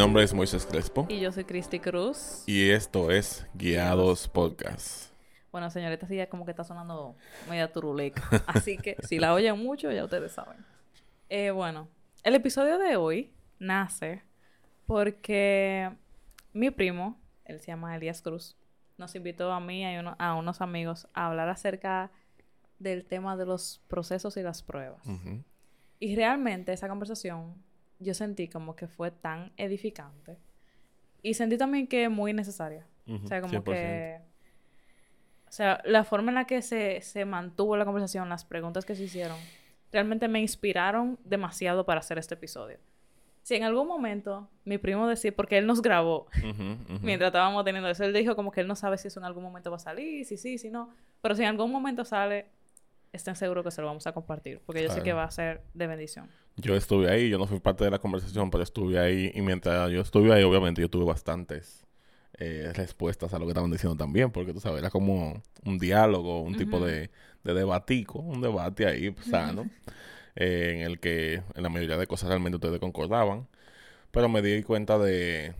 nombre 0.00 0.22
es 0.22 0.32
Moisés 0.32 0.64
Crespo. 0.64 1.04
Y 1.10 1.20
yo 1.20 1.30
soy 1.30 1.44
Cristi 1.44 1.78
Cruz. 1.78 2.42
Y 2.46 2.70
esto 2.70 3.10
es 3.10 3.46
Guiados 3.52 4.28
Podcast. 4.28 5.12
Bueno, 5.52 5.70
señorita, 5.70 6.06
sí, 6.06 6.16
ya 6.16 6.26
como 6.26 6.46
que 6.46 6.52
está 6.52 6.64
sonando 6.64 7.16
media 7.50 7.70
turuleca. 7.70 8.22
Así 8.46 8.78
que 8.78 8.96
si 9.06 9.18
la 9.18 9.34
oyen 9.34 9.58
mucho, 9.58 9.92
ya 9.92 10.02
ustedes 10.02 10.32
saben. 10.32 10.64
Eh, 11.28 11.50
bueno, 11.50 11.86
el 12.22 12.34
episodio 12.34 12.78
de 12.78 12.96
hoy 12.96 13.30
nace 13.58 14.22
porque 14.86 15.94
mi 16.54 16.70
primo, 16.70 17.20
él 17.44 17.60
se 17.60 17.66
llama 17.66 17.94
Elías 17.94 18.22
Cruz, 18.22 18.56
nos 18.96 19.14
invitó 19.14 19.52
a 19.52 19.60
mí 19.60 19.82
y 19.82 19.84
a, 19.84 20.00
a 20.00 20.34
unos 20.34 20.62
amigos 20.62 21.08
a 21.12 21.26
hablar 21.26 21.50
acerca 21.50 22.10
del 22.78 23.04
tema 23.04 23.36
de 23.36 23.44
los 23.44 23.82
procesos 23.86 24.38
y 24.38 24.42
las 24.42 24.62
pruebas. 24.62 25.02
Y 25.98 26.16
realmente 26.16 26.72
esa 26.72 26.88
conversación 26.88 27.62
yo 28.00 28.14
sentí 28.14 28.48
como 28.48 28.74
que 28.74 28.88
fue 28.88 29.10
tan 29.10 29.52
edificante. 29.56 30.38
Y 31.22 31.34
sentí 31.34 31.56
también 31.56 31.86
que 31.86 32.08
muy 32.08 32.32
necesaria. 32.32 32.86
o 33.06 33.26
sea, 33.28 33.40
como 33.40 33.62
que... 33.62 34.20
O 35.48 35.52
sea, 35.52 35.82
la 35.84 36.04
forma 36.04 36.30
en 36.30 36.36
la 36.36 36.46
que 36.46 36.62
se, 36.62 37.00
se 37.00 37.24
mantuvo 37.24 37.76
la 37.76 37.84
conversación, 37.84 38.28
las 38.28 38.44
preguntas 38.44 38.84
que 38.84 38.94
se 38.94 39.04
hicieron, 39.04 39.36
realmente 39.90 40.28
me 40.28 40.40
inspiraron 40.40 41.18
demasiado 41.24 41.84
para 41.84 42.00
hacer 42.00 42.18
este 42.18 42.34
episodio. 42.34 42.78
Si 43.42 43.56
en 43.56 43.64
algún 43.64 43.88
momento 43.88 44.48
mi 44.64 44.78
primo 44.78 45.08
decía, 45.08 45.34
porque 45.34 45.58
él 45.58 45.66
nos 45.66 45.82
grabó 45.82 46.26
mientras 47.02 47.28
estábamos 47.28 47.64
teniendo 47.64 47.88
eso, 47.88 48.04
él 48.04 48.12
dijo 48.12 48.36
como 48.36 48.52
que 48.52 48.60
él 48.60 48.68
no 48.68 48.76
sabe 48.76 48.98
si 48.98 49.08
eso 49.08 49.18
en 49.18 49.26
algún 49.26 49.42
momento 49.42 49.70
va 49.70 49.76
a 49.76 49.80
salir, 49.80 50.24
si 50.24 50.36
sí, 50.36 50.58
si 50.58 50.70
no, 50.70 50.90
pero 51.20 51.34
si 51.34 51.42
en 51.42 51.48
algún 51.48 51.72
momento 51.72 52.04
sale, 52.04 52.46
estén 53.12 53.34
seguros 53.36 53.64
que 53.64 53.70
se 53.70 53.80
lo 53.80 53.88
vamos 53.88 54.06
a 54.06 54.12
compartir, 54.12 54.60
porque 54.64 54.82
yo 54.82 54.90
sé 54.90 55.02
que 55.02 55.12
va 55.12 55.24
a 55.24 55.30
ser 55.30 55.62
de 55.74 55.86
bendición. 55.86 56.28
Yo 56.56 56.76
estuve 56.76 57.10
ahí, 57.10 57.28
yo 57.28 57.38
no 57.38 57.46
fui 57.46 57.58
parte 57.58 57.84
de 57.84 57.90
la 57.90 57.98
conversación, 57.98 58.50
pero 58.50 58.62
estuve 58.62 58.98
ahí 58.98 59.32
y 59.34 59.40
mientras 59.40 59.90
yo 59.90 60.00
estuve 60.00 60.32
ahí, 60.32 60.42
obviamente 60.42 60.80
yo 60.80 60.88
tuve 60.88 61.04
bastantes 61.04 61.86
eh, 62.38 62.72
respuestas 62.74 63.34
a 63.34 63.38
lo 63.38 63.46
que 63.46 63.50
estaban 63.50 63.70
diciendo 63.70 63.96
también, 63.96 64.30
porque 64.30 64.52
tú 64.52 64.60
sabes, 64.60 64.80
era 64.80 64.90
como 64.90 65.42
un 65.64 65.78
diálogo, 65.78 66.40
un 66.40 66.56
tipo 66.56 66.84
de, 66.84 67.10
de 67.44 67.54
debatico, 67.54 68.20
un 68.20 68.40
debate 68.40 68.86
ahí 68.86 69.14
sano, 69.28 69.68
eh, 70.36 70.74
en 70.76 70.82
el 70.82 71.00
que 71.00 71.42
en 71.54 71.62
la 71.62 71.68
mayoría 71.68 71.96
de 71.96 72.06
cosas 72.06 72.28
realmente 72.28 72.56
ustedes 72.56 72.78
concordaban, 72.78 73.48
pero 74.10 74.28
me 74.28 74.42
di 74.42 74.62
cuenta 74.62 74.98
de 74.98 75.54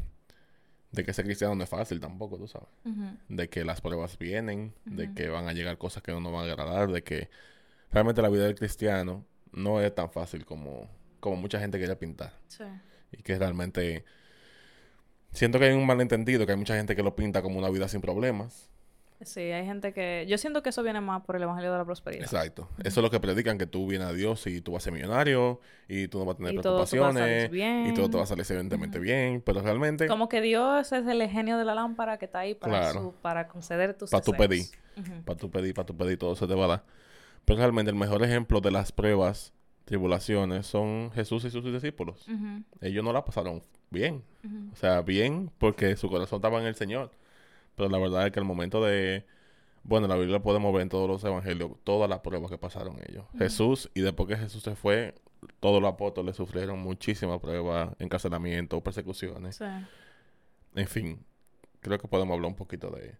de 0.93 1.05
que 1.05 1.13
ser 1.13 1.25
cristiano 1.25 1.55
no 1.55 1.63
es 1.63 1.71
fácil 1.71 2.01
tampoco, 2.01 2.37
tú 2.37 2.49
sabes. 2.49 2.69
De 3.29 3.49
que 3.49 3.65
las 3.65 3.81
pruebas 3.81 4.19
vienen, 4.19 4.75
de 4.85 5.13
que 5.15 5.29
van 5.29 5.49
a 5.49 5.53
llegar 5.53 5.79
cosas 5.79 6.03
que 6.03 6.13
no 6.13 6.21
nos 6.21 6.33
van 6.33 6.49
a 6.49 6.53
agradar, 6.53 6.91
de 6.91 7.03
que 7.03 7.31
realmente 7.91 8.23
la 8.23 8.29
vida 8.29 8.45
del 8.45 8.55
cristiano 8.55 9.25
no 9.53 9.81
es 9.81 9.95
tan 9.95 10.11
fácil 10.11 10.45
como, 10.45 10.89
como 11.21 11.37
mucha 11.37 11.61
gente 11.61 11.79
quiere 11.79 11.97
pintar. 11.97 12.33
Sí. 12.49 12.65
Y 13.13 13.23
que 13.23 13.39
realmente 13.39 14.05
siento 15.33 15.59
que 15.59 15.67
hay 15.67 15.75
un 15.75 15.87
malentendido, 15.87 16.47
que 16.47 16.53
hay 16.53 16.59
mucha 16.59 16.77
gente 16.77 16.97
que 16.97 17.03
lo 17.03 17.15
pinta 17.15 17.43
como 17.43 17.59
una 17.59 17.71
vida 17.71 17.89
sin 17.89 18.01
problemas. 18.01 18.71
Sí, 19.23 19.41
hay 19.41 19.67
gente 19.67 19.93
que... 19.93 20.25
Yo 20.29 20.39
siento 20.39 20.63
que 20.63 20.71
eso 20.71 20.83
viene 20.83 21.01
más 21.01 21.23
por 21.23 21.37
el 21.37 21.43
Evangelio 21.43 21.73
de 21.73 21.79
la 21.79 21.85
Prosperidad. 21.85 22.25
Exacto. 22.25 22.69
Eso 22.79 23.01
es 23.01 23.05
lo 23.05 23.11
que 23.11 23.21
predican, 23.21 23.59
que 23.59 23.67
tú 23.67 23.87
vienes 23.87 24.09
a 24.09 24.13
Dios 24.13 24.47
y 24.47 24.61
tú 24.63 24.73
vas 24.73 24.83
a 24.83 24.85
ser 24.85 24.93
millonario 24.95 25.61
y 25.89 26.09
tú 26.09 26.19
no 26.19 26.25
vas 26.25 26.35
a 26.35 26.39
tener 26.39 26.61
preocupaciones 26.61 27.51
y 27.53 27.95
todo 27.95 28.09
te 28.09 28.17
va 28.17 28.23
a 28.23 28.27
salir 28.27 28.47
evidentemente 28.49 28.99
bien, 28.99 29.43
pero 29.45 29.61
realmente... 29.61 30.07
Como 30.07 30.29
que 30.29 30.41
Dios 30.41 30.93
es 30.93 31.07
el 31.07 31.29
genio 31.29 31.59
de 31.59 31.65
la 31.65 31.75
lámpara 31.75 32.19
que 32.19 32.25
está 32.25 32.41
ahí 32.41 32.55
para, 32.55 32.93
para 33.21 33.49
conceder 33.49 33.95
tus 33.95 34.11
Para 34.11 34.23
tu 34.23 34.33
pedir. 34.33 34.65
Para 35.25 35.39
tu 35.39 35.51
pedir, 35.51 35.75
para 35.75 35.87
tu 35.87 35.97
pedir, 35.97 36.19
todo 36.19 36.35
se 36.35 36.47
te 36.47 36.55
va 36.55 36.65
a 36.65 36.69
dar. 36.69 36.85
Pero 37.45 37.59
realmente 37.59 37.91
el 37.91 37.97
mejor 37.97 38.23
ejemplo 38.23 38.61
de 38.61 38.71
las 38.71 38.93
pruebas, 38.93 39.53
tribulaciones, 39.85 40.67
son 40.67 41.11
Jesús 41.13 41.45
y 41.45 41.51
sus 41.51 41.65
discípulos. 41.65 42.27
Ellos 42.81 43.05
no 43.05 43.13
la 43.13 43.25
pasaron 43.25 43.63
bien. 43.91 44.23
O 44.73 44.77
sea, 44.77 45.03
bien 45.03 45.51
porque 45.59 45.97
su 45.97 46.09
corazón 46.09 46.39
estaba 46.39 46.59
en 46.61 46.67
el 46.67 46.75
Señor. 46.75 47.11
Pero 47.81 47.89
la 47.89 47.99
verdad 47.99 48.27
es 48.27 48.33
que 48.33 48.39
el 48.39 48.45
momento 48.45 48.85
de... 48.85 49.25
Bueno, 49.85 50.07
la 50.07 50.17
Biblia 50.17 50.43
podemos 50.43 50.71
ver 50.75 50.83
en 50.83 50.91
todos 50.91 51.09
los 51.09 51.25
evangelios 51.25 51.71
todas 51.83 52.11
las 52.11 52.19
pruebas 52.19 52.51
que 52.51 52.59
pasaron 52.59 52.99
ellos. 53.09 53.25
Jesús, 53.39 53.91
y 53.95 54.03
después 54.03 54.29
que 54.29 54.37
Jesús 54.37 54.63
se 54.63 54.77
fue, 54.77 55.15
todos 55.61 55.81
los 55.81 55.91
apóstoles 55.91 56.37
sufrieron 56.37 56.79
muchísimas 56.79 57.41
pruebas, 57.41 57.97
encarcelamiento, 57.99 58.83
persecuciones. 58.83 59.57
Sí. 59.57 59.65
En 60.75 60.87
fin, 60.89 61.25
creo 61.81 61.99
que 61.99 62.07
podemos 62.07 62.35
hablar 62.35 62.51
un 62.51 62.57
poquito 62.57 62.91
de, 62.91 63.17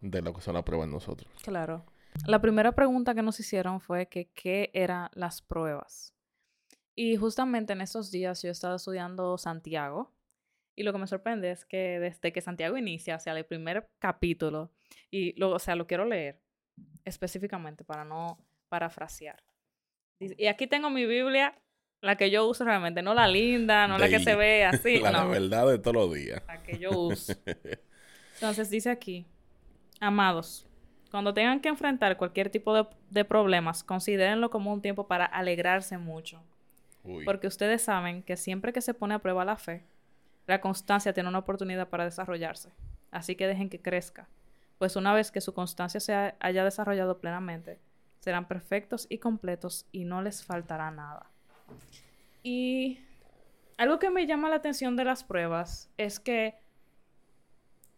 de 0.00 0.22
lo 0.22 0.34
que 0.34 0.40
son 0.40 0.54
las 0.54 0.64
pruebas 0.64 0.86
en 0.86 0.94
nosotros. 0.94 1.30
Claro. 1.44 1.84
La 2.26 2.40
primera 2.40 2.72
pregunta 2.72 3.14
que 3.14 3.22
nos 3.22 3.38
hicieron 3.38 3.80
fue 3.80 4.08
que 4.08 4.28
qué 4.34 4.72
eran 4.74 5.08
las 5.12 5.40
pruebas. 5.40 6.12
Y 6.96 7.14
justamente 7.14 7.74
en 7.74 7.80
estos 7.80 8.10
días 8.10 8.42
yo 8.42 8.48
he 8.48 8.50
estado 8.50 8.74
estudiando 8.74 9.38
Santiago 9.38 10.10
y 10.76 10.82
lo 10.82 10.92
que 10.92 10.98
me 10.98 11.06
sorprende 11.06 11.50
es 11.50 11.64
que 11.64 12.00
desde 12.00 12.32
que 12.32 12.40
Santiago 12.40 12.76
inicia, 12.76 13.16
o 13.16 13.20
sea, 13.20 13.36
el 13.36 13.44
primer 13.44 13.88
capítulo, 13.98 14.70
y 15.10 15.38
lo, 15.38 15.50
o 15.50 15.58
sea, 15.58 15.76
lo 15.76 15.86
quiero 15.86 16.04
leer 16.04 16.40
específicamente 17.04 17.84
para 17.84 18.04
no 18.04 18.38
parafrasear. 18.68 19.42
Y 20.18 20.46
aquí 20.46 20.66
tengo 20.66 20.90
mi 20.90 21.06
Biblia, 21.06 21.58
la 22.00 22.16
que 22.16 22.30
yo 22.30 22.46
uso 22.46 22.64
realmente, 22.64 23.02
no 23.02 23.14
la 23.14 23.28
linda, 23.28 23.86
no 23.86 23.98
la 23.98 24.08
que 24.08 24.20
se 24.20 24.34
ve 24.34 24.64
así. 24.64 24.98
la 24.98 25.24
verdad 25.24 25.66
de 25.68 25.78
todos 25.78 25.94
los 25.94 26.14
días. 26.14 26.42
La 26.46 26.62
que 26.62 26.78
yo 26.78 26.90
uso. 26.90 27.34
Entonces 28.34 28.70
dice 28.70 28.90
aquí, 28.90 29.26
amados, 30.00 30.66
cuando 31.10 31.34
tengan 31.34 31.60
que 31.60 31.68
enfrentar 31.68 32.16
cualquier 32.16 32.50
tipo 32.50 32.74
de, 32.74 32.86
de 33.10 33.24
problemas, 33.24 33.84
considérenlo 33.84 34.50
como 34.50 34.72
un 34.72 34.82
tiempo 34.82 35.06
para 35.06 35.24
alegrarse 35.24 35.98
mucho. 35.98 36.42
Porque 37.26 37.46
ustedes 37.46 37.82
saben 37.82 38.22
que 38.22 38.38
siempre 38.38 38.72
que 38.72 38.80
se 38.80 38.94
pone 38.94 39.14
a 39.14 39.18
prueba 39.18 39.44
la 39.44 39.56
fe, 39.56 39.84
la 40.46 40.60
constancia 40.60 41.12
tiene 41.12 41.28
una 41.28 41.38
oportunidad 41.38 41.88
para 41.88 42.04
desarrollarse, 42.04 42.72
así 43.10 43.36
que 43.36 43.46
dejen 43.46 43.70
que 43.70 43.80
crezca, 43.80 44.28
pues 44.78 44.96
una 44.96 45.14
vez 45.14 45.30
que 45.30 45.40
su 45.40 45.54
constancia 45.54 46.00
se 46.00 46.34
haya 46.38 46.64
desarrollado 46.64 47.18
plenamente, 47.18 47.80
serán 48.20 48.46
perfectos 48.46 49.06
y 49.08 49.18
completos 49.18 49.86
y 49.92 50.04
no 50.04 50.22
les 50.22 50.44
faltará 50.44 50.90
nada. 50.90 51.30
Y 52.42 53.00
algo 53.76 53.98
que 53.98 54.10
me 54.10 54.26
llama 54.26 54.48
la 54.48 54.56
atención 54.56 54.96
de 54.96 55.04
las 55.04 55.24
pruebas 55.24 55.90
es 55.96 56.20
que 56.20 56.54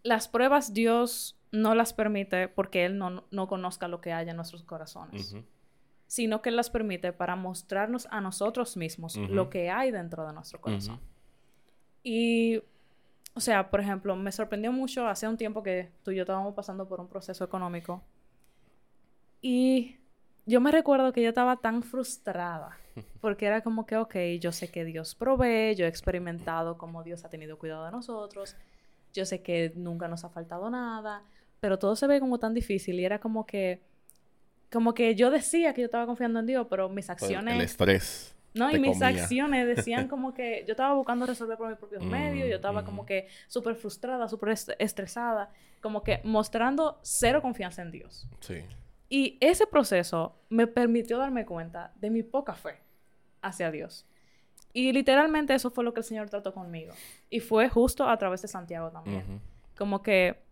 las 0.03 0.29
pruebas 0.29 0.73
Dios 0.73 1.37
no 1.53 1.75
las 1.75 1.93
permite 1.93 2.49
porque 2.49 2.85
Él 2.85 2.99
no, 2.99 3.49
conozca 3.49 3.89
lo 3.89 4.01
que 4.01 4.13
hay 4.13 4.29
en 4.29 4.37
nuestros 4.37 4.63
corazones, 4.63 5.35
sino 6.07 6.43
que 6.43 6.51
Él 6.51 6.57
las 6.57 6.71
permite 6.71 7.13
para 7.13 7.35
mostrarnos 7.35 8.07
a 8.11 8.21
nosotros 8.21 8.77
mismos 8.77 9.17
lo 9.17 9.51
que 9.51 9.71
hay 9.71 9.91
dentro 9.91 10.27
de 10.27 10.33
nuestro 10.33 10.61
corazón. 10.61 11.01
Y, 12.09 12.63
o 13.35 13.41
sea, 13.41 13.69
por 13.69 13.81
ejemplo, 13.81 14.15
me 14.15 14.31
sorprendió 14.31 14.71
mucho 14.71 15.09
hace 15.09 15.27
un 15.27 15.37
tiempo 15.37 15.65
que 15.65 15.91
tú 16.05 16.13
y 16.13 16.15
yo 16.15 16.23
estábamos 16.23 16.55
pasando 16.55 16.87
por 16.87 17.01
un 17.01 17.09
proceso 17.09 17.43
económico. 17.43 18.01
Y 19.43 19.97
yo 20.47 20.61
me 20.61 20.71
recuerdo 20.71 21.13
que 21.13 21.21
yo 21.21 21.31
estaba 21.31 21.57
tan 21.57 21.83
frustrada 21.83 22.79
porque 23.21 23.47
era 23.47 23.63
como 23.63 23.87
que, 23.87 23.97
ok, 23.97 24.15
yo 24.39 24.53
sé 24.53 24.71
que 24.71 24.85
Dios 24.85 25.17
provee, 25.17 25.75
yo 25.75 25.85
he 25.85 25.89
experimentado 25.89 26.79
cómo 26.79 27.03
Dios 27.03 27.25
ha 27.25 27.29
tenido 27.29 27.59
cuidado 27.59 27.85
de 27.87 27.91
nosotros, 27.91 28.55
yo 29.13 29.25
sé 29.25 29.43
que 29.43 29.73
nunca 29.75 30.07
nos 30.07 30.23
ha 30.23 30.29
faltado 30.29 30.71
nada, 30.71 31.25
pero 31.59 31.77
todo 31.77 31.97
se 31.97 32.07
ve 32.07 32.21
como 32.21 32.39
tan 32.39 32.55
difícil 32.55 33.01
y 33.01 33.05
era 33.05 33.19
como 33.19 33.47
que, 33.47 33.83
como 34.71 34.95
que 34.95 35.17
yo 35.17 35.33
decía 35.33 35.75
que 35.75 35.81
yo 35.81 35.87
estaba 35.87 36.07
confiando 36.07 36.39
en 36.39 36.47
Dios, 36.47 36.69
pero 36.71 36.89
mis 36.89 37.11
acciones... 37.11 37.57
El 37.57 37.63
estrés. 37.63 38.36
No, 38.57 38.71
y 38.71 38.81
mis 38.81 39.03
acciones 39.03 39.67
decían 39.77 40.09
como 40.09 40.33
que 40.33 40.65
yo 40.67 40.73
estaba 40.73 40.95
buscando 40.95 41.27
resolver 41.27 41.59
por 41.59 41.69
mis 41.69 41.79
propios 41.79 42.03
mm, 42.03 42.09
medios, 42.09 42.49
yo 42.49 42.57
estaba 42.57 42.85
como 42.85 43.05
que 43.05 43.29
súper 43.47 43.77
frustrada, 43.77 44.29
súper 44.29 44.55
estresada, 44.79 45.51
como 45.81 46.03
que 46.03 46.21
mostrando 46.25 46.99
cero 47.03 47.43
confianza 47.43 47.83
en 47.83 47.93
Dios. 47.93 48.27
Sí. 48.41 48.65
Y 49.09 49.39
ese 49.41 49.67
proceso 49.67 50.41
me 50.49 50.67
permitió 50.67 51.19
darme 51.19 51.45
cuenta 51.45 51.93
de 51.97 52.11
mi 52.11 52.23
poca 52.23 52.55
fe 52.55 52.81
hacia 53.43 53.71
Dios. 53.71 54.07
Y 54.73 54.93
literalmente 54.93 55.55
eso 55.55 55.71
fue 55.71 55.85
lo 55.85 55.95
que 55.95 56.01
el 56.01 56.05
Señor 56.05 56.29
trató 56.29 56.53
conmigo. 56.53 56.93
Y 57.31 57.41
fue 57.41 57.69
justo 57.69 58.09
a 58.09 58.17
través 58.19 58.43
de 58.43 58.49
Santiago 58.49 58.91
también. 58.91 59.41
Como 59.79 60.03
que, 60.03 60.43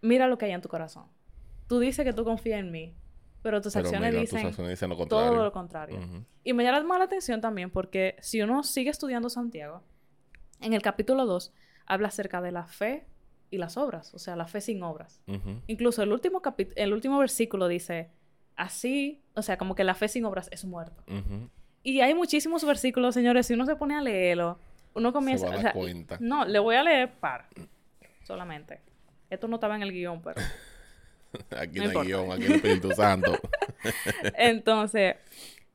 mira 0.00 0.26
lo 0.26 0.38
que 0.38 0.46
hay 0.46 0.52
en 0.52 0.60
tu 0.60 0.68
corazón. 0.68 1.04
Tú 1.68 1.78
dices 1.78 2.04
que 2.04 2.12
tú 2.12 2.24
confías 2.24 2.58
en 2.58 2.70
mí, 2.72 2.94
pero 3.42 3.60
tus 3.60 3.74
acciones 3.76 4.14
dicen, 4.14 4.52
todo 5.08 5.34
lo 5.34 5.52
contrario. 5.52 6.00
Y 6.44 6.52
me 6.52 6.64
llama 6.64 6.98
la 6.98 7.04
atención 7.04 7.40
también 7.40 7.70
porque 7.70 8.16
si 8.20 8.40
uno 8.42 8.62
sigue 8.62 8.90
estudiando 8.90 9.28
Santiago, 9.30 9.82
en 10.60 10.72
el 10.74 10.82
capítulo 10.82 11.26
2 11.26 11.52
habla 11.86 12.08
acerca 12.08 12.40
de 12.40 12.52
la 12.52 12.66
fe 12.66 13.06
y 13.50 13.58
las 13.58 13.76
obras, 13.76 14.14
o 14.14 14.18
sea, 14.18 14.36
la 14.36 14.46
fe 14.46 14.60
sin 14.60 14.82
obras. 14.82 15.22
Incluso 15.66 16.02
el 16.02 16.12
último, 16.12 16.42
el 16.76 16.92
último 16.92 17.18
versículo 17.18 17.66
dice, 17.66 18.10
así, 18.56 19.22
o 19.34 19.42
sea, 19.42 19.56
como 19.56 19.74
que 19.74 19.84
la 19.84 19.94
fe 19.94 20.08
sin 20.08 20.24
obras 20.24 20.48
es 20.52 20.64
muerto. 20.64 21.02
Y 21.82 22.00
hay 22.00 22.14
muchísimos 22.14 22.64
versículos, 22.64 23.14
señores, 23.14 23.46
si 23.46 23.54
uno 23.54 23.64
se 23.64 23.74
pone 23.74 23.96
a 23.96 24.02
leerlo, 24.02 24.58
uno 24.94 25.12
comienza... 25.12 25.48
a 25.48 25.62
dar 25.62 25.72
cuenta. 25.72 26.18
No, 26.20 26.44
le 26.44 26.58
voy 26.58 26.76
a 26.76 26.82
leer 26.82 27.18
par, 27.18 27.48
solamente. 28.24 28.80
Esto 29.30 29.48
no 29.48 29.56
estaba 29.56 29.76
en 29.76 29.82
el 29.82 29.92
guion, 29.92 30.20
pero... 30.22 30.40
aquí 31.56 31.78
no, 31.78 32.00
hay 32.00 32.06
guion, 32.06 32.32
aquí 32.32 32.44
el 32.44 32.52
Espíritu 32.54 32.90
Santo. 32.96 33.38
Entonces, 34.34 35.16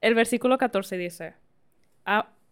el 0.02 0.16
versículo 0.16 0.58
14 0.58 0.98
dice, 0.98 1.34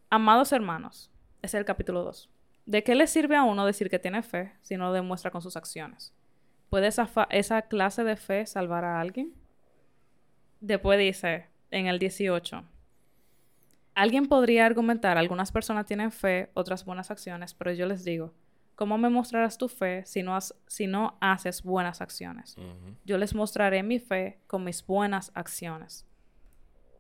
Amados 0.10 0.52
hermanos, 0.52 1.12
es 1.42 1.54
el 1.54 1.66
capítulo 1.66 2.04
2. 2.04 2.30
¿De 2.66 2.84
qué 2.84 2.96
le 2.96 3.08
sirve 3.08 3.36
a 3.36 3.44
uno 3.44 3.66
decir 3.66 3.90
que 3.90 4.00
tiene 4.00 4.24
fe 4.24 4.54
si 4.62 4.78
no 4.78 4.86
lo 4.86 4.94
demuestra 4.94 5.32
con 5.32 5.42
sus 5.42 5.58
acciones? 5.58 6.14
¿Puede 6.70 6.88
esa, 6.88 7.10
esa 7.30 7.64
clase 7.64 8.04
de 8.04 8.16
fe 8.16 8.46
salvar 8.46 8.86
a 8.86 9.00
alguien? 9.00 9.34
Después 10.62 10.98
dice, 10.98 11.48
en 11.72 11.88
el 11.88 12.00
18, 12.00 12.64
alguien 13.96 14.28
podría 14.28 14.66
argumentar, 14.66 15.18
algunas 15.18 15.52
personas 15.52 15.86
tienen 15.86 16.12
fe, 16.12 16.50
otras 16.54 16.86
buenas 16.86 17.12
acciones, 17.12 17.54
pero 17.54 17.74
yo 17.74 17.86
les 17.86 18.04
digo, 18.04 18.34
¿cómo 18.76 18.98
me 18.98 19.10
mostrarás 19.10 19.58
tu 19.58 19.68
fe 19.68 20.04
si 20.06 20.24
no, 20.24 20.38
si 20.68 20.88
no 20.88 21.18
haces 21.22 21.64
buenas 21.64 22.02
acciones? 22.02 22.56
Yo 23.06 23.18
les 23.18 23.36
mostraré 23.36 23.84
mi 23.84 24.00
fe 24.00 24.40
con 24.48 24.64
mis 24.64 24.86
buenas 24.86 25.32
acciones. 25.36 26.08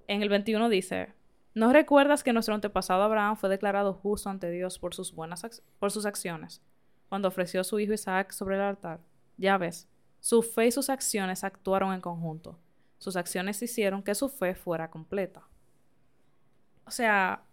En 0.08 0.22
el 0.22 0.30
21 0.30 0.70
dice, 0.70 1.14
¿no 1.54 1.72
recuerdas 1.72 2.24
que 2.24 2.34
nuestro 2.34 2.56
antepasado 2.56 3.04
Abraham 3.04 3.38
fue 3.38 3.50
declarado 3.50 3.94
justo 3.94 4.30
ante 4.30 4.50
Dios 4.50 4.80
por 4.80 4.94
sus, 4.94 5.14
buenas 5.14 5.64
por 5.80 5.92
sus 5.92 6.06
acciones, 6.06 6.62
cuando 7.10 7.28
ofreció 7.28 7.62
a 7.62 7.64
su 7.64 7.80
hijo 7.80 7.94
Isaac 7.94 8.32
sobre 8.32 8.56
el 8.56 8.62
altar? 8.62 9.00
Ya 9.38 9.58
ves, 9.58 9.88
su 10.20 10.42
fe 10.42 10.68
y 10.68 10.72
sus 10.72 10.90
acciones 10.90 11.44
actuaron 11.44 11.94
en 11.94 12.02
conjunto. 12.02 12.60
Sus 12.98 13.16
acciones 13.16 13.62
hicieron 13.62 14.04
que 14.04 14.16
su 14.16 14.30
fe 14.30 14.56
fuera 14.56 14.90
completa. 14.90 15.44
O 16.86 16.92
sea, 16.92 17.44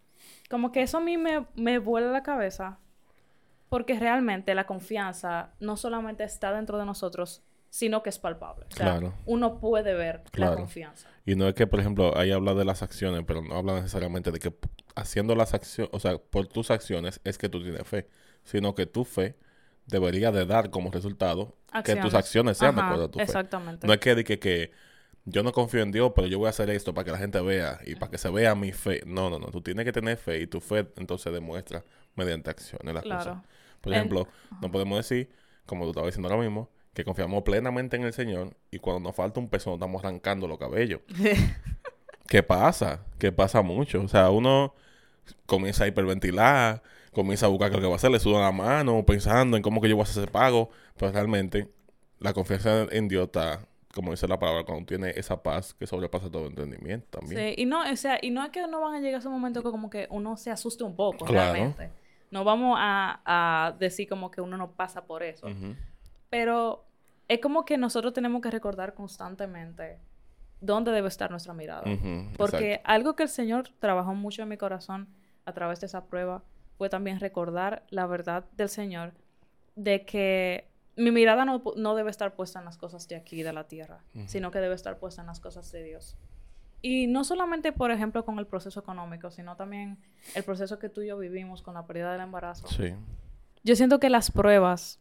como 0.49 0.71
que 0.71 0.83
eso 0.83 0.99
a 0.99 1.01
mí 1.01 1.17
me, 1.17 1.47
me 1.55 1.79
vuela 1.79 2.13
la 2.13 2.23
cabeza, 2.23 2.79
porque 3.71 3.99
realmente 3.99 4.55
la 4.55 4.67
confianza 4.67 5.55
no 5.61 5.77
solamente 5.77 6.25
está 6.25 6.53
dentro 6.53 6.77
de 6.77 6.85
nosotros, 6.85 7.43
sino 7.71 8.03
que 8.03 8.11
es 8.11 8.19
palpable. 8.19 8.67
O 8.73 8.77
sea, 8.77 9.01
uno 9.27 9.61
puede 9.61 9.95
ver 9.95 10.25
la 10.35 10.57
confianza. 10.57 11.09
Y 11.25 11.37
no 11.37 11.47
es 11.47 11.55
que, 11.55 11.69
por 11.69 11.79
ejemplo, 11.79 12.19
ahí 12.19 12.33
habla 12.33 12.55
de 12.55 12.65
las 12.65 12.83
acciones, 12.83 13.23
pero 13.25 13.43
no 13.43 13.55
habla 13.55 13.75
necesariamente 13.75 14.33
de 14.33 14.41
que 14.41 14.53
haciendo 14.97 15.37
las 15.37 15.55
acciones, 15.55 15.89
o 15.95 16.01
sea, 16.01 16.19
por 16.19 16.49
tus 16.49 16.73
acciones 16.73 17.21
es 17.23 17.39
que 17.39 17.49
tú 17.49 17.63
tienes 17.63 17.87
fe, 17.87 18.09
sino 18.43 18.75
que 18.75 18.87
tu 18.87 19.05
fe 19.05 19.37
debería 19.87 20.33
de 20.33 20.47
dar 20.47 20.71
como 20.71 20.91
resultado 20.91 21.57
que 21.85 21.95
tus 21.95 22.15
acciones 22.15 22.59
sean 22.59 22.75
de 22.75 22.83
acuerdo 22.83 23.05
a 23.05 23.11
tu 23.11 23.19
fe. 23.21 23.25
Exactamente. 23.25 23.87
No 23.87 23.93
es 23.93 24.01
que, 24.01 24.25
que, 24.25 24.41
que 24.41 24.73
yo 25.25 25.45
no 25.45 25.53
confío 25.53 25.83
en 25.83 25.93
Dios, 25.93 26.11
pero 26.17 26.27
yo 26.27 26.39
voy 26.39 26.49
a 26.49 26.51
hacer 26.51 26.71
esto 26.71 26.93
para 26.93 27.05
que 27.05 27.13
la 27.13 27.19
gente 27.19 27.41
vea 27.41 27.79
y 27.87 27.95
para 27.95 28.11
que 28.11 28.19
se 28.19 28.31
vea 28.31 28.57
mi 28.57 28.73
fe. 28.73 29.03
No, 29.07 29.31
no, 29.31 29.39
no. 29.39 29.47
Tú 29.47 29.63
tienes 29.63 29.85
que 29.85 29.93
tener 29.93 30.17
fe 30.17 30.41
y 30.41 30.49
tu 30.49 30.61
fe 30.61 30.89
entonces 30.97 31.33
demuestra 31.33 31.85
mediante 32.17 32.51
acciones 32.51 32.93
las 32.93 33.05
cosas. 33.05 33.39
Por 33.81 33.93
ejemplo, 33.93 34.29
no 34.61 34.71
podemos 34.71 34.99
decir, 34.99 35.31
como 35.67 35.85
tú 35.85 35.91
estabas 35.91 36.09
diciendo 36.09 36.29
ahora 36.29 36.43
mismo, 36.43 36.69
que 36.95 37.05
confiamos 37.05 37.43
plenamente 37.43 37.97
en 37.97 38.03
el 38.03 38.13
Señor 38.13 38.57
y 38.71 38.79
cuando 38.79 39.09
nos 39.09 39.17
falta 39.17 39.41
un 39.41 39.49
peso 39.49 39.71
nos 39.71 39.79
estamos 39.79 40.05
arrancando 40.05 40.47
los 40.49 40.59
cabellos. 40.59 41.01
¿Qué 42.29 42.43
pasa? 42.43 43.05
¿Qué 43.19 43.33
pasa 43.33 43.63
mucho? 43.63 44.01
O 44.03 44.09
sea, 44.09 44.31
uno 44.31 44.75
comienza 45.47 45.85
a 45.85 45.87
hiperventilar, 45.87 46.83
comienza 47.13 47.47
a 47.47 47.49
buscar 47.49 47.71
qué 47.71 47.77
lo 47.77 47.83
que 47.83 47.87
va 47.89 47.95
a 47.95 47.97
hacer, 47.97 48.11
le 48.11 48.21
suda 48.21 48.41
la 48.41 48.53
mano, 48.53 49.05
pensando 49.05 49.57
en 49.57 49.63
cómo 49.63 49.81
que 49.81 49.89
yo 49.89 49.97
voy 49.97 50.03
a 50.03 50.05
hacer 50.05 50.25
ese 50.25 50.33
pago, 50.33 50.71
pero 50.97 51.13
realmente 51.13 51.69
la 52.19 52.33
confianza 52.33 52.87
en 52.91 53.09
Dios 53.09 53.27
está 53.27 53.67
como 53.95 54.13
dice 54.13 54.29
la 54.29 54.39
palabra, 54.39 54.65
cuando 54.65 54.87
tiene 54.87 55.11
esa 55.17 55.43
paz 55.43 55.75
que 55.75 55.87
sobrepasa 55.87 56.31
todo 56.31 56.47
entendimiento 56.47 57.19
también. 57.19 57.41
Sí, 57.41 57.63
y 57.63 57.67
no, 57.67 57.83
o 57.91 57.97
sea, 57.97 58.19
y 58.23 58.31
no 58.31 58.45
es 58.45 58.51
que 58.51 58.67
no 58.67 58.81
van 58.81 58.95
a 58.95 59.01
llegar 59.01 59.17
a 59.17 59.19
ese 59.19 59.29
momento 59.29 59.63
que 59.63 59.71
como 59.71 59.91
que 59.91 60.07
uno 60.11 60.37
se 60.37 60.51
asuste 60.51 60.85
un 60.85 60.95
poco, 60.95 61.27
realmente. 61.27 61.91
No 62.31 62.45
vamos 62.45 62.77
a, 62.79 63.21
a, 63.25 63.73
decir 63.79 64.09
como 64.09 64.31
que 64.31 64.41
uno 64.41 64.57
no 64.57 64.73
pasa 64.73 65.05
por 65.05 65.23
eso. 65.23 65.49
Pero 66.29 66.85
es 67.29 67.41
como 67.41 67.65
que 67.65 67.77
nosotros 67.77 68.13
tenemos 68.13 68.41
que 68.41 68.51
recordar 68.51 68.95
constantemente 68.95 69.99
dónde 70.61 70.93
debe 70.93 71.09
estar 71.09 71.31
nuestra 71.31 71.55
mirada. 71.55 71.85
Porque 72.37 72.81
algo 72.85 73.17
que 73.17 73.25
el 73.25 73.29
Señor 73.29 73.69
trabajó 73.79 74.15
mucho 74.15 74.43
en 74.43 74.49
mi 74.49 74.57
corazón 74.57 75.09
a 75.45 75.53
través 75.53 75.81
de 75.81 75.87
esa 75.87 76.05
prueba 76.07 76.43
fue 76.77 76.89
también 76.89 77.21
recordar 77.21 77.85
la 77.91 78.07
verdad 78.07 78.45
del 78.57 78.69
Señor 78.69 79.13
de 79.77 80.05
que 80.05 80.69
mi 80.97 81.11
mirada 81.11 81.45
no, 81.45 81.95
debe 81.95 82.11
estar 82.11 82.35
puesta 82.35 82.59
en 82.59 82.65
las 82.65 82.77
cosas 82.77 83.09
de 83.09 83.17
aquí, 83.17 83.43
de 83.43 83.53
la 83.53 83.65
tierra, 83.65 84.03
sino 84.27 84.51
que 84.51 84.59
debe 84.59 84.75
estar 84.75 84.99
puesta 84.99 85.23
en 85.23 85.27
las 85.27 85.41
cosas 85.41 85.71
de 85.73 85.83
Dios. 85.83 86.17
Y 86.83 87.07
no 87.07 87.25
solamente, 87.25 87.73
por 87.73 87.91
ejemplo, 87.91 88.25
con 88.25 88.39
el 88.39 88.47
proceso 88.47 88.81
económico, 88.81 89.31
sino 89.31 89.57
también 89.57 89.99
el 90.35 90.43
proceso 90.45 90.79
que 90.79 90.89
tú 90.89 91.03
y 91.03 91.09
yo 91.09 91.19
vivimos 91.19 91.63
con 91.63 91.75
la 91.75 91.87
pérdida 91.87 92.13
del 92.13 92.23
embarazo. 92.23 92.67
Sí. 92.69 92.95
Yo 93.63 93.77
siento 93.77 94.01
que 94.01 94.09
las 94.09 94.31
pruebas 94.31 95.01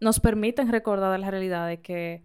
nos 0.00 0.18
permiten 0.18 0.70
recordar 0.72 1.18
la 1.18 1.30
realidad 1.30 1.68
de 1.68 1.80
que 1.80 2.24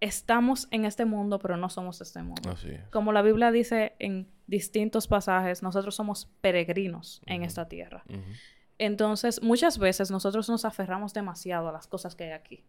estamos 0.00 0.68
en 0.70 0.84
este 0.84 1.04
mundo, 1.04 1.38
pero 1.38 1.56
no 1.56 1.68
somos 1.68 2.00
este 2.00 2.22
mundo. 2.22 2.50
Así 2.50 2.76
Como 2.90 3.12
la 3.12 3.22
Biblia 3.22 3.50
dice 3.50 3.94
en 3.98 4.28
distintos 4.46 5.08
pasajes, 5.08 5.62
nosotros 5.62 5.94
somos 5.94 6.26
peregrinos 6.40 7.22
en 7.26 7.42
esta 7.42 7.68
tierra. 7.68 8.04
Entonces, 8.78 9.42
muchas 9.42 9.78
veces 9.78 10.10
nosotros 10.10 10.48
nos 10.48 10.64
aferramos 10.64 11.14
demasiado 11.14 11.68
a 11.68 11.72
las 11.72 11.86
cosas 11.86 12.14
que 12.14 12.24
hay 12.24 12.32
aquí. 12.32 12.64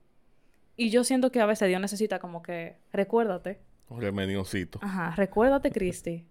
Y 0.78 0.90
yo 0.90 1.04
siento 1.04 1.32
que 1.32 1.42
a 1.42 1.46
veces 1.46 1.68
Dios 1.68 1.82
necesita 1.82 2.20
como 2.20 2.42
que, 2.42 2.78
recuérdate. 2.92 3.60
Un 3.90 4.02
remedioncito. 4.02 4.80
Ajá, 4.82 5.14
recuérdate, 5.16 5.72
Cristi, 5.72 6.26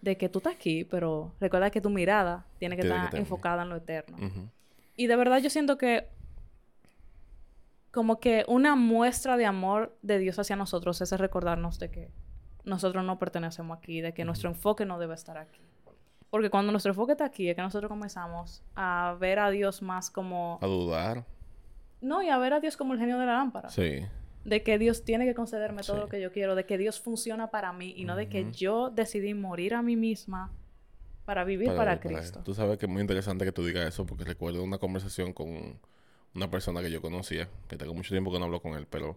de 0.00 0.16
que 0.16 0.28
tú 0.28 0.38
estás 0.38 0.54
aquí, 0.54 0.84
pero 0.84 1.32
recuerda 1.40 1.70
que 1.70 1.80
tu 1.80 1.90
mirada 1.90 2.46
tiene 2.58 2.76
que 2.76 2.82
estar 2.82 3.14
enfocada 3.14 3.62
en 3.62 3.68
lo 3.68 3.76
eterno. 3.76 4.16
Y 4.96 5.06
de 5.06 5.16
verdad 5.16 5.38
yo 5.38 5.50
siento 5.50 5.78
que 5.78 6.08
como 7.90 8.20
que 8.20 8.44
una 8.46 8.76
muestra 8.76 9.36
de 9.36 9.46
amor 9.46 9.96
de 10.02 10.18
Dios 10.18 10.38
hacia 10.38 10.56
nosotros 10.56 11.00
es 11.00 11.10
recordarnos 11.12 11.78
de 11.78 11.90
que 11.90 12.10
nosotros 12.64 13.04
no 13.04 13.18
pertenecemos 13.18 13.76
aquí, 13.78 14.00
de 14.00 14.12
que 14.12 14.24
nuestro 14.24 14.48
enfoque 14.50 14.84
no 14.84 14.98
debe 14.98 15.14
estar 15.14 15.38
aquí. 15.38 15.60
Porque 16.28 16.50
cuando 16.50 16.70
nuestro 16.70 16.92
enfoque 16.92 17.12
está 17.12 17.24
aquí, 17.24 17.48
es 17.48 17.56
que 17.56 17.62
nosotros 17.62 17.88
comenzamos 17.88 18.62
a 18.76 19.16
ver 19.18 19.40
a 19.40 19.50
Dios 19.50 19.82
más 19.82 20.10
como... 20.10 20.58
A 20.62 20.66
dudar. 20.66 21.24
No, 22.00 22.22
y 22.22 22.28
a 22.28 22.38
ver 22.38 22.52
a 22.52 22.60
Dios 22.60 22.76
como 22.76 22.92
el 22.92 23.00
genio 23.00 23.18
de 23.18 23.26
la 23.26 23.32
lámpara. 23.32 23.68
Sí. 23.68 24.06
De 24.44 24.62
que 24.62 24.78
Dios 24.78 25.04
tiene 25.04 25.26
que 25.26 25.34
concederme 25.34 25.82
todo 25.82 25.98
lo 25.98 26.08
que 26.08 26.20
yo 26.20 26.32
quiero, 26.32 26.54
de 26.54 26.64
que 26.64 26.78
Dios 26.78 27.00
funciona 27.00 27.50
para 27.50 27.72
mí 27.72 27.92
y 27.96 28.04
no 28.04 28.16
de 28.16 28.28
que 28.28 28.50
yo 28.52 28.90
decidí 28.90 29.34
morir 29.34 29.74
a 29.74 29.82
mí 29.82 29.96
misma 29.96 30.50
para 31.26 31.44
vivir 31.44 31.74
para, 31.74 32.00
Cristo. 32.00 32.40
tú 32.44 32.54
sabes 32.54 32.78
que 32.78 32.86
es 32.86 32.90
muy 32.90 33.02
interesante 33.02 33.44
que 33.44 33.52
tú 33.52 33.64
digas 33.64 33.86
eso 33.86 34.06
porque 34.06 34.24
recuerdo 34.24 34.64
una 34.64 34.78
conversación 34.78 35.32
con 35.32 35.78
una 36.34 36.50
persona 36.50 36.80
que 36.80 36.90
yo 36.90 37.00
conocía, 37.00 37.48
que 37.68 37.76
tengo 37.76 37.94
mucho 37.94 38.10
tiempo 38.14 38.32
que 38.32 38.38
no 38.38 38.46
hablo 38.46 38.60
con 38.60 38.74
él, 38.74 38.86
pero 38.88 39.16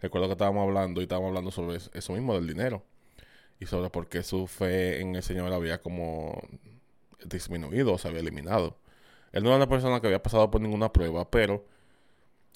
recuerdo 0.00 0.28
que 0.28 0.32
estábamos 0.32 0.62
hablando 0.62 1.00
y 1.00 1.04
estábamos 1.04 1.28
hablando 1.28 1.50
sobre 1.50 1.76
eso 1.76 2.12
mismo 2.12 2.34
del 2.34 2.46
dinero 2.46 2.82
y 3.58 3.66
sobre 3.66 3.90
por 3.90 4.08
qué 4.08 4.22
su 4.22 4.46
fe 4.46 5.00
en 5.00 5.16
el 5.16 5.22
Señor 5.22 5.52
había 5.52 5.82
como 5.82 6.40
disminuido 7.24 7.94
o 7.94 7.98
se 7.98 8.08
había 8.08 8.20
eliminado. 8.20 8.78
Él 9.32 9.42
no 9.42 9.50
era 9.50 9.56
una 9.56 9.68
persona 9.68 10.00
que 10.00 10.06
había 10.06 10.22
pasado 10.22 10.50
por 10.50 10.60
ninguna 10.60 10.92
prueba, 10.92 11.30
pero 11.30 11.66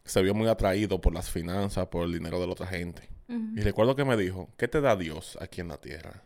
se 0.04 0.22
vio 0.22 0.34
muy 0.34 0.48
atraído 0.48 1.00
por 1.00 1.14
las 1.14 1.30
finanzas, 1.30 1.86
por 1.86 2.04
el 2.04 2.12
dinero 2.12 2.38
de 2.40 2.46
la 2.46 2.52
otra 2.52 2.66
gente. 2.66 3.08
Y 3.28 3.60
recuerdo 3.60 3.96
que 3.96 4.04
me 4.04 4.16
dijo, 4.18 4.50
¿qué 4.58 4.68
te 4.68 4.80
da 4.82 4.96
Dios 4.96 5.38
aquí 5.40 5.62
en 5.62 5.68
la 5.68 5.78
tierra? 5.78 6.22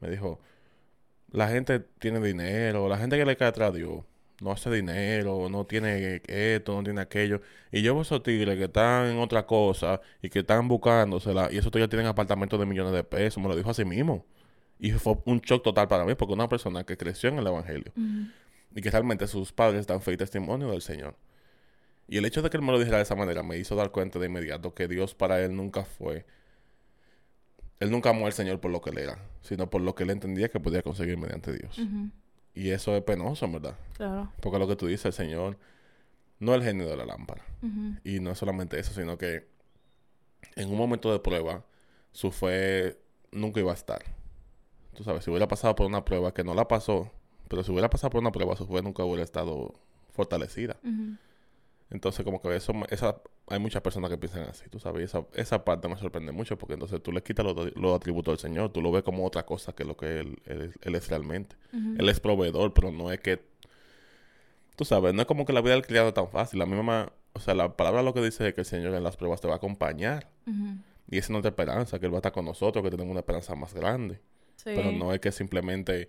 Me 0.00 0.08
dijo, 0.08 0.40
la 1.30 1.48
gente 1.48 1.78
tiene 1.78 2.20
dinero, 2.20 2.88
la 2.88 2.96
gente 2.96 3.18
que 3.18 3.26
le 3.26 3.36
cae 3.36 3.48
atrás 3.48 3.70
a 3.70 3.76
Dios 3.76 4.04
no 4.40 4.50
hace 4.52 4.70
dinero, 4.70 5.50
no 5.50 5.66
tiene 5.66 6.22
esto, 6.26 6.74
no 6.74 6.82
tiene 6.82 7.02
aquello. 7.02 7.42
Y 7.70 7.82
yo 7.82 7.92
veo 7.92 8.02
esos 8.02 8.22
tigres 8.22 8.56
que 8.56 8.64
están 8.64 9.08
en 9.08 9.18
otra 9.18 9.46
cosa 9.46 10.00
y 10.22 10.30
que 10.30 10.38
están 10.38 10.66
buscándosela 10.66 11.50
y 11.52 11.58
esos 11.58 11.70
tigres 11.70 11.90
tienen 11.90 12.06
apartamentos 12.06 12.58
de 12.58 12.64
millones 12.64 12.94
de 12.94 13.04
pesos, 13.04 13.42
me 13.42 13.48
lo 13.50 13.56
dijo 13.56 13.70
así 13.70 13.84
mismo. 13.84 14.24
Y 14.78 14.92
fue 14.92 15.18
un 15.26 15.40
shock 15.40 15.62
total 15.62 15.86
para 15.86 16.06
mí 16.06 16.14
porque 16.14 16.32
una 16.32 16.48
persona 16.48 16.84
que 16.84 16.96
creció 16.96 17.28
en 17.28 17.38
el 17.38 17.46
Evangelio 17.46 17.92
y 18.74 18.80
que 18.80 18.90
realmente 18.90 19.26
sus 19.26 19.52
padres 19.52 19.86
dan 19.86 20.00
fe 20.00 20.12
y 20.12 20.16
testimonio 20.16 20.70
del 20.70 20.80
Señor. 20.80 21.14
Y 22.10 22.18
el 22.18 22.24
hecho 22.24 22.42
de 22.42 22.50
que 22.50 22.56
él 22.56 22.64
me 22.64 22.72
lo 22.72 22.78
dijera 22.80 22.96
de 22.96 23.04
esa 23.04 23.14
manera 23.14 23.44
me 23.44 23.56
hizo 23.56 23.76
dar 23.76 23.92
cuenta 23.92 24.18
de 24.18 24.26
inmediato 24.26 24.74
que 24.74 24.88
Dios 24.88 25.14
para 25.14 25.40
él 25.40 25.54
nunca 25.54 25.84
fue. 25.84 26.26
Él 27.78 27.92
nunca 27.92 28.10
amó 28.10 28.26
al 28.26 28.32
Señor 28.32 28.60
por 28.60 28.72
lo 28.72 28.80
que 28.80 28.90
él 28.90 28.98
era, 28.98 29.24
sino 29.42 29.70
por 29.70 29.80
lo 29.80 29.94
que 29.94 30.02
él 30.02 30.10
entendía 30.10 30.48
que 30.48 30.58
podía 30.58 30.82
conseguir 30.82 31.16
mediante 31.16 31.52
Dios. 31.52 31.80
Y 32.52 32.70
eso 32.70 32.96
es 32.96 33.02
penoso, 33.04 33.48
¿verdad? 33.48 33.76
Claro. 33.92 34.32
Porque 34.40 34.58
lo 34.58 34.66
que 34.66 34.74
tú 34.74 34.88
dices, 34.88 35.06
el 35.06 35.12
Señor 35.12 35.56
no 36.40 36.52
es 36.52 36.60
el 36.60 36.66
genio 36.66 36.88
de 36.88 36.96
la 36.96 37.06
lámpara. 37.06 37.44
Y 38.02 38.18
no 38.18 38.32
es 38.32 38.38
solamente 38.38 38.80
eso, 38.80 38.92
sino 38.92 39.16
que 39.16 39.46
en 40.56 40.68
un 40.68 40.76
momento 40.76 41.12
de 41.12 41.20
prueba, 41.20 41.64
su 42.10 42.32
fe 42.32 42.98
nunca 43.30 43.60
iba 43.60 43.70
a 43.70 43.74
estar. 43.74 44.02
Tú 44.94 45.04
sabes, 45.04 45.22
si 45.22 45.30
hubiera 45.30 45.46
pasado 45.46 45.76
por 45.76 45.86
una 45.86 46.04
prueba 46.04 46.34
que 46.34 46.42
no 46.42 46.54
la 46.54 46.66
pasó, 46.66 47.08
pero 47.46 47.62
si 47.62 47.70
hubiera 47.70 47.88
pasado 47.88 48.10
por 48.10 48.20
una 48.20 48.32
prueba, 48.32 48.56
su 48.56 48.66
fe 48.66 48.82
nunca 48.82 49.04
hubiera 49.04 49.22
estado 49.22 49.78
fortalecida. 50.10 50.76
Entonces, 51.90 52.24
como 52.24 52.40
que 52.40 52.54
eso, 52.54 52.72
esa, 52.88 53.20
hay 53.48 53.58
muchas 53.58 53.82
personas 53.82 54.10
que 54.10 54.16
piensan 54.16 54.44
así, 54.44 54.68
tú 54.68 54.78
sabes, 54.78 55.04
esa, 55.04 55.26
esa 55.34 55.64
parte 55.64 55.88
me 55.88 55.96
sorprende 55.96 56.30
mucho 56.30 56.56
porque 56.56 56.74
entonces 56.74 57.02
tú 57.02 57.10
le 57.10 57.20
quitas 57.20 57.44
los, 57.44 57.96
atributos 57.96 58.32
al 58.32 58.38
Señor, 58.38 58.70
tú 58.70 58.80
lo 58.80 58.92
ves 58.92 59.02
como 59.02 59.26
otra 59.26 59.44
cosa 59.44 59.72
que 59.72 59.84
lo 59.84 59.96
que 59.96 60.20
Él, 60.20 60.38
él, 60.44 60.94
es 60.94 61.08
realmente. 61.08 61.56
Él 61.72 62.08
es 62.08 62.20
proveedor, 62.20 62.72
pero 62.74 62.92
no 62.92 63.10
es 63.10 63.18
que, 63.18 63.42
tú 64.76 64.84
sabes, 64.84 65.14
no 65.14 65.22
es 65.22 65.26
como 65.26 65.44
que 65.44 65.52
la 65.52 65.60
vida 65.60 65.72
del 65.72 65.84
criado 65.84 66.08
es 66.08 66.14
tan 66.14 66.28
fácil. 66.28 66.60
La 66.60 66.66
misma, 66.66 67.12
o 67.32 67.40
sea, 67.40 67.54
la 67.54 67.76
palabra 67.76 68.02
lo 68.02 68.14
que 68.14 68.22
dice 68.22 68.46
es 68.48 68.54
que 68.54 68.60
el 68.60 68.66
Señor 68.66 68.94
en 68.94 69.02
las 69.02 69.16
pruebas 69.16 69.40
te 69.40 69.48
va 69.48 69.54
a 69.54 69.56
acompañar. 69.56 70.28
Y 71.08 71.18
esa 71.18 71.26
es 71.26 71.30
nuestra 71.30 71.50
esperanza, 71.50 71.98
que 71.98 72.06
Él 72.06 72.12
va 72.12 72.18
a 72.18 72.20
estar 72.20 72.32
con 72.32 72.44
nosotros, 72.44 72.84
que 72.84 72.90
tenemos 72.90 73.10
una 73.10 73.20
esperanza 73.20 73.56
más 73.56 73.74
grande. 73.74 74.20
Pero 74.62 74.92
no 74.92 75.12
es 75.12 75.20
que 75.20 75.32
simplemente 75.32 76.08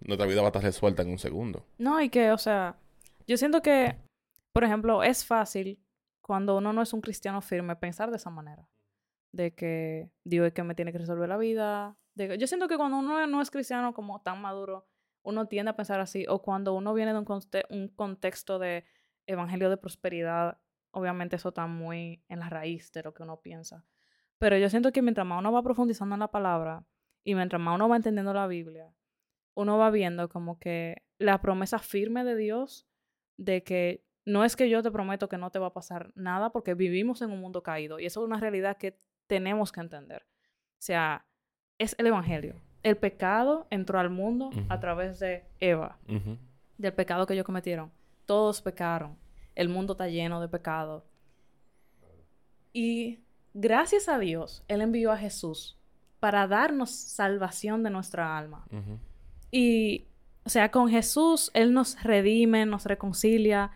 nuestra 0.00 0.26
vida 0.26 0.42
va 0.42 0.48
a 0.48 0.50
estar 0.50 0.62
resuelta 0.62 1.02
en 1.02 1.10
un 1.10 1.18
segundo. 1.18 1.64
No, 1.78 2.02
y 2.02 2.10
que, 2.10 2.32
o 2.32 2.38
sea, 2.38 2.76
Yo 3.26 3.38
siento 3.38 3.62
que, 3.62 3.96
por 4.52 4.64
ejemplo, 4.64 5.02
es 5.02 5.24
fácil 5.24 5.82
cuando 6.20 6.56
uno 6.56 6.72
no 6.72 6.82
es 6.82 6.92
un 6.92 7.00
cristiano 7.00 7.40
firme 7.40 7.76
pensar 7.76 8.10
de 8.10 8.16
esa 8.16 8.30
manera. 8.30 8.68
De 9.32 9.54
que 9.54 10.10
Dios 10.24 10.46
es 10.46 10.52
que 10.52 10.62
me 10.62 10.74
tiene 10.74 10.92
que 10.92 10.98
resolver 10.98 11.28
la 11.28 11.38
vida. 11.38 11.96
De 12.14 12.38
yo 12.38 12.46
siento 12.46 12.68
que 12.68 12.76
cuando 12.76 12.98
uno 12.98 13.26
no 13.26 13.40
es 13.40 13.50
cristiano 13.50 13.94
como 13.94 14.20
tan 14.20 14.40
maduro, 14.40 14.86
uno 15.22 15.46
tiende 15.46 15.70
a 15.70 15.76
pensar 15.76 16.00
así. 16.00 16.26
O 16.28 16.42
cuando 16.42 16.74
uno 16.74 16.92
viene 16.94 17.12
de 17.12 17.18
un, 17.18 17.26
un 17.70 17.88
contexto 17.88 18.58
de 18.58 18.84
evangelio 19.26 19.70
de 19.70 19.78
prosperidad, 19.78 20.58
obviamente 20.90 21.36
eso 21.36 21.48
está 21.48 21.66
muy 21.66 22.22
en 22.28 22.40
la 22.40 22.50
raíz 22.50 22.92
de 22.92 23.02
lo 23.02 23.14
que 23.14 23.22
uno 23.22 23.40
piensa. 23.40 23.86
Pero 24.38 24.58
yo 24.58 24.68
siento 24.68 24.92
que 24.92 25.02
mientras 25.02 25.26
más 25.26 25.38
uno 25.38 25.52
va 25.52 25.62
profundizando 25.62 26.14
en 26.14 26.20
la 26.20 26.30
palabra 26.30 26.84
y 27.24 27.34
mientras 27.34 27.60
más 27.60 27.74
uno 27.74 27.88
va 27.88 27.96
entendiendo 27.96 28.34
la 28.34 28.46
Biblia, 28.46 28.92
uno 29.54 29.78
va 29.78 29.90
viendo 29.90 30.28
como 30.28 30.58
que 30.58 31.04
la 31.18 31.40
promesa 31.40 31.78
firme 31.78 32.24
de 32.24 32.36
Dios 32.36 32.86
de 33.36 33.62
que 33.62 34.04
no 34.24 34.44
es 34.44 34.56
que 34.56 34.68
yo 34.68 34.82
te 34.82 34.90
prometo 34.90 35.28
que 35.28 35.38
no 35.38 35.50
te 35.50 35.58
va 35.58 35.68
a 35.68 35.72
pasar 35.72 36.12
nada 36.14 36.50
porque 36.50 36.74
vivimos 36.74 37.22
en 37.22 37.30
un 37.30 37.40
mundo 37.40 37.62
caído 37.62 37.98
y 37.98 38.06
eso 38.06 38.20
es 38.20 38.26
una 38.26 38.38
realidad 38.38 38.76
que 38.76 38.96
tenemos 39.26 39.72
que 39.72 39.80
entender. 39.80 40.22
O 40.22 40.84
sea, 40.84 41.24
es 41.78 41.94
el 41.98 42.06
Evangelio. 42.06 42.54
El 42.82 42.96
pecado 42.96 43.66
entró 43.70 43.98
al 43.98 44.10
mundo 44.10 44.50
a 44.68 44.80
través 44.80 45.20
de 45.20 45.44
Eva, 45.60 45.98
del 46.78 46.92
pecado 46.92 47.26
que 47.26 47.34
ellos 47.34 47.46
cometieron. 47.46 47.92
Todos 48.26 48.60
pecaron. 48.60 49.16
El 49.54 49.68
mundo 49.68 49.92
está 49.92 50.08
lleno 50.08 50.40
de 50.40 50.48
pecado. 50.48 51.04
Y 52.72 53.20
gracias 53.54 54.08
a 54.08 54.18
Dios, 54.18 54.64
Él 54.66 54.80
envió 54.80 55.12
a 55.12 55.18
Jesús 55.18 55.78
para 56.18 56.46
darnos 56.46 56.90
salvación 56.90 57.82
de 57.82 57.90
nuestra 57.90 58.36
alma. 58.36 58.64
Y, 59.50 60.06
o 60.44 60.48
sea, 60.48 60.70
con 60.70 60.88
Jesús, 60.88 61.50
Él 61.54 61.72
nos 61.72 62.02
redime, 62.02 62.66
nos 62.66 62.86
reconcilia. 62.86 63.70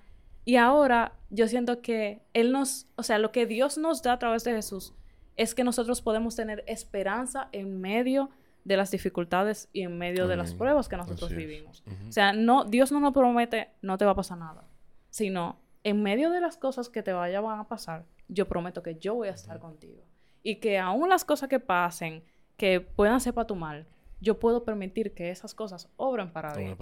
Y 0.47 0.57
ahora 0.57 1.13
yo 1.29 1.49
siento 1.49 1.83
que 1.83 2.23
Él 2.33 2.53
nos, 2.53 2.87
o 2.95 3.03
sea, 3.03 3.19
lo 3.19 3.33
que 3.33 3.47
Dios 3.47 3.77
nos 3.77 4.01
da 4.03 4.13
a 4.13 4.19
través 4.19 4.45
de 4.45 4.53
Jesús 4.53 4.95
es 5.37 5.57
que 5.57 5.65
nosotros 5.65 6.01
podemos 6.01 6.37
tener 6.37 6.63
esperanza 6.69 7.49
en 7.51 7.81
medio 7.81 8.31
de 8.65 8.77
las 8.77 8.93
dificultades 8.93 9.69
y 9.73 9.83
en 9.83 9.99
medio 9.99 10.29
de 10.29 10.37
las 10.37 10.55
pruebas 10.55 10.89
que 10.89 10.97
nosotros 10.97 11.35
vivimos. 11.35 11.83
O 12.09 12.13
sea, 12.13 12.33
no, 12.33 12.65
Dios 12.65 12.93
no 12.93 13.01
nos 13.01 13.13
promete, 13.13 13.71
no 13.83 13.99
te 13.99 14.05
va 14.05 14.13
a 14.13 14.17
pasar 14.17 14.39
nada, 14.39 14.65
sino 15.11 15.59
en 15.83 16.03
medio 16.03 16.31
de 16.31 16.41
las 16.41 16.57
cosas 16.57 16.89
que 16.89 17.03
te 17.03 17.13
vayan 17.13 17.45
a 17.45 17.65
pasar, 17.65 18.07
yo 18.29 18.47
prometo 18.49 18.83
que 18.83 18.95
yo 18.95 19.15
voy 19.17 19.29
a 19.29 19.33
estar 19.33 19.59
contigo. 19.59 20.03
Y 20.45 20.57
que 20.57 20.79
aún 20.79 21.09
las 21.09 21.25
cosas 21.25 21.49
que 21.49 21.59
pasen, 21.59 22.23
que 22.57 22.81
puedan 22.81 23.21
ser 23.21 23.35
para 23.35 23.49
tu 23.49 23.57
mal, 23.57 23.87
yo 24.21 24.39
puedo 24.39 24.65
permitir 24.65 25.13
que 25.13 25.31
esas 25.31 25.55
cosas 25.55 25.89
obren 25.97 26.33
para 26.33 26.55
bien. 26.55 26.77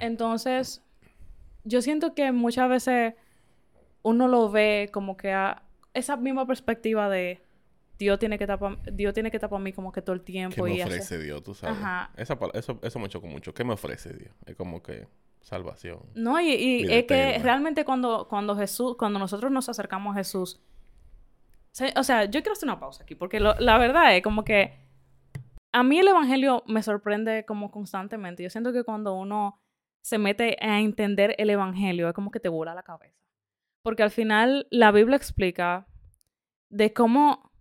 Entonces, 0.00 0.82
yo 1.64 1.82
siento 1.82 2.14
que 2.14 2.32
muchas 2.32 2.68
veces 2.68 3.14
uno 4.02 4.28
lo 4.28 4.50
ve 4.50 4.90
como 4.92 5.16
que 5.16 5.32
a 5.32 5.62
esa 5.94 6.16
misma 6.16 6.46
perspectiva 6.46 7.08
de 7.08 7.42
Dios 7.98 8.18
tiene 8.18 8.38
que 8.38 8.44
estar 8.44 8.58
para 8.58 8.76
Dios 8.92 9.12
tiene 9.12 9.30
que 9.30 9.40
mí 9.58 9.72
como 9.72 9.92
que 9.92 10.02
todo 10.02 10.14
el 10.14 10.22
tiempo. 10.22 10.64
¿Qué 10.64 10.72
me 10.72 10.84
ofrece 10.84 11.18
Dios? 11.18 11.42
Tú 11.42 11.54
sabes. 11.54 11.78
Esa, 12.16 12.38
eso, 12.54 12.78
eso 12.80 12.98
me 12.98 13.08
chocó 13.08 13.26
mucho. 13.26 13.52
¿Qué 13.52 13.64
me 13.64 13.72
ofrece 13.72 14.12
Dios? 14.14 14.32
Es 14.46 14.54
como 14.54 14.82
que 14.82 15.08
salvación. 15.40 16.00
No, 16.14 16.40
y, 16.40 16.86
es 16.88 17.04
que 17.06 17.38
realmente 17.38 17.84
cuando, 17.84 18.28
cuando 18.28 18.56
Jesús, 18.56 18.96
cuando 18.96 19.18
nosotros 19.18 19.50
nos 19.50 19.68
acercamos 19.68 20.14
a 20.14 20.18
Jesús, 20.18 20.60
o 21.96 22.02
sea, 22.02 22.24
yo 22.24 22.40
quiero 22.42 22.52
hacer 22.52 22.68
una 22.68 22.80
pausa 22.80 23.02
aquí, 23.02 23.14
porque 23.14 23.40
la 23.40 23.78
verdad 23.78 24.16
es 24.16 24.22
como 24.22 24.44
que 24.44 24.78
a 25.72 25.82
mí 25.82 25.98
el 25.98 26.08
Evangelio 26.08 26.64
me 26.66 26.82
sorprende 26.82 27.44
como 27.44 27.70
constantemente. 27.70 28.42
Yo 28.42 28.50
siento 28.50 28.72
que 28.72 28.84
cuando 28.84 29.14
uno 29.14 29.60
se 30.08 30.16
mete 30.16 30.56
a 30.62 30.80
entender 30.80 31.34
el 31.36 31.50
Evangelio, 31.50 32.08
es 32.08 32.14
como 32.14 32.30
que 32.30 32.40
te 32.40 32.48
vuela 32.48 32.74
la 32.74 32.82
cabeza. 32.82 33.22
Porque 33.82 34.02
al 34.02 34.10
final 34.10 34.66
la 34.70 34.90
Biblia 34.90 35.16
explica 35.16 35.86
de 36.70 36.94
cómo, 36.94 37.52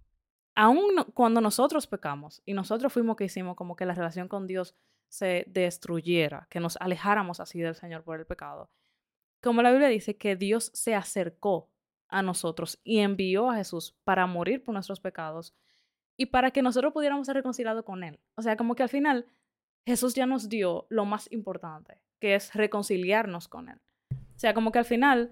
aun 0.56 1.04
cuando 1.14 1.42
nosotros 1.42 1.88
pecamos 1.88 2.42
y 2.46 2.54
nosotros 2.54 2.94
fuimos 2.94 3.18
que 3.18 3.26
hicimos 3.26 3.58
como 3.58 3.76
que 3.76 3.86
la 3.86 3.94
relación 3.94 4.30
con 4.30 4.48
Dios 4.48 4.76
se 5.10 5.44
destruyera, 5.48 6.48
que 6.50 6.62
nos 6.62 6.78
alejáramos 6.78 7.42
así 7.42 7.60
del 7.60 7.76
Señor 7.76 8.04
por 8.04 8.18
el 8.18 8.26
pecado, 8.26 8.70
como 9.42 9.62
la 9.62 9.72
Biblia 9.72 9.90
dice 9.90 10.16
que 10.16 10.38
Dios 10.38 10.72
se 10.74 10.96
acercó 10.96 11.70
a 12.08 12.22
nosotros 12.22 12.80
y 12.86 13.00
envió 13.00 13.50
a 13.50 13.56
Jesús 13.56 13.94
para 14.06 14.26
morir 14.26 14.64
por 14.64 14.74
nuestros 14.74 15.02
pecados 15.02 15.54
y 16.16 16.28
para 16.28 16.52
que 16.52 16.62
nosotros 16.62 16.94
pudiéramos 16.94 17.28
ser 17.28 17.36
reconciliados 17.36 17.84
con 17.84 18.06
Él. 18.06 18.22
O 18.36 18.42
sea, 18.42 18.56
como 18.56 18.74
que 18.76 18.84
al 18.84 18.90
final 18.90 19.26
Jesús 19.88 20.16
ya 20.16 20.26
nos 20.26 20.50
dio 20.50 20.86
lo 20.90 21.06
más 21.06 21.32
importante, 21.32 21.98
que 22.20 22.36
es 22.36 22.54
reconciliarnos 22.54 23.48
con 23.48 23.70
Él. 23.70 23.80
O 24.12 24.38
sea, 24.38 24.54
como 24.54 24.74
que 24.74 24.80
al 24.80 24.86
final 24.86 25.32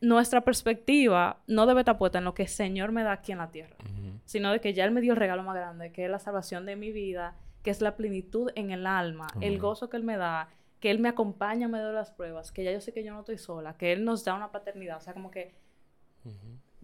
nuestra 0.00 0.42
perspectiva 0.42 1.42
no 1.48 1.66
debe 1.66 1.80
estar 1.80 1.98
puesta 1.98 2.18
en 2.18 2.24
lo 2.24 2.32
que 2.32 2.42
el 2.42 2.48
Señor 2.48 2.92
me 2.92 3.02
da 3.02 3.10
aquí 3.10 3.32
en 3.32 3.38
la 3.38 3.50
tierra, 3.50 3.76
sino 4.24 4.52
de 4.52 4.60
que 4.60 4.74
ya 4.74 4.84
Él 4.84 4.92
me 4.92 5.00
dio 5.00 5.14
el 5.14 5.18
regalo 5.18 5.42
más 5.42 5.56
grande, 5.56 5.90
que 5.90 6.04
es 6.04 6.10
la 6.10 6.20
salvación 6.20 6.66
de 6.66 6.76
mi 6.76 6.92
vida, 6.92 7.34
que 7.64 7.70
es 7.70 7.80
la 7.80 7.96
plenitud 7.96 8.52
en 8.54 8.70
el 8.70 8.86
alma, 8.86 9.26
el 9.40 9.58
gozo 9.58 9.90
que 9.90 9.96
Él 9.96 10.04
me 10.04 10.16
da, 10.16 10.50
que 10.78 10.92
Él 10.92 11.00
me 11.00 11.08
acompaña 11.08 11.66
medio 11.66 11.88
de 11.88 11.94
las 11.94 12.12
pruebas, 12.12 12.52
que 12.52 12.62
ya 12.62 12.70
yo 12.70 12.80
sé 12.80 12.92
que 12.92 13.02
yo 13.02 13.12
no 13.12 13.18
estoy 13.20 13.38
sola, 13.38 13.76
que 13.76 13.92
Él 13.92 14.04
nos 14.04 14.24
da 14.24 14.34
una 14.34 14.52
paternidad. 14.52 14.98
O 14.98 15.00
sea, 15.00 15.14
como 15.14 15.32
que 15.32 15.52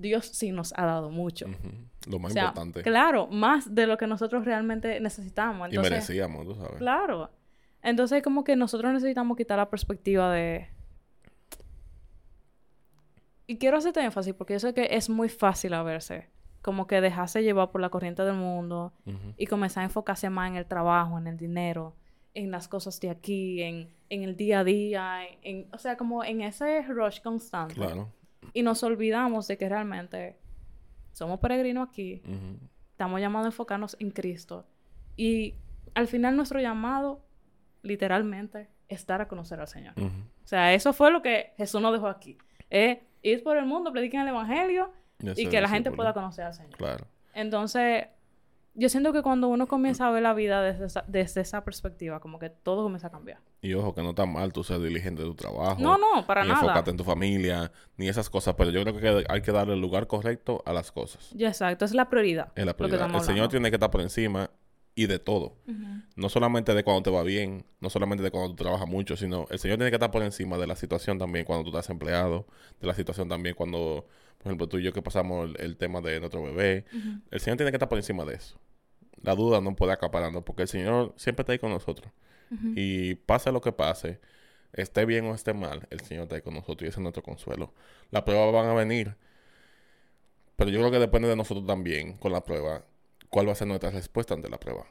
Dios 0.02 0.26
sí 0.26 0.52
nos 0.52 0.74
ha 0.76 0.84
dado 0.84 1.10
mucho. 1.10 1.46
Lo 2.06 2.18
más 2.18 2.34
importante. 2.34 2.82
Claro, 2.82 3.28
más 3.28 3.74
de 3.74 3.86
lo 3.86 3.96
que 3.96 4.06
nosotros 4.06 4.44
realmente 4.44 5.00
necesitamos. 5.00 5.72
y 5.72 5.78
merecíamos, 5.78 6.44
tú 6.46 6.54
sabes. 6.54 6.76
Claro. 6.76 7.30
Entonces, 7.82 8.22
como 8.22 8.44
que 8.44 8.54
nosotros 8.56 8.92
necesitamos 8.92 9.36
quitar 9.36 9.58
la 9.58 9.70
perspectiva 9.70 10.30
de... 10.32 10.68
Y 13.46 13.58
quiero 13.58 13.78
hacerte 13.78 14.00
énfasis 14.00 14.34
porque 14.34 14.54
yo 14.54 14.60
sé 14.60 14.72
que 14.72 14.88
es 14.90 15.08
muy 15.08 15.28
fácil 15.28 15.74
a 15.74 15.82
verse. 15.82 16.28
Como 16.62 16.86
que 16.86 17.00
dejarse 17.00 17.42
llevar 17.42 17.70
por 17.70 17.80
la 17.80 17.88
corriente 17.88 18.22
del 18.22 18.36
mundo 18.36 18.92
y 19.36 19.46
comenzar 19.46 19.82
a 19.82 19.84
enfocarse 19.84 20.30
más 20.30 20.48
en 20.48 20.56
el 20.56 20.66
trabajo, 20.66 21.18
en 21.18 21.26
el 21.26 21.36
dinero, 21.36 21.96
en 22.34 22.50
las 22.52 22.68
cosas 22.68 23.00
de 23.00 23.10
aquí, 23.10 23.62
en, 23.62 23.90
en 24.10 24.22
el 24.22 24.36
día 24.36 24.60
a 24.60 24.64
día, 24.64 25.20
en, 25.42 25.66
o 25.72 25.78
sea, 25.78 25.96
como 25.96 26.22
en 26.22 26.40
ese 26.40 26.82
rush 26.82 27.20
constante. 27.20 27.74
Claro. 27.74 28.08
Y 28.52 28.62
nos 28.62 28.82
olvidamos 28.82 29.46
de 29.48 29.56
que 29.56 29.68
realmente 29.68 30.38
somos 31.12 31.40
peregrinos 31.40 31.88
aquí. 31.88 32.22
Estamos 32.90 33.20
llamados 33.20 33.46
a 33.46 33.48
enfocarnos 33.48 33.96
en 34.00 34.10
Cristo. 34.10 34.66
Y 35.16 35.54
al 35.94 36.08
final 36.08 36.36
nuestro 36.36 36.60
llamado, 36.60 37.24
literalmente, 37.82 38.68
es 38.88 39.06
dar 39.06 39.20
a 39.22 39.28
conocer 39.28 39.60
al 39.60 39.68
Señor. 39.68 39.94
O 39.98 40.46
sea, 40.46 40.72
eso 40.74 40.92
fue 40.92 41.10
lo 41.10 41.22
que 41.22 41.52
Jesús 41.56 41.80
nos 41.80 41.92
dejó 41.92 42.08
aquí. 42.08 42.38
Es 42.70 42.98
ir 43.22 43.42
por 43.42 43.56
el 43.56 43.66
mundo, 43.66 43.92
prediquen 43.92 44.20
el 44.20 44.28
Evangelio 44.28 44.92
y, 45.36 45.46
que 45.46 45.60
la 45.60 45.68
gente 45.68 45.90
pueda 45.90 46.12
conocer 46.12 46.44
al 46.44 46.54
Señor. 46.54 46.76
Claro. 46.76 47.06
Entonces, 47.34 48.06
yo 48.74 48.88
siento 48.88 49.12
que 49.12 49.22
cuando 49.22 49.48
uno 49.48 49.66
comienza 49.66 50.06
a 50.06 50.10
ver 50.10 50.22
la 50.22 50.32
vida 50.34 50.62
desde 50.62 50.86
esa, 50.86 51.04
desde 51.06 51.42
esa 51.42 51.64
perspectiva, 51.64 52.20
como 52.20 52.38
que 52.38 52.50
todo 52.50 52.82
comienza 52.82 53.08
a 53.08 53.10
cambiar. 53.10 53.40
Y 53.60 53.74
ojo, 53.74 53.94
que 53.94 54.02
no 54.02 54.10
está 54.10 54.26
mal 54.26 54.52
tú 54.52 54.64
ser 54.64 54.80
diligente 54.80 55.22
de 55.22 55.28
tu 55.28 55.34
trabajo. 55.34 55.80
No, 55.80 55.98
no, 55.98 56.26
para 56.26 56.44
nada. 56.44 56.60
enfocarte 56.60 56.90
en 56.90 56.96
tu 56.96 57.04
familia, 57.04 57.70
ni 57.96 58.08
esas 58.08 58.30
cosas, 58.30 58.54
pero 58.56 58.70
yo 58.70 58.82
creo 58.82 58.98
que 58.98 59.24
hay 59.28 59.42
que 59.42 59.52
darle 59.52 59.74
el 59.74 59.80
lugar 59.80 60.06
correcto 60.06 60.62
a 60.64 60.72
las 60.72 60.90
cosas. 60.90 61.30
Ya, 61.34 61.48
exacto, 61.48 61.84
es 61.84 61.92
la 61.92 62.08
prioridad. 62.08 62.52
Es 62.56 62.64
la 62.64 62.76
prioridad. 62.76 63.14
el 63.14 63.20
Señor 63.20 63.48
tiene 63.48 63.70
que 63.70 63.76
estar 63.76 63.90
por 63.90 64.00
encima 64.00 64.50
y 64.94 65.06
de 65.06 65.18
todo. 65.18 65.56
No 66.16 66.28
solamente 66.28 66.74
de 66.74 66.84
cuando 66.84 67.02
te 67.02 67.10
va 67.10 67.22
bien, 67.22 67.64
no 67.80 67.90
solamente 67.90 68.22
de 68.22 68.30
cuando 68.30 68.50
tú 68.50 68.62
trabajas 68.62 68.88
mucho, 68.88 69.16
sino 69.16 69.46
el 69.50 69.58
Señor 69.58 69.78
tiene 69.78 69.90
que 69.90 69.96
estar 69.96 70.10
por 70.10 70.22
encima 70.22 70.58
de 70.58 70.66
la 70.66 70.76
situación 70.76 71.18
también 71.18 71.44
cuando 71.44 71.64
tú 71.64 71.76
estás 71.76 71.90
empleado, 71.90 72.46
de 72.80 72.86
la 72.86 72.94
situación 72.94 73.28
también 73.28 73.54
cuando, 73.54 74.06
por 74.42 74.50
ejemplo, 74.50 74.68
tú 74.68 74.78
y 74.78 74.82
yo 74.82 74.92
que 74.92 75.02
pasamos 75.02 75.50
el, 75.58 75.76
tema 75.76 76.00
de 76.00 76.18
nuestro 76.20 76.42
bebé. 76.42 76.84
El 77.30 77.40
Señor 77.40 77.56
tiene 77.56 77.70
que 77.70 77.76
estar 77.76 77.88
por 77.88 77.98
encima 77.98 78.24
de 78.24 78.34
eso 78.34 78.58
la 79.22 79.34
duda 79.34 79.60
no 79.60 79.74
puede 79.74 79.92
acapararnos 79.92 80.42
porque 80.44 80.62
el 80.62 80.68
Señor 80.68 81.14
siempre 81.16 81.42
está 81.42 81.52
ahí 81.52 81.58
con 81.58 81.70
nosotros. 81.70 82.12
Y 82.76 83.14
pase 83.14 83.50
lo 83.50 83.62
que 83.62 83.72
pase, 83.72 84.20
esté 84.74 85.06
bien 85.06 85.24
o 85.24 85.34
esté 85.34 85.54
mal, 85.54 85.86
el 85.88 86.00
Señor 86.00 86.24
está 86.24 86.34
ahí 86.34 86.42
con 86.42 86.52
nosotros 86.52 86.82
y 86.82 86.88
ese 86.88 86.96
es 86.96 87.02
nuestro 87.02 87.22
consuelo. 87.22 87.72
Las 88.10 88.24
pruebas 88.24 88.52
van 88.52 88.66
a 88.66 88.74
venir, 88.74 89.16
pero 90.56 90.68
yo 90.68 90.78
creo 90.80 90.90
que 90.90 90.98
depende 90.98 91.28
de 91.28 91.36
nosotros 91.36 91.66
también 91.66 92.18
con 92.18 92.30
la 92.30 92.44
prueba, 92.44 92.84
cuál 93.30 93.48
va 93.48 93.52
a 93.52 93.54
ser 93.54 93.68
nuestra 93.68 93.88
respuesta 93.88 94.34
ante 94.34 94.50
la 94.50 94.60
prueba. 94.60 94.86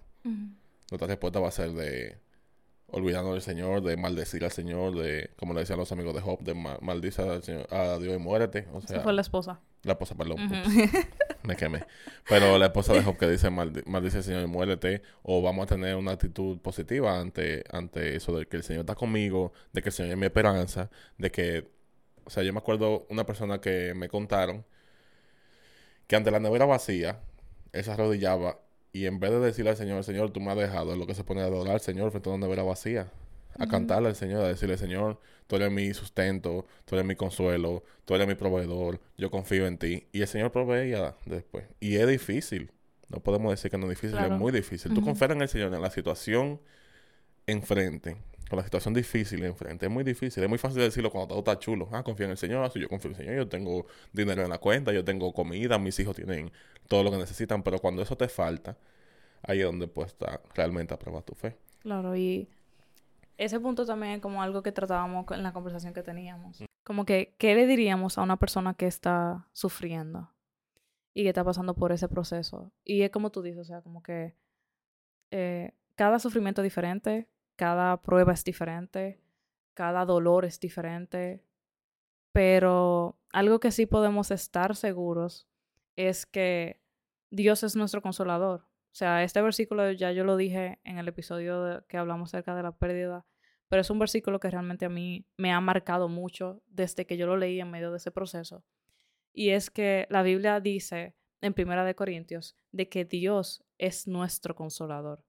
Nuestra 0.90 1.08
respuesta 1.08 1.40
va 1.40 1.50
a 1.50 1.52
ser 1.52 1.74
de 1.74 2.18
olvidarnos 2.92 3.34
del 3.34 3.42
Señor, 3.42 3.82
de 3.82 3.98
maldecir 3.98 4.44
al 4.44 4.52
Señor, 4.52 4.96
de, 4.96 5.32
como 5.38 5.54
le 5.54 5.62
decían 5.62 5.80
los 5.80 5.92
amigos 5.92 6.14
de 6.14 6.22
Job, 6.22 6.40
de 6.42 6.54
maldice 6.54 7.22
al 7.22 7.44
Señor, 7.44 7.68
a 7.74 7.98
Dios 7.98 8.16
y 8.16 8.20
muérete. 8.20 8.68
O 8.74 8.82
sea, 8.82 9.02
fue 9.02 9.14
la 9.14 9.22
esposa. 9.22 9.60
La 9.84 9.94
esposa, 9.94 10.16
perdón. 10.16 10.38
me 11.44 11.56
quemé. 11.56 11.86
Pero 12.28 12.58
la 12.58 12.68
esposa 12.68 12.94
de 12.94 13.04
Job 13.04 13.18
que 13.18 13.28
dice, 13.30 13.50
maldice 13.50 14.18
al 14.18 14.24
Señor 14.24 14.44
y 14.44 14.48
muérete. 14.48 15.02
O 15.24 15.42
vamos 15.42 15.64
a 15.64 15.68
tener 15.68 15.96
una 15.96 16.12
actitud 16.12 16.60
positiva 16.60 17.20
ante, 17.20 17.64
ante 17.72 18.16
eso 18.16 18.38
de 18.38 18.46
que 18.46 18.58
el 18.58 18.64
Señor 18.64 18.82
está 18.82 18.96
conmigo, 18.96 19.54
de 19.74 19.82
que 19.82 19.90
el 19.90 19.94
Señor 19.94 20.12
es 20.12 20.18
mi 20.18 20.26
esperanza, 20.26 20.90
de 21.18 21.32
que... 21.32 21.72
O 22.24 22.30
sea, 22.30 22.44
yo 22.44 22.54
me 22.54 22.60
acuerdo 22.60 23.08
una 23.10 23.26
persona 23.26 23.60
que 23.60 23.94
me 23.96 24.08
contaron 24.08 24.64
que 26.12 26.18
ante 26.18 26.30
la 26.30 26.40
nevera 26.40 26.66
vacía, 26.66 27.22
él 27.72 27.84
se 27.84 27.92
arrodillaba 27.92 28.60
y 28.94 29.06
en 29.06 29.20
vez 29.20 29.32
de 29.32 29.40
decirle 29.40 29.72
al 29.72 29.78
Señor, 29.78 30.04
Señor, 30.04 30.32
tú 30.32 30.40
me 30.40 30.52
has 30.52 30.58
dejado, 30.58 30.92
es 30.92 30.98
lo 30.98 31.08
que 31.08 31.16
se 31.16 31.24
pone 31.24 31.42
a 31.42 31.46
adorar 31.46 31.76
al 31.76 31.82
Señor 31.82 32.12
frente 32.12 32.30
a 32.30 32.34
una 32.34 32.46
nevera 32.46 32.64
vacía. 32.64 33.12
a 33.58 33.68
cantarle 33.68 34.10
al 34.10 34.16
Señor, 34.16 34.44
a 34.44 34.48
decirle, 34.48 34.78
Señor, 34.78 35.20
tú 35.48 35.58
eres 35.58 35.72
mi 35.72 35.94
sustento, 35.94 36.66
tú 36.86 36.96
eres 36.96 37.06
mi 37.06 37.16
consuelo, 37.16 37.84
tú 38.06 38.16
eres 38.16 38.28
mi 38.28 38.36
proveedor, 38.36 39.00
yo 39.18 39.30
confío 39.30 39.68
en 39.68 39.78
ti. 39.78 40.08
Y 40.14 40.22
el 40.22 40.28
Señor 40.28 40.52
proveía 40.52 41.16
después. 41.26 41.66
Y 41.80 41.98
es 41.98 42.08
difícil. 42.08 42.72
No 43.10 43.20
podemos 43.20 43.52
decir 43.52 43.70
que 43.70 43.78
no 43.78 43.86
es 43.86 44.02
difícil, 44.02 44.18
es 44.18 44.32
muy 44.32 44.54
difícil. 44.54 44.94
Tú 44.94 45.02
confías 45.02 45.32
en 45.32 45.42
el 45.42 45.50
Señor, 45.50 45.74
en 45.74 45.82
la 45.82 45.90
situación 45.92 46.62
enfrente, 47.46 48.16
con 48.52 48.58
la 48.58 48.64
situación 48.66 48.94
difícil 48.94 49.46
enfrente. 49.46 49.86
Es 49.86 49.92
muy 49.92 50.04
difícil. 50.04 50.44
Es 50.44 50.50
muy 50.50 50.58
fácil 50.58 50.82
decirlo 50.82 51.10
cuando 51.10 51.30
todo 51.30 51.40
está 51.40 51.58
chulo. 51.58 51.88
Ah, 51.94 52.04
confía 52.04 52.26
en 52.26 52.32
el 52.32 52.38
Señor. 52.38 52.66
Ah, 52.66 52.72
yo 52.78 52.90
confío 52.90 53.10
en 53.10 53.16
el 53.16 53.18
Señor. 53.18 53.36
Yo 53.38 53.48
tengo 53.48 53.86
dinero 54.12 54.44
en 54.44 54.50
la 54.50 54.58
cuenta. 54.58 54.92
Yo 54.92 55.06
tengo 55.06 55.32
comida. 55.32 55.80
Mis 55.80 55.98
hijos 56.02 56.18
tienen 56.18 56.52
todo 56.90 57.02
lo 57.02 57.12
que 57.12 57.18
necesitan. 57.18 57.64
Pero 57.64 57.80
cuando 57.80 58.02
eso 58.02 58.18
te 58.18 58.28
falta, 58.28 58.78
ahí 59.42 59.60
es 59.60 59.66
donde 59.66 59.88
puedes 59.88 60.12
estar 60.12 60.42
realmente 60.54 60.94
a 60.94 61.00
prueba 61.00 61.22
tu 61.22 61.34
fe. 61.34 61.56
Claro, 61.80 62.14
y 62.14 62.50
ese 63.38 63.58
punto 63.62 63.86
también 63.86 64.16
es 64.16 64.22
como 64.22 64.44
algo 64.44 64.62
que 64.62 64.74
tratábamos 64.74 65.26
en 65.32 65.44
la 65.44 65.54
conversación 65.54 65.94
que 65.94 66.04
teníamos. 66.04 66.62
Como 66.84 67.06
que, 67.06 67.34
¿qué 67.38 67.56
le 67.56 67.66
diríamos 67.66 68.18
a 68.18 68.22
una 68.22 68.36
persona 68.36 68.74
que 68.74 68.86
está 68.86 69.48
sufriendo 69.54 70.30
y 71.14 71.24
que 71.24 71.30
está 71.30 71.46
pasando 71.46 71.74
por 71.74 71.94
ese 71.94 72.10
proceso? 72.10 72.74
Y 72.84 73.04
es 73.04 73.12
como 73.12 73.30
tú 73.30 73.42
dices, 73.42 73.62
o 73.62 73.64
sea, 73.64 73.82
como 73.82 74.04
que 74.04 74.36
eh, 75.32 75.72
cada 75.96 76.20
sufrimiento 76.20 76.62
es 76.62 76.66
diferente, 76.66 77.30
cada 77.56 78.02
prueba 78.02 78.34
es 78.34 78.44
diferente, 78.44 79.22
cada 79.74 80.06
dolor 80.06 80.46
es 80.46 80.60
diferente, 80.60 81.44
pero 82.32 83.20
algo 83.32 83.60
que 83.60 83.72
sí 83.72 83.86
podemos 83.86 84.32
estar 84.32 84.76
seguros 84.76 85.48
es 85.96 86.26
que 86.26 86.82
Dios 87.30 87.64
es 87.64 87.76
nuestro 87.76 88.02
consolador. 88.02 88.62
O 88.62 88.96
sea, 88.96 89.24
este 89.24 89.42
versículo 89.42 89.92
ya 89.92 90.12
yo 90.12 90.24
lo 90.24 90.36
dije 90.36 90.80
en 90.84 90.98
el 90.98 91.08
episodio 91.08 91.86
que 91.88 91.98
hablamos 91.98 92.30
acerca 92.30 92.56
de 92.56 92.64
la 92.64 92.74
pérdida 92.74 93.26
pero 93.72 93.80
es 93.80 93.90
un 93.90 94.00
versículo 94.00 94.42
que 94.42 94.52
realmente 94.52 94.84
a 94.84 94.90
mí 94.90 95.26
me 95.38 95.54
ha 95.54 95.62
marcado 95.62 96.10
mucho 96.10 96.62
desde 96.68 97.06
que 97.06 97.16
yo 97.16 97.26
lo 97.26 97.38
leí 97.38 97.62
en 97.62 97.72
medio 97.72 97.90
de 97.90 97.98
ese 97.98 98.12
proceso. 98.12 98.66
Y 99.32 99.52
es 99.52 99.70
que 99.70 100.08
la 100.10 100.24
Biblia 100.24 100.60
dice 100.60 101.16
en 101.40 101.54
Primera 101.54 101.86
de 101.86 101.96
Corintios 101.96 102.58
de 102.74 102.90
que 102.90 103.06
Dios 103.06 103.64
es 103.78 104.10
nuestro 104.10 104.56
consolador. 104.56 105.24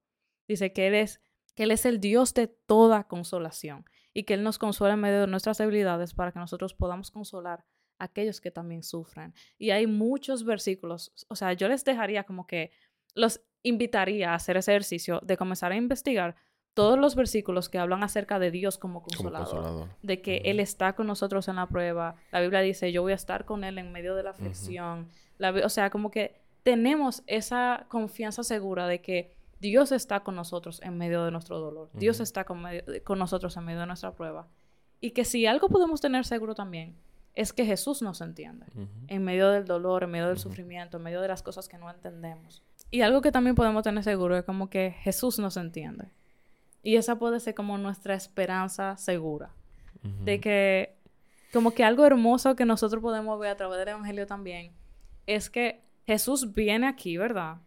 Dice 0.48 0.72
que 0.72 0.88
él 0.88 0.96
es 0.96 1.20
que 1.54 1.64
él 1.64 1.70
es 1.70 1.84
el 1.86 2.00
Dios 2.00 2.34
de 2.34 2.46
toda 2.46 3.04
consolación 3.04 3.84
y 4.14 4.24
que 4.24 4.34
él 4.34 4.42
nos 4.42 4.58
consuela 4.58 4.94
en 4.94 5.00
medio 5.00 5.20
de 5.20 5.26
nuestras 5.26 5.58
debilidades 5.58 6.14
para 6.14 6.32
que 6.32 6.38
nosotros 6.38 6.74
podamos 6.74 7.10
consolar 7.10 7.64
a 7.98 8.04
aquellos 8.04 8.40
que 8.40 8.50
también 8.50 8.82
sufren. 8.82 9.34
Y 9.58 9.70
hay 9.70 9.86
muchos 9.86 10.44
versículos, 10.44 11.12
o 11.28 11.36
sea, 11.36 11.52
yo 11.52 11.68
les 11.68 11.84
dejaría 11.84 12.24
como 12.24 12.46
que 12.46 12.70
los 13.14 13.40
invitaría 13.62 14.32
a 14.32 14.34
hacer 14.34 14.56
ese 14.56 14.72
ejercicio 14.72 15.20
de 15.22 15.36
comenzar 15.36 15.72
a 15.72 15.76
investigar 15.76 16.36
todos 16.74 16.98
los 16.98 17.14
versículos 17.14 17.68
que 17.68 17.78
hablan 17.78 18.02
acerca 18.02 18.38
de 18.38 18.50
Dios 18.50 18.78
como 18.78 19.02
consolador, 19.02 19.88
de 20.02 20.22
que 20.22 20.38
Él 20.46 20.58
está 20.58 20.94
con 20.94 21.06
nosotros 21.06 21.48
en 21.48 21.56
la 21.56 21.66
prueba. 21.66 22.16
La 22.30 22.40
Biblia 22.40 22.60
dice, 22.60 22.92
yo 22.92 23.02
voy 23.02 23.12
a 23.12 23.16
estar 23.16 23.44
con 23.44 23.62
Él 23.62 23.78
en 23.78 23.92
medio 23.92 24.14
de 24.14 24.22
la 24.22 24.30
aflicción. 24.30 25.10
o 25.38 25.68
sea, 25.68 25.90
como 25.90 26.10
que 26.10 26.40
tenemos 26.62 27.22
esa 27.26 27.86
confianza 27.88 28.42
segura 28.42 28.86
de 28.86 29.02
que 29.02 29.36
Dios 29.62 29.92
está 29.92 30.24
con 30.24 30.34
nosotros 30.34 30.82
en 30.82 30.98
medio 30.98 31.24
de 31.24 31.30
nuestro 31.30 31.60
dolor. 31.60 31.88
Dios 31.94 32.18
está 32.18 32.42
con, 32.42 32.64
con, 33.04 33.20
nosotros 33.20 33.56
en 33.56 33.64
medio 33.64 33.78
de 33.78 33.86
nuestra 33.86 34.12
prueba. 34.12 34.48
Y 35.00 35.12
que 35.12 35.24
si 35.24 35.46
algo 35.46 35.68
podemos 35.68 36.00
tener 36.00 36.24
seguro 36.24 36.56
también, 36.56 36.96
es 37.34 37.52
que 37.52 37.64
Jesús 37.64 38.02
nos 38.02 38.20
entiende. 38.20 38.66
En 39.06 39.22
medio 39.22 39.50
del 39.50 39.64
dolor, 39.64 40.02
en 40.02 40.10
medio 40.10 40.26
del 40.26 40.38
sufrimiento, 40.38 40.96
en 40.96 41.04
medio 41.04 41.20
de 41.20 41.28
las 41.28 41.44
cosas 41.44 41.68
que 41.68 41.78
no 41.78 41.88
entendemos. 41.88 42.64
Y 42.90 43.02
algo 43.02 43.20
que 43.20 43.30
también 43.30 43.54
podemos 43.54 43.84
tener 43.84 44.02
seguro 44.02 44.36
es 44.36 44.44
como 44.44 44.68
que 44.68 44.96
Jesús 44.98 45.38
nos 45.38 45.56
entiende. 45.56 46.10
Y 46.82 46.96
esa 46.96 47.20
puede 47.20 47.38
ser 47.38 47.54
como 47.54 47.78
nuestra 47.78 48.14
esperanza 48.14 48.96
segura. 48.96 49.54
De 50.24 50.40
que, 50.40 50.96
como 51.52 51.70
que 51.70 51.84
algo 51.84 52.04
hermoso 52.04 52.56
que 52.56 52.64
nosotros 52.64 53.00
podemos 53.00 53.38
ver 53.38 53.50
a 53.50 53.56
través 53.56 53.78
del 53.78 53.90
Evangelio 53.90 54.26
también, 54.26 54.72
es 55.28 55.48
que 55.48 55.84
Jesús 56.04 56.52
viene 56.52 56.88
aquí, 56.88 57.16
¿verdad? 57.16 57.58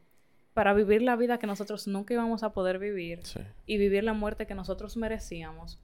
Para 0.56 0.74
vivir 0.74 1.04
la 1.04 1.16
vida 1.16 1.38
que 1.38 1.46
nosotros 1.46 1.86
nunca 1.86 2.16
íbamos 2.16 2.42
a 2.42 2.52
poder 2.52 2.80
vivir 2.80 3.22
y 3.68 3.78
vivir 3.78 4.04
la 4.04 4.14
muerte 4.14 4.48
que 4.48 4.56
nosotros 4.56 4.98
merecíamos. 4.98 5.80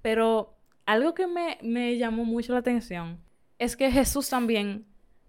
Pero 0.00 0.56
algo 0.86 1.12
que 1.12 1.26
me, 1.26 1.58
me 1.60 1.98
llamó 1.98 2.24
mucho 2.24 2.54
la 2.54 2.60
atención 2.60 3.18
es 3.58 3.76
que 3.76 3.90
Jesús 3.90 4.30
también 4.30 4.86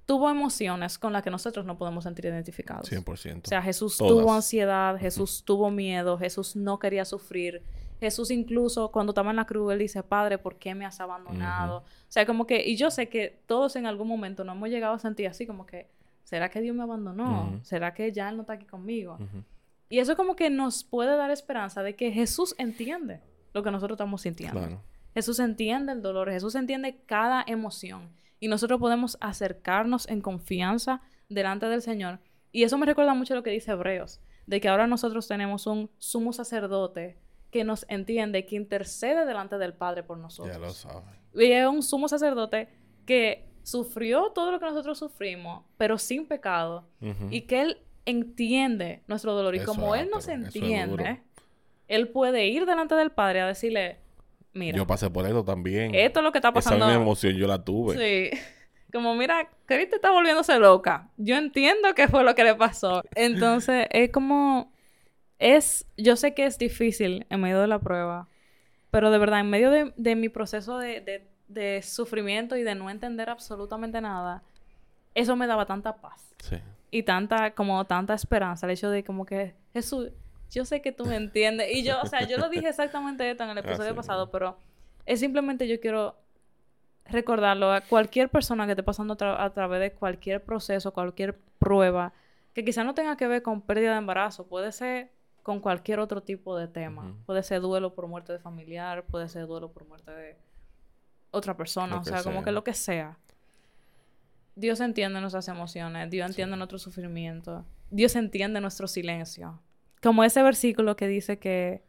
tuvo 0.10 0.28
emociones 0.30 0.98
con 0.98 1.14
las 1.14 1.22
que 1.22 1.30
nosotros 1.30 1.66
no 1.68 1.78
podemos 1.78 2.04
sentir 2.04 2.26
identificados. 2.26 2.92
100%. 2.92 3.42
O 3.46 3.48
sea, 3.48 3.62
Jesús 3.62 3.98
tuvo 3.98 4.34
ansiedad, 4.34 4.98
Jesús 4.98 5.44
tuvo 5.46 5.70
miedo, 5.70 6.18
Jesús 6.18 6.56
no 6.56 6.80
quería 6.80 7.06
sufrir. 7.06 7.62
Jesús 8.00 8.32
incluso 8.32 8.92
cuando 8.92 9.12
estaba 9.12 9.32
en 9.32 9.36
la 9.36 9.46
cruz, 9.46 9.74
él 9.74 9.80
dice, 9.80 10.02
Padre, 10.02 10.38
¿por 10.38 10.58
qué 10.58 10.74
me 10.74 10.86
has 10.86 11.00
abandonado? 11.00 11.80
O 11.80 11.84
sea, 12.08 12.26
como 12.26 12.48
que, 12.48 12.66
y 12.66 12.78
yo 12.78 12.90
sé 12.90 13.10
que 13.10 13.42
todos 13.46 13.76
en 13.76 13.86
algún 13.86 14.08
momento 14.08 14.44
nos 14.44 14.56
hemos 14.56 14.70
llegado 14.70 14.94
a 14.94 15.00
sentir 15.00 15.28
así 15.28 15.46
como 15.46 15.66
que, 15.66 15.90
¿será 16.24 16.50
que 16.50 16.62
Dios 16.62 16.76
me 16.76 16.84
abandonó? 16.84 17.60
¿Será 17.64 17.94
que 17.94 18.12
ya 18.12 18.30
Él 18.30 18.36
no 18.36 18.42
está 18.42 18.54
aquí 18.54 18.66
conmigo? 18.66 19.18
Y 19.90 20.00
eso 20.00 20.16
como 20.16 20.36
que 20.36 20.50
nos 20.50 20.84
puede 20.84 21.16
dar 21.18 21.32
esperanza 21.32 21.82
de 21.82 21.96
que 21.96 22.12
Jesús 22.12 22.54
entiende 22.58 23.22
lo 23.54 23.64
que 23.64 23.72
nosotros 23.72 23.96
estamos 23.96 24.22
sintiendo. 24.22 24.82
Jesús 25.14 25.40
entiende 25.40 25.92
el 25.92 26.02
dolor, 26.02 26.30
Jesús 26.30 26.56
entiende 26.56 27.02
cada 27.06 27.44
emoción. 27.48 28.10
Y 28.40 28.48
nosotros 28.48 28.80
podemos 28.80 29.18
acercarnos 29.20 30.08
en 30.08 30.22
confianza 30.22 31.02
delante 31.28 31.66
del 31.66 31.82
Señor. 31.82 32.20
Y 32.52 32.64
eso 32.64 32.78
me 32.78 32.86
recuerda 32.86 33.14
mucho 33.14 33.36
lo 33.36 33.44
que 33.44 33.50
dice 33.50 33.72
Hebreos, 33.72 34.22
de 34.46 34.62
que 34.62 34.70
ahora 34.70 34.88
nosotros 34.88 35.28
tenemos 35.28 35.68
un 35.68 35.90
sumo 35.98 36.32
sacerdote 36.32 37.18
que 37.52 37.64
nos 37.64 37.86
entiende, 37.90 38.46
que 38.46 38.56
intercede 38.56 39.26
delante 39.26 39.58
del 39.58 39.74
Padre 39.74 40.04
por 40.04 40.18
nosotros. 40.18 40.56
Ya 40.56 40.60
lo 40.60 40.72
sabe. 40.72 41.20
Y 41.34 41.52
es 41.52 41.68
un 41.68 41.84
sumo 41.84 42.08
sacerdote 42.08 42.70
que 43.06 43.49
sufrió 43.64 44.32
todo 44.32 44.52
lo 44.52 44.60
que 44.60 44.66
nosotros 44.66 44.98
sufrimos, 44.98 45.64
pero 45.78 45.98
sin 45.98 46.26
pecado, 46.26 46.88
y 47.30 47.42
que 47.42 47.62
Él 47.62 47.78
entiende 48.06 49.04
nuestro 49.08 49.34
dolor. 49.34 49.56
Y 49.56 49.64
como 49.64 49.96
Él 49.96 50.10
nos 50.12 50.28
entiende, 50.28 51.22
Él 51.88 52.10
puede 52.10 52.48
ir 52.48 52.66
delante 52.66 52.96
del 52.96 53.12
Padre 53.12 53.42
a 53.42 53.48
decirle, 53.48 54.00
mira. 54.54 54.78
Yo 54.78 54.88
pasé 54.88 55.10
por 55.10 55.26
esto 55.26 55.44
también. 55.44 55.94
Esto 55.96 56.20
es 56.20 56.24
lo 56.24 56.32
que 56.32 56.38
está 56.40 56.52
pasando. 56.52 56.86
Esa 56.86 56.88
misma 56.88 57.04
emoción 57.04 57.36
yo 57.36 57.48
la 57.48 57.64
tuve. 57.64 57.98
Sí. 58.32 58.40
Como, 58.92 59.14
mira, 59.14 59.50
Cristo 59.66 59.98
está 59.98 60.10
volviéndose 60.12 60.58
loca. 60.58 61.10
Yo 61.18 61.36
entiendo 61.36 61.94
qué 61.94 62.08
fue 62.08 62.24
lo 62.24 62.34
que 62.34 62.44
le 62.44 62.56
pasó. 62.56 63.04
Entonces, 63.14 63.86
es 63.92 64.10
como... 64.12 64.74
Es... 65.38 65.86
Yo 65.96 66.16
sé 66.16 66.34
que 66.34 66.46
es 66.46 66.58
difícil 66.58 67.28
en 67.30 67.40
medio 67.40 67.62
de 67.62 67.68
la 67.68 67.78
prueba. 67.78 68.28
Pero 68.90 69.12
de 69.12 69.20
verdad, 69.20 69.42
en 69.42 69.50
medio 69.52 69.70
de, 69.70 70.16
mi 70.16 70.30
proceso 70.30 70.80
de, 70.80 71.02
de, 71.02 71.28
sufrimiento 71.82 72.56
y 72.56 72.64
de 72.64 72.76
no 72.76 72.90
entender 72.90 73.30
absolutamente 73.30 74.02
nada, 74.02 74.44
eso 75.16 75.36
me 75.36 75.48
daba 75.48 75.66
tanta 75.66 75.98
paz. 75.98 76.34
Sí. 76.40 76.58
Y 76.92 77.04
tanta, 77.04 77.52
como 77.52 77.86
tanta 77.86 78.14
esperanza. 78.14 78.66
El 78.66 78.74
hecho 78.74 78.90
de 78.90 79.04
como 79.04 79.26
que 79.26 79.56
Jesús 79.74 80.12
yo 80.50 80.66
sé 80.66 80.82
que 80.82 80.92
tú 80.92 81.06
me 81.06 81.16
entiendes. 81.16 81.70
Y 81.72 81.84
yo, 81.84 82.02
o 82.02 82.06
sea, 82.06 82.28
yo 82.28 82.38
lo 82.38 82.50
dije 82.50 82.70
exactamente 82.70 83.30
esto 83.30 83.44
en 83.44 83.52
el 83.52 83.58
episodio 83.60 83.96
pasado, 83.96 84.32
pero 84.32 84.58
es 85.06 85.20
simplemente 85.20 85.68
yo 85.68 85.80
quiero 85.80 86.16
recordarlo 87.06 87.72
a 87.72 87.82
cualquier 87.82 88.30
persona 88.30 88.66
que 88.66 88.74
esté 88.74 88.84
pasando 88.84 89.18
a 89.20 89.50
través 89.52 89.80
de 89.80 89.92
cualquier 89.94 90.44
proceso, 90.44 90.94
cualquier 90.94 91.40
prueba, 91.58 92.14
que 92.54 92.64
quizá 92.64 92.84
no 92.84 92.94
tenga 92.94 93.18
que 93.18 93.28
ver 93.28 93.42
con 93.42 93.62
pérdida 93.62 93.94
de 93.94 93.98
embarazo, 93.98 94.48
puede 94.48 94.72
ser 94.72 95.12
con 95.44 95.60
cualquier 95.60 96.00
otro 96.00 96.22
tipo 96.22 96.58
de 96.58 96.68
tema. 96.68 97.16
Puede 97.26 97.42
ser 97.44 97.62
duelo 97.62 97.94
por 97.94 98.08
muerte 98.08 98.34
de 98.34 98.40
familiar, 98.40 99.04
puede 99.06 99.30
ser 99.30 99.48
duelo 99.48 99.72
por 99.72 99.86
muerte 99.86 100.12
de 100.12 100.38
otra 101.32 101.56
persona, 101.56 102.00
o 102.00 102.04
sea, 102.04 102.24
como 102.24 102.44
que 102.44 102.52
lo 102.52 102.64
que 102.64 102.74
sea. 102.74 103.18
Dios 104.56 104.80
entiende 104.82 105.22
nuestras 105.22 105.48
emociones, 105.48 106.10
Dios 106.10 106.28
entiende 106.30 106.58
nuestro 106.58 106.80
sufrimiento, 106.80 107.66
Dios 107.90 108.16
entiende 108.16 108.60
nuestro 108.60 108.88
silencio 108.88 109.62
como 110.02 110.24
ese 110.24 110.42
versículo 110.44 110.96
que 110.96 111.08
dice 111.08 111.40
que, 111.40 111.84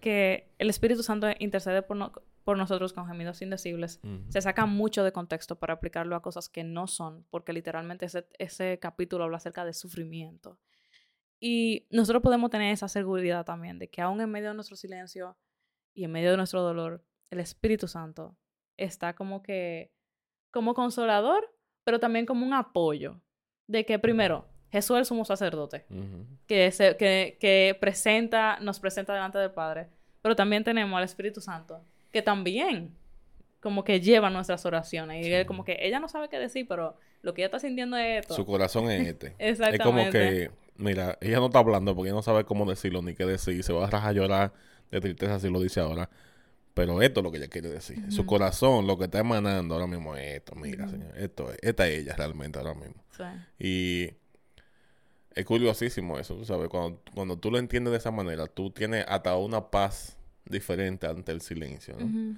que 0.00 0.50
el 0.58 0.70
Espíritu 0.70 1.02
Santo 1.02 1.28
intercede 1.38 1.82
por, 1.82 2.24
por 2.44 2.58
nosotros 2.58 2.92
con 2.92 3.06
gemidos 3.06 3.42
indecibles, 3.42 4.00
se 4.28 4.42
saca 4.42 4.66
mucho 4.66 5.02
de 5.02 5.12
contexto 5.12 5.58
para 5.58 5.74
aplicarlo 5.74 6.14
a 6.16 6.22
cosas 6.22 6.48
que 6.48 6.64
no 6.64 6.86
son, 6.86 7.24
porque 7.30 7.52
literalmente 7.52 8.06
ese, 8.06 8.26
ese 8.38 8.78
capítulo 8.78 9.24
habla 9.24 9.38
acerca 9.38 9.64
de 9.64 9.72
sufrimiento. 9.72 10.58
Y 11.40 11.86
nosotros 11.90 12.22
podemos 12.22 12.50
tener 12.50 12.72
esa 12.72 12.88
seguridad 12.88 13.44
también 13.44 13.78
de 13.78 13.88
que 13.88 14.00
aún 14.00 14.20
en 14.20 14.30
medio 14.30 14.48
de 14.48 14.54
nuestro 14.54 14.76
silencio 14.76 15.36
y 15.92 16.04
en 16.04 16.12
medio 16.12 16.30
de 16.30 16.36
nuestro 16.36 16.62
dolor, 16.62 17.04
el 17.30 17.40
Espíritu 17.40 17.88
Santo 17.88 18.36
está 18.76 19.14
como 19.14 19.42
que, 19.42 19.90
como 20.50 20.74
consolador, 20.74 21.52
pero 21.84 22.00
también 22.00 22.26
como 22.26 22.46
un 22.46 22.54
apoyo. 22.54 23.20
De 23.66 23.86
que 23.86 23.98
primero, 23.98 24.46
Jesús 24.70 24.96
es 24.96 25.00
el 25.00 25.06
sumo 25.06 25.24
sacerdote, 25.24 25.86
que, 26.46 26.70
se, 26.70 26.96
que, 26.96 27.38
que, 27.40 27.76
presenta, 27.80 28.58
nos 28.60 28.78
presenta 28.78 29.14
delante 29.14 29.38
del 29.38 29.52
Padre. 29.52 29.88
Pero 30.20 30.36
también 30.36 30.64
tenemos 30.64 30.96
al 30.96 31.04
Espíritu 31.04 31.40
Santo, 31.40 31.82
que 32.12 32.22
también 32.22 32.94
como 33.60 33.82
que 33.82 34.00
lleva 34.00 34.28
nuestras 34.28 34.66
oraciones. 34.66 35.26
Y 35.26 35.46
como 35.46 35.64
que 35.64 35.78
ella 35.80 35.98
no 35.98 36.08
sabe 36.08 36.28
qué 36.28 36.38
decir, 36.38 36.66
pero 36.68 36.98
lo 37.22 37.32
que 37.32 37.40
ella 37.40 37.46
está 37.46 37.58
sintiendo 37.58 37.96
es 37.96 38.20
esto. 38.20 38.34
Su 38.34 38.44
corazón 38.44 38.90
es 38.90 39.06
este. 39.08 39.34
Exactamente. 39.38 39.78
Es 39.78 39.80
como 39.80 40.10
que 40.10 40.50
mira, 40.76 41.16
ella 41.20 41.38
no 41.38 41.46
está 41.46 41.60
hablando 41.60 41.94
porque 41.94 42.08
ella 42.08 42.16
no 42.16 42.22
sabe 42.22 42.44
cómo 42.44 42.66
decirlo 42.66 43.00
ni 43.00 43.14
qué 43.14 43.24
decir. 43.24 43.62
Se 43.64 43.72
va 43.72 43.86
a 43.86 43.90
rajar 43.90 44.10
a 44.10 44.12
llorar 44.12 44.52
de 44.90 45.00
tristeza 45.00 45.40
si 45.40 45.48
lo 45.48 45.60
dice 45.60 45.80
ahora. 45.80 46.10
Pero 46.74 47.00
esto 47.02 47.20
es 47.20 47.24
lo 47.24 47.30
que 47.30 47.38
ella 47.38 47.48
quiere 47.48 47.70
decir. 47.70 48.10
Su 48.10 48.26
corazón, 48.26 48.86
lo 48.86 48.98
que 48.98 49.04
está 49.04 49.20
emanando 49.20 49.74
ahora 49.74 49.86
mismo 49.86 50.16
es 50.16 50.36
esto. 50.36 50.56
Mira, 50.56 50.88
señor, 50.88 51.16
esto 51.16 51.52
es. 51.52 51.58
Esta 51.62 51.86
es 51.86 52.00
ella 52.00 52.16
realmente 52.16 52.58
ahora 52.58 52.74
mismo. 52.74 52.96
Y 53.58 54.10
es 55.34 55.44
curiosísimo 55.44 56.18
eso, 56.18 56.34
tú 56.34 56.44
sabes. 56.44 56.68
Cuando, 56.68 57.00
cuando 57.14 57.38
tú 57.38 57.50
lo 57.50 57.58
entiendes 57.58 57.92
de 57.92 57.98
esa 57.98 58.10
manera, 58.10 58.46
tú 58.48 58.70
tienes 58.70 59.04
hasta 59.08 59.36
una 59.36 59.70
paz 59.70 60.16
diferente 60.44 61.06
ante 61.06 61.30
el 61.32 61.40
silencio, 61.40 61.96
¿no? 61.98 62.36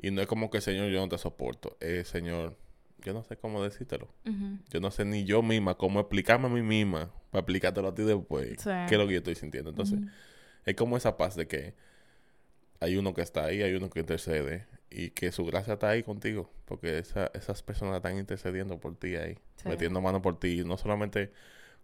Y 0.00 0.10
no 0.10 0.20
es 0.20 0.26
como 0.26 0.50
que, 0.50 0.60
Señor, 0.60 0.90
yo 0.90 1.00
no 1.00 1.08
te 1.08 1.18
soporto. 1.18 1.76
Es, 1.80 2.08
Señor, 2.08 2.56
yo 3.04 3.12
no 3.12 3.22
sé 3.22 3.36
cómo 3.36 3.62
decírtelo. 3.62 4.08
Yo 4.70 4.80
no 4.80 4.90
sé 4.90 5.04
ni 5.04 5.24
yo 5.24 5.42
misma 5.42 5.76
cómo 5.76 6.00
explicarme 6.00 6.46
a 6.46 6.50
mí 6.50 6.62
misma 6.62 7.10
para 7.30 7.40
explicártelo 7.40 7.88
a 7.88 7.94
ti 7.94 8.02
después. 8.02 8.64
¿Qué 8.64 8.94
es 8.94 8.98
lo 8.98 9.06
que 9.06 9.12
yo 9.12 9.18
estoy 9.18 9.34
sintiendo? 9.34 9.70
Entonces, 9.70 10.00
es 10.64 10.74
como 10.74 10.96
esa 10.96 11.18
paz 11.18 11.36
de 11.36 11.46
que 11.46 11.74
hay 12.84 12.96
uno 12.96 13.14
que 13.14 13.22
está 13.22 13.44
ahí, 13.44 13.62
hay 13.62 13.74
uno 13.74 13.90
que 13.90 14.00
intercede 14.00 14.66
y 14.90 15.10
que 15.10 15.32
su 15.32 15.44
gracia 15.44 15.74
está 15.74 15.88
ahí 15.88 16.02
contigo, 16.02 16.50
porque 16.66 16.98
esa, 16.98 17.30
esas 17.34 17.62
personas 17.62 17.96
están 17.96 18.16
intercediendo 18.16 18.78
por 18.78 18.96
ti 18.96 19.16
ahí, 19.16 19.38
metiendo 19.64 20.00
mano 20.00 20.22
por 20.22 20.38
ti, 20.38 20.62
no 20.64 20.76
solamente, 20.76 21.32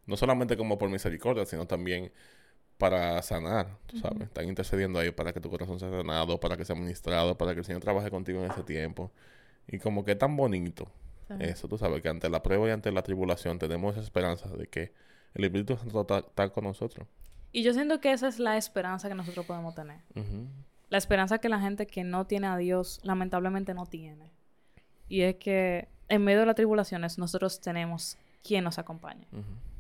no 0.07 0.17
solamente 0.17 0.57
como 0.57 0.79
por 0.79 0.91
misericordia, 0.91 1.45
sino 1.47 1.67
también 1.67 2.13
para 2.79 3.21
sanar, 3.23 3.77
tú 3.87 3.99
sabes, 3.99 4.23
están 4.23 4.49
intercediendo 4.49 4.99
ahí 4.99 5.11
para 5.11 5.33
que 5.33 5.41
tu 5.41 5.51
corazón 5.51 5.79
sea 5.79 5.91
sanado, 5.91 6.41
para 6.41 6.57
que 6.57 6.65
sea 6.65 6.77
ministrado, 6.77 7.37
para 7.37 7.53
que 7.53 7.61
el 7.61 7.65
Señor 7.67 7.83
trabaje 7.83 8.11
contigo 8.11 8.43
en 8.45 8.51
ese 8.51 8.63
tiempo. 8.63 9.11
Y 9.69 9.79
como 9.79 10.05
que 10.05 10.15
tan 10.15 10.37
bonito 10.37 10.91
eso, 11.39 11.69
tú 11.69 11.79
sabes, 11.79 12.03
que 12.03 12.09
ante 12.09 12.29
la 12.29 12.43
prueba 12.43 12.69
y 12.69 12.71
ante 12.71 12.91
la 12.91 13.03
tribulación 13.03 13.59
tenemos 13.59 13.93
esa 13.93 14.03
esperanza 14.03 14.49
de 14.49 14.67
que 14.67 14.93
el 15.35 15.45
Espíritu 15.45 15.77
Santo 15.77 16.01
está, 16.01 16.49
con 16.49 16.65
nosotros. 16.65 17.07
Y 17.53 17.63
yo 17.63 17.73
siento 17.73 18.01
que 18.01 18.13
esa 18.13 18.29
es 18.29 18.39
la 18.39 18.57
esperanza 18.57 19.09
que 19.09 19.15
nosotros 19.15 19.47
podemos 19.47 19.75
tener. 19.75 20.01
La 20.91 20.99
esperanza 20.99 21.39
que 21.39 21.49
la 21.49 21.61
gente 21.61 21.87
que 21.87 22.05
no 22.05 22.27
tiene 22.27 22.49
a 22.49 22.57
Dios 22.57 23.01
lamentablemente 23.03 23.75
no 23.75 23.87
tiene. 23.87 24.31
Y 25.09 25.23
es 25.23 25.37
que 25.37 25.89
en 26.09 26.23
medio 26.23 26.41
de 26.41 26.47
las 26.47 26.57
tribulaciones 26.57 27.17
nosotros 27.17 27.61
tenemos 27.61 28.19
quien 28.43 28.65
nos 28.65 28.79
acompañe. 28.79 29.27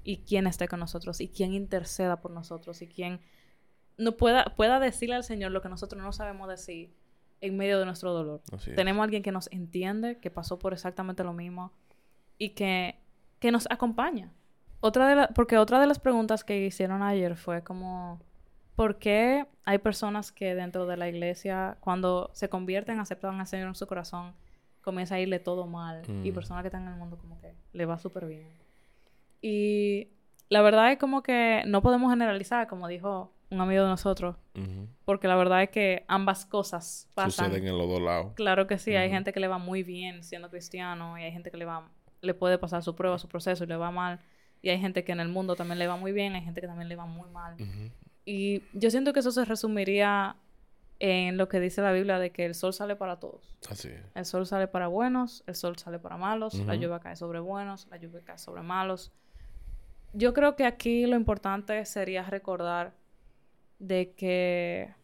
Y 0.05 0.18
quien 0.18 0.46
esté 0.46 0.68
con 0.68 0.81
nosotros. 0.81 1.20
Y 1.20 1.29
quien 1.29 1.53
interceda 1.53 2.20
por 2.20 2.31
nosotros. 2.31 2.81
Y 2.81 2.87
quien 2.87 3.20
no 3.99 4.16
pueda, 4.16 4.44
pueda 4.57 4.81
decirle 4.81 5.16
al 5.16 5.25
Señor 5.25 5.51
lo 5.51 5.61
que 5.61 5.68
nosotros 5.68 6.03
no 6.03 6.12
sabemos 6.12 6.49
decir 6.49 6.94
en 7.40 7.57
medio 7.57 7.79
de 7.79 7.87
nuestro 7.87 8.12
dolor. 8.12 8.42
Tenemos 8.77 9.01
a 9.01 9.05
alguien 9.05 9.23
que 9.23 9.33
nos 9.33 9.51
entiende, 9.53 10.18
que 10.18 10.31
pasó 10.31 10.59
por 10.59 10.73
exactamente 10.73 11.25
lo 11.25 11.33
mismo 11.33 11.73
y 12.38 12.51
que, 12.51 12.96
que 13.38 13.51
nos 13.51 13.66
acompaña. 13.70 14.33
Otra 14.81 15.09
de 15.09 15.16
la, 15.16 15.29
porque 15.29 15.59
otra 15.59 15.81
de 15.81 15.87
las 15.87 15.99
preguntas 15.99 16.44
que 16.44 16.64
hicieron 16.64 17.03
ayer 17.03 17.37
fue 17.37 17.62
como, 17.62 18.20
¿por 18.81 18.97
qué 18.97 19.45
hay 19.66 19.77
personas 19.77 20.33
que 20.33 20.55
dentro 20.55 20.87
de 20.87 20.97
la 20.97 21.07
iglesia, 21.07 21.77
cuando 21.81 22.31
se 22.33 22.49
convierten, 22.49 22.99
aceptan 22.99 23.38
al 23.38 23.47
Señor 23.47 23.69
en 23.69 23.75
su 23.75 23.87
corazón, 23.87 24.33
comienza 24.81 25.16
a 25.16 25.21
irle 25.21 25.38
todo 25.38 25.66
mal 25.66 26.01
y 26.25 26.31
mm. 26.31 26.35
personas 26.35 26.62
que 26.62 26.69
están 26.69 26.87
en 26.87 26.95
el 26.95 26.99
mundo 26.99 27.19
como 27.19 27.38
que 27.43 27.53
le 27.75 27.85
va 27.85 27.99
súper 27.99 28.25
bien? 28.25 28.49
Y 29.43 30.09
la 30.49 30.62
verdad 30.62 30.93
es 30.93 30.99
como 30.99 31.23
que 31.23 31.62
no 31.66 31.83
podemos 31.83 32.11
generalizar, 32.11 32.69
como 32.69 32.88
dijo 32.88 33.35
un 33.51 33.61
amigo 33.61 33.83
de 33.83 33.90
nosotros. 33.90 34.37
Porque 35.05 35.29
la 35.29 35.37
verdad 35.37 35.62
es 35.62 35.69
que 35.69 36.07
ambas 36.09 36.47
cosas 36.47 37.07
pasan. 37.14 37.51
Suceden 37.51 37.66
en 37.66 37.77
los 37.77 37.87
dos 37.87 38.01
lados. 38.01 38.33
Claro 38.35 38.66
que 38.66 38.79
sí. 38.79 38.97
Hay 38.97 39.11
gente 39.11 39.35
que 39.35 39.40
le 39.40 39.49
va 39.49 39.59
muy 39.59 39.83
bien 39.83 40.25
siendo 40.25 40.49
cristiano 40.49 41.19
y 41.19 41.25
hay 41.25 41.33
gente 41.33 41.51
que 41.51 41.59
le 41.59 41.66
va... 41.66 41.90
Le 42.23 42.33
puede 42.33 42.57
pasar 42.57 42.83
su 42.83 42.97
prueba, 42.97 43.19
su 43.19 43.29
proceso 43.29 43.64
y 43.64 43.66
le 43.66 43.77
va 43.77 43.90
mal. 43.90 44.21
Y 44.62 44.71
hay 44.71 44.79
gente 44.79 45.05
que 45.05 45.12
en 45.12 45.21
el 45.21 45.29
mundo 45.29 45.55
también 45.55 45.79
le 45.79 45.87
va 45.87 45.97
muy 45.97 46.12
bien. 46.12 46.35
Hay 46.35 46.43
gente 46.43 46.62
que 46.62 46.66
también 46.66 46.88
le 46.88 46.97
va 46.97 47.05
muy 47.05 47.29
mal. 47.29 47.57
Y 48.31 48.62
yo 48.75 48.93
siento 48.93 49.12
que 49.12 49.19
eso 49.19 49.33
se 49.33 49.45
resumiría 49.45 50.37
en 51.01 51.37
lo 51.37 51.49
que 51.49 51.59
dice 51.59 51.83
la 51.83 51.90
Biblia 51.90 52.21
de 52.21 52.31
que 52.31 52.47
el 52.47 52.55
sol 52.55 52.73
sale 52.73 52.95
para 52.95 53.19
todos. 53.19 53.57
Así 53.69 53.88
es. 53.88 54.01
El 54.14 54.25
sol 54.25 54.47
sale 54.47 54.69
para 54.69 54.87
buenos, 54.87 55.43
el 55.49 55.57
sol 55.57 55.77
sale 55.79 55.99
para 55.99 56.16
malos, 56.16 56.55
la 56.55 56.77
lluvia 56.77 57.01
cae 57.01 57.16
sobre 57.16 57.40
buenos, 57.40 57.88
la 57.90 57.97
lluvia 57.97 58.21
cae 58.25 58.38
sobre 58.38 58.62
malos. 58.62 59.11
Yo 60.12 60.33
creo 60.33 60.55
que 60.55 60.64
aquí 60.64 61.07
lo 61.07 61.16
importante 61.16 61.85
sería 61.87 62.23
recordar 62.23 62.93
de 63.81 64.12
que 64.12 64.95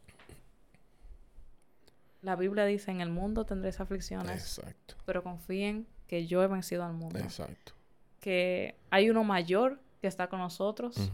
la 2.22 2.36
Biblia 2.36 2.64
dice, 2.64 2.92
en 2.92 3.00
el 3.00 3.10
mundo 3.10 3.44
tendréis 3.44 3.80
aflicciones, 3.80 4.58
Exacto. 4.60 4.94
pero 5.04 5.24
confíen 5.24 5.88
que 6.06 6.28
yo 6.28 6.44
he 6.44 6.46
vencido 6.46 6.84
al 6.84 6.92
mundo. 6.92 7.18
Exacto. 7.18 7.72
Que 8.20 8.76
hay 8.90 9.10
uno 9.10 9.24
mayor 9.24 9.80
que 10.00 10.06
está 10.06 10.28
con 10.28 10.38
nosotros, 10.38 11.10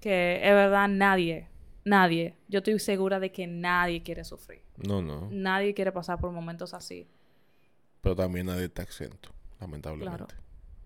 que 0.00 0.36
es 0.42 0.52
verdad 0.52 0.88
nadie, 0.88 1.48
nadie, 1.84 2.34
yo 2.48 2.58
estoy 2.58 2.78
segura 2.78 3.20
de 3.20 3.30
que 3.32 3.46
nadie 3.46 4.02
quiere 4.02 4.24
sufrir. 4.24 4.62
No, 4.76 5.02
no. 5.02 5.28
Nadie 5.30 5.74
quiere 5.74 5.92
pasar 5.92 6.18
por 6.18 6.32
momentos 6.32 6.74
así. 6.74 7.06
Pero 8.00 8.16
también 8.16 8.46
nadie 8.46 8.64
está 8.64 8.82
exento, 8.82 9.30
lamentablemente. 9.60 10.34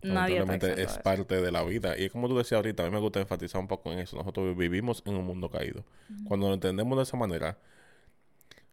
Lamentablemente 0.03 0.83
es 0.83 0.99
parte 0.99 1.41
de 1.41 1.51
la 1.51 1.63
vida. 1.63 1.97
Y 1.97 2.05
es 2.05 2.13
como 2.13 2.29
tú 2.29 2.37
decías 2.37 2.57
ahorita, 2.59 2.83
a 2.83 2.87
mí 2.87 2.93
me 2.93 3.01
gusta 3.01 3.21
enfatizar 3.21 3.61
un 3.61 3.69
poco 3.69 3.91
en 3.93 4.01
eso. 4.01 4.17
Nosotros 4.17 4.55
vivimos 4.57 5.03
en 5.07 5.15
un 5.15 5.25
mundo 5.25 5.49
caído. 5.49 5.85
Cuando 6.25 6.49
lo 6.49 6.55
entendemos 6.55 6.99
de 6.99 7.05
esa 7.05 7.17
manera, 7.17 7.57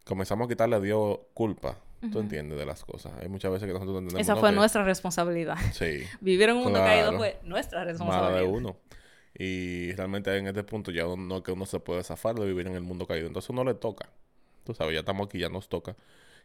comenzamos 0.04 0.46
a 0.46 0.48
quitarle 0.48 0.76
a 0.76 0.80
Dios 0.80 1.20
culpa. 1.34 1.78
Tú 2.10 2.18
entiendes 2.18 2.58
de 2.58 2.66
las 2.66 2.84
cosas. 2.84 3.12
Hay 3.22 3.28
muchas 3.28 3.52
veces 3.52 3.68
que 3.68 3.72
nosotros 3.72 3.96
entendemos. 3.98 4.20
Esa 4.20 4.34
fue 4.34 4.50
nuestra 4.50 4.82
responsabilidad. 4.82 5.56
Sí. 5.72 6.02
Vivir 6.20 6.48
en 6.48 6.56
un 6.56 6.64
mundo 6.64 6.80
caído 6.80 7.16
fue 7.16 7.38
nuestra 7.44 7.84
responsabilidad. 7.84 8.32
Mala 8.32 8.42
de 8.42 8.44
uno. 8.44 8.76
Y 9.38 9.92
realmente 9.92 10.36
en 10.36 10.46
este 10.46 10.62
punto 10.62 10.90
ya 10.90 11.04
no 11.04 11.36
es 11.38 11.42
que 11.42 11.52
uno 11.52 11.66
se 11.66 11.80
puede 11.80 12.04
zafar 12.04 12.34
de 12.34 12.46
vivir 12.46 12.66
en 12.66 12.74
el 12.74 12.82
mundo 12.82 13.06
caído. 13.06 13.26
Entonces 13.26 13.48
uno 13.50 13.64
le 13.64 13.74
toca. 13.74 14.10
Tú 14.64 14.74
sabes, 14.74 14.94
ya 14.94 15.00
estamos 15.00 15.26
aquí, 15.26 15.38
ya 15.38 15.48
nos 15.48 15.68
toca. 15.68 15.96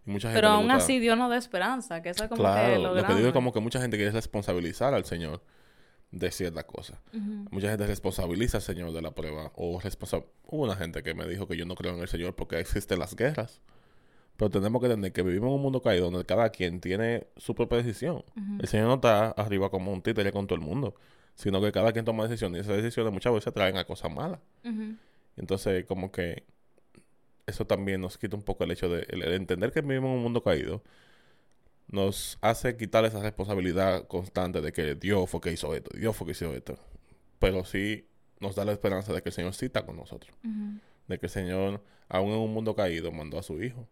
Pero 0.06 0.47
aún 0.47 0.71
así 0.71 1.00
Dios 1.00 1.17
nos 1.17 1.30
da 1.30 1.38
esperanza, 1.38 2.02
que 2.02 2.10
eso 2.10 2.23
es 2.23 2.30
como 2.30 2.43
que 2.43 2.78
lo, 2.80 2.95
lo 2.95 3.06
que 3.06 3.13
digo 3.15 3.28
es 3.28 3.34
como 3.34 3.52
que 3.52 3.60
mucha 3.60 3.82
gente 3.82 3.97
quiere 3.97 4.12
responsabilizar 4.12 4.93
al 4.93 5.04
Señor 5.04 5.41
de 6.12 6.32
ciertas 6.32 6.63
cosas. 6.63 6.97
Mucha 7.52 7.69
gente 7.69 7.86
responsabiliza 7.86 8.58
al 8.58 8.63
Señor 8.63 8.93
de 8.93 9.02
la 9.02 9.12
prueba. 9.12 9.52
O 9.56 9.80
responsa 9.80 10.21
Hubo 10.45 10.63
una 10.63 10.76
gente 10.76 11.04
que 11.04 11.13
me 11.13 11.28
dijo 11.28 11.47
que 11.47 11.58
yo 11.58 11.65
no 11.65 11.76
creo 11.76 11.93
en 11.93 12.00
el 12.00 12.08
Señor 12.08 12.36
porque 12.36 12.60
existen 12.60 13.00
las 13.00 13.15
guerras. 13.15 13.60
Pero 14.38 14.50
tenemos 14.50 14.80
que 14.80 14.86
entender 14.86 15.12
que 15.12 15.23
vivimos 15.23 15.47
en 15.47 15.56
un 15.56 15.62
mundo 15.62 15.82
caído 15.82 16.10
donde 16.10 16.26
cada 16.26 16.50
quien 16.52 16.80
tiene 16.80 17.28
su 17.36 17.56
propia 17.56 17.80
decisión. 17.80 18.23
El 18.60 18.67
Señor 18.67 18.88
no 18.88 18.95
está 18.95 19.32
arriba 19.32 19.69
como 19.69 19.91
un 19.91 20.02
títere 20.02 20.32
con 20.32 20.47
todo 20.47 20.58
el 20.58 20.63
mundo, 20.63 20.95
sino 21.38 21.62
que 21.62 21.71
cada 21.71 21.93
quien 21.93 22.04
toma 22.04 22.23
decisiones 22.23 22.58
y 22.58 22.62
esas 22.62 22.78
decisiones 22.78 23.13
muchas 23.13 23.32
veces 23.32 23.54
traen 23.54 23.78
a 23.78 23.86
cosas 23.86 24.12
malas. 24.12 24.39
Entonces, 25.38 25.86
como 25.86 26.12
que 26.12 26.43
eso 27.45 27.65
también 27.65 28.02
nos 28.02 28.17
quita 28.17 28.36
un 28.36 28.41
poco 28.41 28.63
el 28.63 28.71
hecho 28.71 28.89
de, 28.89 29.06
entender 29.36 29.71
que 29.71 29.82
vivimos 29.82 30.10
en 30.10 30.17
un 30.17 30.23
mundo 30.23 30.41
caído. 30.41 30.82
Nos 31.89 32.39
hace 32.41 32.76
quitar 32.76 33.06
esa 33.06 33.21
responsabilidad 33.21 34.08
constante 34.08 34.62
de 34.62 34.73
que 34.73 34.95
Dios 34.95 35.30
fue 35.30 35.39
que 35.39 35.52
hizo 35.54 35.73
esto, 35.76 35.95
Dios 35.95 36.15
fue 36.15 36.26
que 36.26 36.32
hizo 36.32 36.54
esto. 36.54 36.78
Pero 37.38 37.63
sí 37.63 38.08
nos 38.39 38.56
da 38.56 38.65
la 38.65 38.71
esperanza 38.71 39.13
de 39.13 39.21
que 39.21 39.30
el 39.30 39.34
Señor 39.34 39.54
sí 39.54 39.67
está 39.67 39.86
con 39.86 39.95
nosotros. 39.95 40.36
De 41.08 41.19
que 41.19 41.28
el 41.28 41.32
Señor, 41.32 41.84
aún 42.10 42.32
en 42.32 42.39
un 42.39 42.52
mundo 42.52 42.76
caído, 42.76 43.12
mandó 43.12 43.38
a 43.38 43.43
su 43.43 43.62
Hijo. 43.62 43.88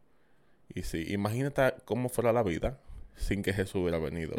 Y 0.74 0.82
sí, 0.82 1.06
imagínate 1.10 1.76
cómo 1.86 2.10
fuera 2.10 2.34
la 2.34 2.42
vida 2.42 2.80
sin 3.16 3.44
que 3.44 3.54
Jesús 3.54 3.84
hubiera 3.84 4.00
venido 4.00 4.34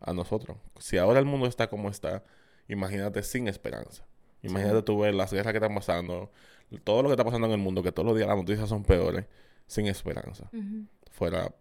a 0.00 0.12
nosotros. 0.12 0.58
Si 0.78 0.98
ahora 0.98 1.18
el 1.18 1.26
mundo 1.26 1.46
está 1.46 1.68
como 1.68 1.88
está, 1.88 2.24
imagínate 2.68 3.22
sin 3.22 3.48
esperanza. 3.48 4.04
Imagínate 4.42 4.82
tú 4.82 4.98
ver 4.98 5.14
las 5.14 5.32
guerras 5.32 5.52
que 5.52 5.58
están 5.58 5.74
pasando, 5.74 6.30
todo 6.84 7.02
lo 7.02 7.08
que 7.08 7.14
está 7.14 7.24
pasando 7.24 7.46
en 7.46 7.52
el 7.52 7.58
mundo, 7.58 7.82
que 7.82 7.92
todos 7.92 8.06
los 8.06 8.16
días 8.16 8.28
las 8.28 8.36
noticias 8.36 8.68
son 8.68 8.84
peores, 8.84 9.26
sin 9.66 9.86
esperanza. 9.86 10.50
Fuera, 11.10 11.54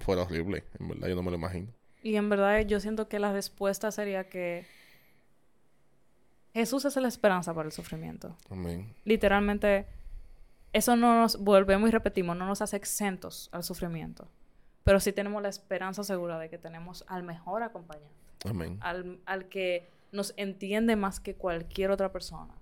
fuera 0.00 0.22
horrible, 0.22 0.64
en 0.78 0.88
verdad, 0.88 1.08
yo 1.08 1.14
no 1.14 1.22
me 1.22 1.30
lo 1.30 1.36
imagino. 1.36 1.68
Y 2.02 2.16
en 2.16 2.28
verdad 2.28 2.60
yo 2.60 2.80
siento 2.80 3.08
que 3.08 3.18
la 3.18 3.32
respuesta 3.32 3.90
sería 3.90 4.28
que 4.28 4.66
Jesús 6.54 6.84
es 6.84 6.96
la 6.96 7.08
esperanza 7.08 7.52
para 7.52 7.66
el 7.66 7.72
sufrimiento. 7.72 8.36
Amén. 8.48 8.94
Literalmente, 9.04 9.86
eso 10.72 10.96
no 10.96 11.20
nos, 11.20 11.36
volvemos 11.38 11.88
y 11.88 11.92
repetimos, 11.92 12.36
no 12.36 12.46
nos 12.46 12.62
hace 12.62 12.76
exentos 12.76 13.50
al 13.52 13.62
sufrimiento. 13.62 14.28
Pero 14.86 15.00
sí 15.00 15.12
tenemos 15.12 15.42
la 15.42 15.48
esperanza 15.48 16.04
segura 16.04 16.38
de 16.38 16.48
que 16.48 16.58
tenemos 16.58 17.04
al 17.08 17.24
mejor 17.24 17.64
acompañante. 17.64 18.14
Amén. 18.48 18.78
Al, 18.80 19.18
al 19.26 19.48
que 19.48 19.90
nos 20.12 20.32
entiende 20.36 20.94
más 20.94 21.18
que 21.18 21.34
cualquier 21.34 21.90
otra 21.90 22.12
persona, 22.12 22.54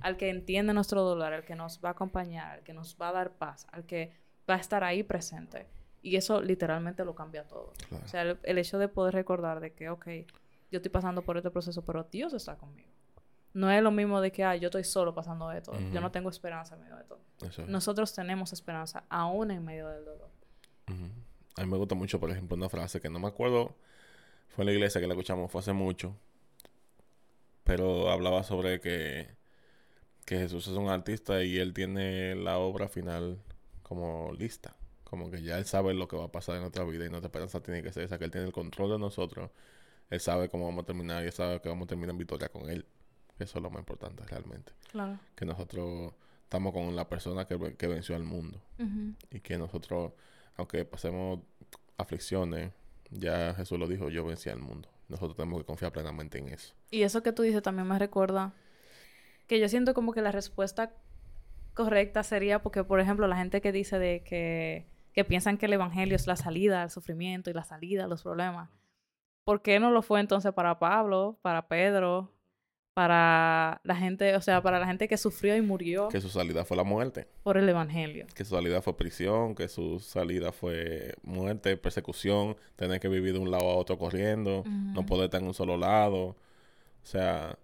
al 0.00 0.16
que 0.16 0.30
entiende 0.30 0.74
nuestro 0.74 1.02
dolor, 1.02 1.32
al 1.32 1.44
que 1.44 1.56
nos 1.56 1.80
va 1.84 1.88
a 1.88 1.92
acompañar, 1.92 2.52
al 2.52 2.62
que 2.62 2.72
nos 2.72 2.96
va 3.02 3.08
a 3.08 3.12
dar 3.12 3.32
paz, 3.32 3.66
al 3.72 3.84
que 3.84 4.12
va 4.48 4.54
a 4.54 4.58
estar 4.58 4.84
ahí 4.84 5.02
presente. 5.02 5.66
Y 6.02 6.14
eso 6.14 6.40
literalmente 6.40 7.04
lo 7.04 7.16
cambia 7.16 7.48
todo. 7.48 7.72
O 8.04 8.06
sea, 8.06 8.22
el, 8.22 8.58
hecho 8.58 8.78
de 8.78 8.86
poder 8.86 9.14
recordar 9.14 9.58
de 9.58 9.72
que, 9.72 9.88
ok, 9.88 10.06
yo 10.70 10.78
estoy 10.78 10.90
pasando 10.90 11.22
por 11.22 11.36
este 11.36 11.50
proceso, 11.50 11.84
pero 11.84 12.04
Dios 12.04 12.32
está 12.32 12.54
conmigo. 12.54 12.90
No 13.54 13.72
es 13.72 13.82
lo 13.82 13.90
mismo 13.90 14.20
de 14.20 14.30
que, 14.30 14.44
ah, 14.44 14.54
yo 14.54 14.68
estoy 14.68 14.84
solo 14.84 15.16
pasando 15.16 15.50
esto. 15.50 15.72
Yo 15.92 16.00
no 16.00 16.12
tengo 16.12 16.30
esperanza 16.30 16.76
en 16.76 16.82
medio 16.82 16.96
de 16.96 17.04
todo. 17.04 17.20
Nosotros 17.66 18.14
tenemos 18.14 18.52
esperanza 18.52 19.02
aún 19.08 19.50
en 19.50 19.64
medio 19.64 19.88
del 19.88 20.04
dolor. 20.04 20.30
A 21.56 21.64
mí 21.64 21.70
me 21.70 21.76
gusta 21.76 21.94
mucho, 21.94 22.18
por 22.18 22.30
ejemplo, 22.30 22.56
una 22.56 22.68
frase 22.68 23.00
que 23.00 23.10
no 23.10 23.18
me 23.18 23.28
acuerdo, 23.28 23.76
fue 24.48 24.62
en 24.62 24.66
la 24.66 24.72
iglesia 24.72 25.00
que 25.00 25.06
la 25.06 25.14
escuchamos, 25.14 25.50
fue 25.50 25.60
hace 25.60 25.72
mucho, 25.72 26.16
Pero 27.64 28.10
hablaba 28.10 28.42
sobre 28.42 28.80
que, 28.80 29.28
que 30.26 30.38
Jesús 30.38 30.66
es 30.66 30.74
un 30.74 30.88
artista 30.88 31.42
y 31.44 31.58
él 31.58 31.72
tiene 31.72 32.34
la 32.34 32.58
obra 32.58 32.88
final 32.88 33.38
como 33.82 34.32
lista. 34.32 34.76
Como 35.04 35.30
que 35.30 35.42
ya 35.42 35.58
él 35.58 35.66
sabe 35.66 35.94
lo 35.94 36.08
que 36.08 36.16
va 36.16 36.24
a 36.24 36.32
pasar 36.32 36.56
en 36.56 36.62
nuestra 36.62 36.84
vida 36.84 37.04
y 37.04 37.10
nuestra 37.10 37.28
esperanza 37.28 37.60
tiene 37.62 37.82
que 37.82 37.92
ser 37.92 38.04
esa, 38.04 38.18
que 38.18 38.24
él 38.24 38.30
tiene 38.30 38.46
el 38.46 38.52
control 38.52 38.90
de 38.92 38.98
nosotros. 38.98 39.50
Él 40.10 40.20
sabe 40.20 40.48
cómo 40.48 40.66
vamos 40.66 40.84
a 40.84 40.86
terminar 40.86 41.22
y 41.22 41.26
él 41.26 41.32
sabe 41.32 41.60
que 41.60 41.68
vamos 41.68 41.84
a 41.84 41.88
terminar 41.88 42.10
en 42.10 42.18
victoria 42.18 42.48
con 42.48 42.68
él. 42.68 42.86
Eso 43.38 43.58
es 43.58 43.62
lo 43.62 43.70
más 43.70 43.80
importante 43.80 44.24
realmente. 44.24 44.72
Claro. 44.90 45.18
Que 45.34 45.44
nosotros 45.44 46.12
estamos 46.44 46.72
con 46.72 46.94
la 46.94 47.08
persona 47.08 47.46
que, 47.46 47.56
venció 47.56 48.14
al 48.14 48.24
mundo. 48.24 48.60
Y 49.30 49.40
que 49.40 49.56
nosotros, 49.56 50.12
aunque 50.56 50.84
pasemos 50.84 51.40
aflicciones, 51.96 52.72
ya 53.10 53.54
Jesús 53.54 53.78
lo 53.78 53.86
dijo, 53.86 54.08
yo 54.08 54.24
vencí 54.24 54.50
al 54.50 54.58
mundo. 54.58 54.88
Nosotros 55.08 55.36
tenemos 55.36 55.60
que 55.60 55.66
confiar 55.66 55.92
plenamente 55.92 56.38
en 56.38 56.48
eso. 56.48 56.74
Y 56.90 57.02
eso 57.02 57.22
que 57.22 57.32
tú 57.32 57.42
dices 57.42 57.62
también 57.62 57.86
me 57.86 57.98
recuerda 57.98 58.54
que 59.46 59.60
yo 59.60 59.68
siento 59.68 59.94
como 59.94 60.12
que 60.12 60.22
la 60.22 60.32
respuesta 60.32 60.94
correcta 61.74 62.22
sería 62.22 62.62
porque, 62.62 62.84
por 62.84 63.00
ejemplo, 63.00 63.26
la 63.26 63.36
gente 63.36 63.60
que 63.60 63.72
dice 63.72 63.98
de 63.98 64.22
que, 64.22 64.86
que 65.12 65.24
piensan 65.24 65.58
que 65.58 65.66
el 65.66 65.74
Evangelio 65.74 66.16
es 66.16 66.26
la 66.26 66.36
salida 66.36 66.82
al 66.82 66.90
sufrimiento 66.90 67.50
y 67.50 67.52
la 67.52 67.64
salida 67.64 68.04
a 68.04 68.08
los 68.08 68.22
problemas. 68.22 68.70
¿Por 69.44 69.62
qué 69.62 69.80
no 69.80 69.90
lo 69.90 70.02
fue 70.02 70.20
entonces 70.20 70.52
para 70.52 70.78
Pablo, 70.78 71.38
para 71.42 71.66
Pedro, 71.66 72.32
para 72.94 73.80
la 73.84 73.96
gente, 73.96 74.36
o 74.36 74.40
sea, 74.40 74.62
para 74.62 74.78
la 74.78 74.86
gente 74.86 75.08
que 75.08 75.16
sufrió 75.16 75.56
y 75.56 75.62
murió. 75.62 76.08
Que 76.08 76.20
su 76.20 76.28
salida 76.28 76.64
fue 76.64 76.76
la 76.76 76.84
muerte. 76.84 77.26
Por 77.42 77.56
el 77.56 77.68
Evangelio. 77.68 78.26
Que 78.34 78.44
su 78.44 78.54
salida 78.54 78.82
fue 78.82 78.96
prisión, 78.96 79.54
que 79.54 79.68
su 79.68 79.98
salida 79.98 80.52
fue 80.52 81.14
muerte, 81.22 81.76
persecución, 81.76 82.56
tener 82.76 83.00
que 83.00 83.08
vivir 83.08 83.32
de 83.32 83.38
un 83.38 83.50
lado 83.50 83.70
a 83.70 83.76
otro 83.76 83.98
corriendo, 83.98 84.64
no 84.66 85.06
poder 85.06 85.24
estar 85.24 85.40
en 85.40 85.48
un 85.48 85.54
solo 85.54 85.76
lado. 85.76 86.36
O 87.02 87.06
sea, 87.06 87.58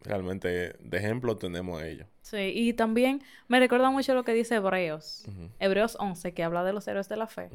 realmente 0.00 0.76
de 0.78 0.98
ejemplo 0.98 1.36
tenemos 1.36 1.80
a 1.80 1.86
ellos. 1.86 2.06
Sí, 2.22 2.52
y 2.54 2.72
también 2.72 3.22
me 3.48 3.60
recuerda 3.60 3.90
mucho 3.90 4.14
lo 4.14 4.24
que 4.24 4.32
dice 4.32 4.56
Hebreos, 4.56 5.26
Hebreos 5.58 5.96
11, 6.00 6.32
que 6.32 6.42
habla 6.42 6.64
de 6.64 6.72
los 6.72 6.88
héroes 6.88 7.08
de 7.08 7.16
la 7.16 7.26
fe, 7.26 7.50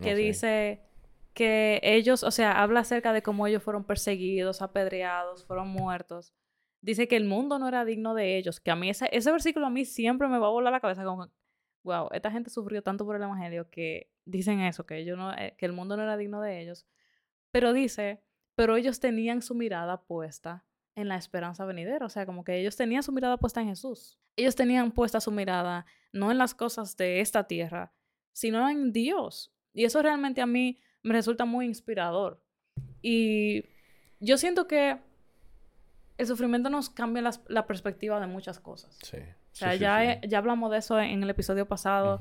que 0.00 0.14
dice 0.14 0.80
que 1.34 1.80
ellos, 1.82 2.22
o 2.22 2.30
sea, 2.30 2.62
habla 2.62 2.80
acerca 2.80 3.12
de 3.12 3.22
cómo 3.22 3.46
ellos 3.46 3.62
fueron 3.62 3.84
perseguidos, 3.84 4.62
apedreados, 4.62 5.44
fueron 5.44 5.68
muertos. 5.68 6.34
Dice 6.82 7.08
que 7.08 7.16
el 7.16 7.24
mundo 7.24 7.58
no 7.58 7.68
era 7.68 7.84
digno 7.84 8.14
de 8.14 8.36
ellos, 8.36 8.60
que 8.60 8.70
a 8.70 8.76
mí 8.76 8.90
ese, 8.90 9.08
versículo 9.30 9.66
a 9.66 9.70
mí 9.70 9.84
siempre 9.84 10.28
me 10.28 10.38
va 10.38 10.46
a 10.46 10.50
volar 10.50 10.72
la 10.72 10.80
cabeza 10.80 11.04
como, 11.04 11.30
wow, 11.84 12.08
esta 12.12 12.30
gente 12.30 12.50
sufrió 12.50 12.82
tanto 12.82 13.04
por 13.04 13.16
el 13.16 13.22
Evangelio 13.22 13.70
que 13.70 14.10
dicen 14.24 14.60
eso, 14.60 14.86
que, 14.86 14.98
ellos 14.98 15.18
no, 15.18 15.32
eh, 15.34 15.54
que 15.58 15.66
el 15.66 15.72
mundo 15.72 15.96
no 15.96 16.02
era 16.02 16.16
digno 16.16 16.40
de 16.40 16.60
ellos. 16.60 16.86
Pero 17.50 17.72
dice, 17.72 18.22
pero 18.54 18.76
ellos 18.76 19.00
tenían 19.00 19.42
su 19.42 19.54
mirada 19.54 20.02
puesta 20.02 20.64
en 20.94 21.08
la 21.08 21.16
esperanza 21.16 21.64
venidera, 21.64 22.06
o 22.06 22.08
sea, 22.08 22.26
como 22.26 22.44
que 22.44 22.58
ellos 22.58 22.76
tenían 22.76 23.02
su 23.02 23.12
mirada 23.12 23.36
puesta 23.36 23.60
en 23.60 23.68
Jesús. 23.68 24.18
Ellos 24.36 24.56
tenían 24.56 24.92
puesta 24.92 25.20
su 25.20 25.30
mirada 25.30 25.86
no 26.12 26.30
en 26.30 26.38
las 26.38 26.54
cosas 26.54 26.96
de 26.96 27.20
esta 27.20 27.44
tierra, 27.44 27.92
sino 28.32 28.68
en 28.68 28.92
Dios. 28.92 29.52
Y 29.72 29.84
eso 29.84 30.02
realmente 30.02 30.40
a 30.40 30.46
mí 30.46 30.80
me 31.02 31.14
resulta 31.14 31.44
muy 31.44 31.66
inspirador. 31.66 32.42
Y 33.02 33.64
yo 34.20 34.36
siento 34.38 34.66
que 34.66 34.98
el 36.18 36.26
sufrimiento 36.26 36.68
nos 36.68 36.90
cambia 36.90 37.30
la 37.48 37.66
perspectiva 37.66 38.20
de 38.20 38.26
muchas 38.26 38.60
cosas. 38.60 38.98
Sí. 39.02 39.18
O 39.52 39.56
sea, 39.56 39.74
ya, 39.74 40.20
ya 40.20 40.38
hablamos 40.38 40.70
de 40.70 40.78
eso 40.78 40.98
en 40.98 41.22
el 41.22 41.30
episodio 41.30 41.66
pasado. 41.66 42.20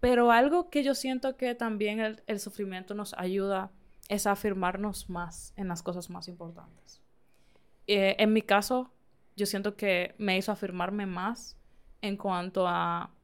Pero 0.00 0.30
algo 0.30 0.68
que 0.68 0.82
yo 0.82 0.94
siento 0.94 1.36
que 1.36 1.54
también 1.54 2.20
el, 2.26 2.40
sufrimiento 2.40 2.94
nos 2.94 3.14
ayuda 3.14 3.70
es 4.08 4.26
a 4.26 4.32
afirmarnos 4.32 5.08
más 5.08 5.54
en 5.56 5.68
las 5.68 5.82
cosas 5.82 6.10
más 6.10 6.28
importantes. 6.28 7.00
Eh, 7.86 8.16
en 8.18 8.32
mi 8.32 8.42
caso, 8.42 8.92
yo 9.36 9.46
siento 9.46 9.76
que 9.76 10.14
me 10.18 10.36
hizo 10.36 10.52
afirmarme 10.52 11.06
más 11.06 11.56
en 12.02 12.16
cuanto 12.16 12.66
a 12.68 13.14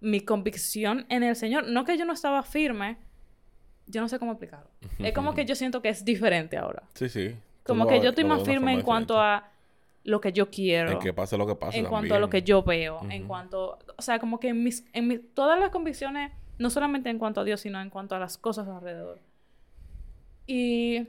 mi 0.00 0.20
convicción 0.20 1.06
en 1.08 1.22
el 1.22 1.36
Señor. 1.36 1.68
No 1.68 1.84
que 1.84 1.96
yo 1.96 2.04
no 2.04 2.12
estaba 2.12 2.42
firme, 2.42 2.98
yo 3.88 4.00
no 4.00 4.08
sé 4.08 4.18
cómo 4.18 4.32
explicarlo. 4.32 4.68
es 4.98 5.12
como 5.12 5.34
que 5.34 5.44
yo 5.44 5.54
siento 5.54 5.82
que 5.82 5.88
es 5.88 6.04
diferente 6.04 6.56
ahora. 6.56 6.82
Sí, 6.94 7.08
sí. 7.08 7.34
Como 7.64 7.86
que 7.86 8.00
yo 8.00 8.10
estoy 8.10 8.24
más 8.24 8.42
firme 8.44 8.72
en 8.72 8.82
cuanto 8.82 9.20
a 9.20 9.50
lo 10.04 10.20
que 10.20 10.32
yo 10.32 10.50
quiero. 10.50 10.92
En 10.92 10.98
que 10.98 11.12
pase 11.12 11.36
lo 11.36 11.46
que 11.46 11.54
pase. 11.54 11.78
En 11.78 11.86
cuanto 11.86 12.14
a 12.14 12.18
lo 12.18 12.30
que 12.30 12.42
yo 12.42 12.62
veo. 12.62 13.00
En 13.10 13.26
cuanto. 13.26 13.78
O 13.96 14.02
sea, 14.02 14.18
como 14.18 14.40
que 14.40 14.48
en 14.48 14.62
mis, 14.62 14.84
en 14.92 15.08
mis. 15.08 15.20
Todas 15.34 15.60
las 15.60 15.70
convicciones, 15.70 16.32
no 16.58 16.70
solamente 16.70 17.10
en 17.10 17.18
cuanto 17.18 17.40
a 17.40 17.44
Dios, 17.44 17.60
sino 17.60 17.80
en 17.80 17.90
cuanto 17.90 18.14
a 18.14 18.18
las 18.18 18.38
cosas 18.38 18.68
alrededor. 18.68 19.18
Y. 20.46 21.08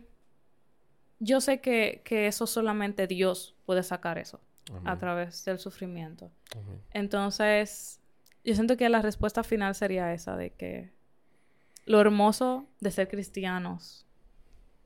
Yo 1.22 1.42
sé 1.42 1.60
que, 1.60 2.02
que 2.06 2.28
eso 2.28 2.48
solamente 2.48 3.06
Dios 3.08 3.56
puede 3.65 3.84
sacar 3.84 4.18
eso. 4.18 4.39
A 4.86 4.98
través 4.98 5.46
del 5.46 5.60
sufrimiento. 5.60 6.30
Entonces. 6.94 8.02
Yo 8.44 8.56
siento 8.56 8.78
que 8.78 8.88
la 8.89 9.02
respuesta 9.02 9.44
final 9.44 9.76
sería 9.76 10.13
esa 10.13 10.38
de 10.38 10.52
que 10.52 10.92
lo 11.89 11.99
hermoso 11.99 12.67
de 12.82 12.91
ser 12.91 13.08
cristianos 13.08 14.06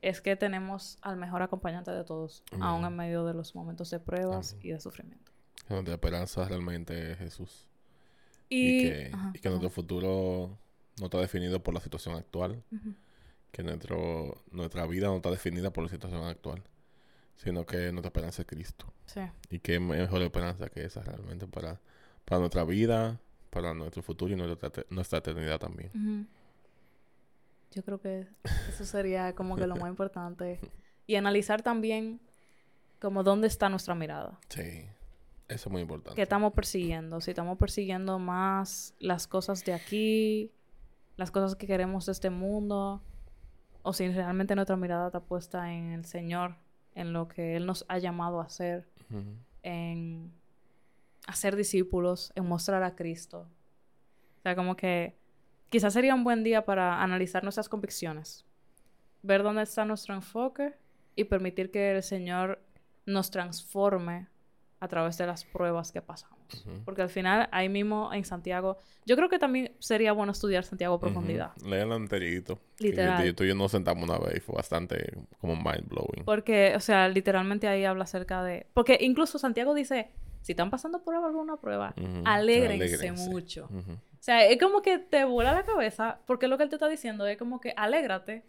es 0.00 0.22
que 0.22 0.36
tenemos 0.36 0.96
al 1.02 1.18
mejor 1.18 1.42
acompañante 1.42 1.90
de 1.90 2.02
todos, 2.02 2.42
aún 2.60 2.86
en 2.86 2.96
medio 2.96 3.26
de 3.26 3.34
los 3.34 3.54
momentos 3.54 3.90
de 3.90 4.00
pruebas 4.00 4.56
y 4.62 4.70
de 4.70 4.80
sufrimiento. 4.80 5.30
Donde 5.68 5.90
la 5.90 5.96
esperanza 5.96 6.48
realmente 6.48 7.12
es 7.12 7.18
Jesús. 7.18 7.68
Y, 8.48 8.88
que, 8.88 9.10
nuestro 9.44 9.68
futuro 9.68 10.58
no 10.98 11.04
está 11.04 11.18
definido 11.18 11.62
por 11.62 11.74
la 11.74 11.80
situación 11.80 12.14
actual. 12.14 12.62
Que 13.52 13.62
nuestro, 13.62 14.42
nuestra 14.50 14.86
vida 14.86 15.08
no 15.08 15.16
está 15.16 15.30
definida 15.30 15.74
por 15.74 15.84
la 15.84 15.90
situación 15.90 16.24
actual. 16.24 16.62
Sino 17.36 17.66
que 17.66 17.92
nuestra 17.92 18.08
esperanza 18.08 18.42
es 18.42 18.48
Cristo. 18.48 18.86
Sí. 19.04 19.20
Y 19.50 19.58
que 19.58 19.78
mejor 19.78 20.22
esperanza 20.22 20.70
que 20.70 20.84
esa 20.84 21.02
realmente 21.02 21.46
para, 21.46 21.80
para 22.24 22.38
nuestra 22.38 22.64
vida, 22.64 23.20
para 23.50 23.74
nuestro 23.74 24.02
futuro 24.02 24.32
y 24.32 24.36
nuestra, 24.36 24.72
nuestra 24.88 25.18
eternidad 25.18 25.58
también. 25.58 26.28
Yo 27.74 27.82
creo 27.82 28.00
que 28.00 28.28
eso 28.68 28.84
sería 28.84 29.34
como 29.34 29.56
que 29.56 29.66
lo 29.66 29.74
más 29.74 29.88
importante. 29.88 30.60
Y 31.06 31.16
analizar 31.16 31.60
también 31.62 32.20
como 33.00 33.24
dónde 33.24 33.48
está 33.48 33.68
nuestra 33.68 33.96
mirada. 33.96 34.38
Sí, 34.48 34.86
eso 35.48 35.68
es 35.68 35.72
muy 35.72 35.82
importante. 35.82 36.14
¿Qué 36.14 36.22
estamos 36.22 36.52
persiguiendo? 36.52 37.20
Si 37.20 37.32
estamos 37.32 37.58
persiguiendo 37.58 38.18
más 38.20 38.94
las 39.00 39.26
cosas 39.26 39.64
de 39.64 39.74
aquí, 39.74 40.52
las 41.16 41.32
cosas 41.32 41.56
que 41.56 41.66
queremos 41.66 42.06
de 42.06 42.12
este 42.12 42.30
mundo, 42.30 43.02
o 43.82 43.92
si 43.92 44.08
realmente 44.08 44.54
nuestra 44.54 44.76
mirada 44.76 45.08
está 45.08 45.20
puesta 45.20 45.72
en 45.72 45.90
el 45.90 46.04
Señor, 46.04 46.56
en 46.94 47.12
lo 47.12 47.26
que 47.26 47.56
Él 47.56 47.66
nos 47.66 47.84
ha 47.88 47.98
llamado 47.98 48.40
a 48.40 48.44
hacer, 48.44 48.88
en 49.62 50.32
hacer 51.26 51.56
discípulos, 51.56 52.32
en 52.36 52.46
mostrar 52.46 52.84
a 52.84 52.94
Cristo. 52.94 53.48
O 54.38 54.42
sea, 54.42 54.54
como 54.54 54.76
que 54.76 55.18
Quizás 55.74 55.92
sería 55.92 56.14
un 56.14 56.22
buen 56.22 56.44
día 56.44 56.64
para 56.64 57.02
analizar 57.02 57.42
nuestras 57.42 57.68
convicciones, 57.68 58.44
ver 59.22 59.42
dónde 59.42 59.64
está 59.64 59.84
nuestro 59.84 60.14
enfoque 60.14 60.72
y 61.16 61.24
permitir 61.24 61.72
que 61.72 61.96
el 61.96 62.02
Señor 62.04 62.60
nos 63.06 63.32
transforme 63.32 64.28
a 64.78 64.86
través 64.86 65.18
de 65.18 65.26
las 65.26 65.42
pruebas 65.44 65.90
que 65.90 66.00
pasamos. 66.00 66.38
Porque 66.84 67.02
al 67.02 67.08
final, 67.08 67.48
ahí 67.50 67.68
mismo 67.68 68.12
en 68.12 68.24
Santiago, 68.24 68.78
yo 69.04 69.16
creo 69.16 69.28
que 69.28 69.40
también 69.40 69.72
sería 69.80 70.12
bueno 70.12 70.30
estudiar 70.30 70.62
Santiago 70.62 70.94
a 70.94 71.00
profundidad. 71.00 71.50
Uh 71.64 71.74
enterito. 71.74 72.60
Literal. 72.78 73.24
Yo, 73.24 73.34
tú 73.34 73.42
y 73.42 73.48
yo 73.48 73.56
nos 73.56 73.72
sentamos 73.72 74.08
una 74.08 74.16
vez 74.16 74.36
y 74.36 74.40
fue 74.40 74.54
bastante 74.54 75.12
como 75.40 75.56
mind 75.56 75.88
blowing. 75.88 76.24
Porque, 76.24 76.74
o 76.76 76.80
sea, 76.80 77.08
literalmente 77.08 77.66
ahí 77.66 77.84
habla 77.84 78.04
acerca 78.04 78.44
de. 78.44 78.68
Porque 78.74 78.96
incluso 79.00 79.40
Santiago 79.40 79.74
dice: 79.74 80.12
si 80.44 80.52
están 80.52 80.68
pasando 80.68 81.02
por 81.02 81.14
alguna 81.14 81.56
prueba, 81.56 81.94
alégrense, 82.26 83.12
mucho. 83.12 83.66
O 83.72 84.20
sea, 84.20 84.44
es 84.46 84.60
como 84.60 84.82
que 84.82 84.98
te 84.98 85.24
vuela 85.24 85.54
la 85.54 85.62
cabeza, 85.64 86.18
porque 86.26 86.48
lo 86.48 86.58
que 86.58 86.64
él 86.64 86.68
te 86.68 86.76
está 86.76 86.86
diciendo 86.86 87.26
es 87.26 87.38
como 87.38 87.62
que 87.62 87.72
alégrate, 87.78 88.44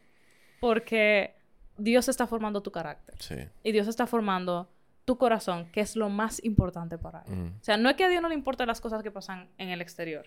porque 0.59 1.35
Dios 1.77 2.09
está 2.09 2.27
formando 2.27 2.61
tu 2.61 2.73
carácter. 2.73 3.15
Sí. 3.21 3.35
Y 3.63 3.71
Dios 3.71 3.87
está 3.87 4.07
formando 4.07 4.69
tu 5.05 5.17
corazón, 5.17 5.71
que 5.71 5.79
es 5.79 5.95
lo 5.95 6.09
más 6.09 6.43
importante 6.43 6.97
para 6.97 7.23
él. 7.27 7.53
O 7.61 7.63
sea, 7.63 7.77
no 7.77 7.89
es 7.89 7.95
que 7.95 8.03
a 8.03 8.09
Dios 8.09 8.21
no 8.21 8.27
le 8.27 8.35
importen 8.35 8.67
las 8.67 8.81
cosas 8.81 9.01
que 9.01 9.09
pasan 9.09 9.47
en 9.57 9.69
el 9.69 9.79
exterior, 9.79 10.25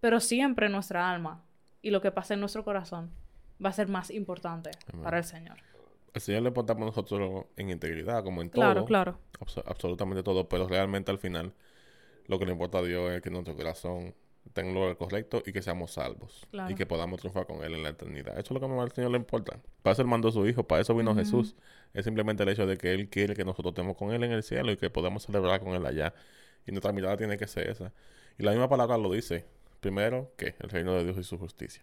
pero 0.00 0.20
siempre 0.20 0.68
nuestra 0.68 1.10
alma 1.10 1.42
y 1.80 1.90
lo 1.90 2.02
que 2.02 2.10
pasa 2.10 2.34
en 2.34 2.40
nuestro 2.40 2.64
corazón 2.64 3.10
va 3.64 3.70
a 3.70 3.72
ser 3.72 3.88
más 3.88 4.10
importante 4.10 4.72
para 5.02 5.16
el 5.16 5.24
Señor. 5.24 5.56
Al 6.14 6.20
Señor 6.20 6.42
le 6.42 6.48
importamos 6.48 6.86
nosotros 6.86 7.46
en 7.56 7.70
integridad, 7.70 8.22
como 8.22 8.42
en 8.42 8.50
todo. 8.50 8.62
Claro, 8.62 8.84
claro. 8.84 9.18
absolutamente 9.66 10.22
todo, 10.22 10.48
pero 10.48 10.68
realmente 10.68 11.10
al 11.10 11.18
final 11.18 11.54
lo 12.26 12.38
que 12.38 12.46
le 12.46 12.52
importa 12.52 12.78
a 12.78 12.82
Dios 12.82 13.12
es 13.12 13.22
que 13.22 13.30
nuestro 13.30 13.56
corazón 13.56 14.14
tenga 14.52 14.72
lo 14.72 14.96
correcto 14.98 15.42
y 15.46 15.52
que 15.52 15.62
seamos 15.62 15.92
salvos. 15.92 16.46
Y 16.68 16.74
que 16.74 16.86
podamos 16.86 17.20
triunfar 17.20 17.46
con 17.46 17.62
Él 17.62 17.74
en 17.74 17.82
la 17.82 17.90
eternidad. 17.90 18.38
Eso 18.38 18.54
es 18.54 18.60
lo 18.60 18.60
que 18.60 18.80
al 18.80 18.92
Señor 18.92 19.10
le 19.12 19.18
importa. 19.18 19.58
Para 19.82 19.92
eso 19.92 20.02
Él 20.02 20.08
mandó 20.08 20.28
a 20.28 20.32
su 20.32 20.46
Hijo, 20.46 20.64
para 20.64 20.82
eso 20.82 20.94
vino 20.94 21.14
Jesús. 21.14 21.54
Es 21.94 22.04
simplemente 22.04 22.42
el 22.42 22.48
hecho 22.48 22.66
de 22.66 22.76
que 22.76 22.92
Él 22.92 23.08
quiere 23.08 23.34
que 23.34 23.44
nosotros 23.44 23.72
estemos 23.72 23.96
con 23.96 24.12
Él 24.12 24.24
en 24.24 24.32
el 24.32 24.42
cielo 24.42 24.72
y 24.72 24.76
que 24.76 24.90
podamos 24.90 25.22
celebrar 25.24 25.60
con 25.60 25.74
Él 25.74 25.86
allá. 25.86 26.14
Y 26.66 26.72
nuestra 26.72 26.92
mirada 26.92 27.16
tiene 27.16 27.36
que 27.38 27.46
ser 27.46 27.70
esa. 27.70 27.92
Y 28.38 28.42
la 28.42 28.50
misma 28.52 28.68
palabra 28.68 28.98
lo 28.98 29.10
dice. 29.10 29.44
Primero 29.82 30.32
que 30.38 30.54
el 30.60 30.70
reino 30.70 30.94
de 30.94 31.04
Dios 31.04 31.18
y 31.18 31.24
su 31.24 31.36
justicia. 31.36 31.82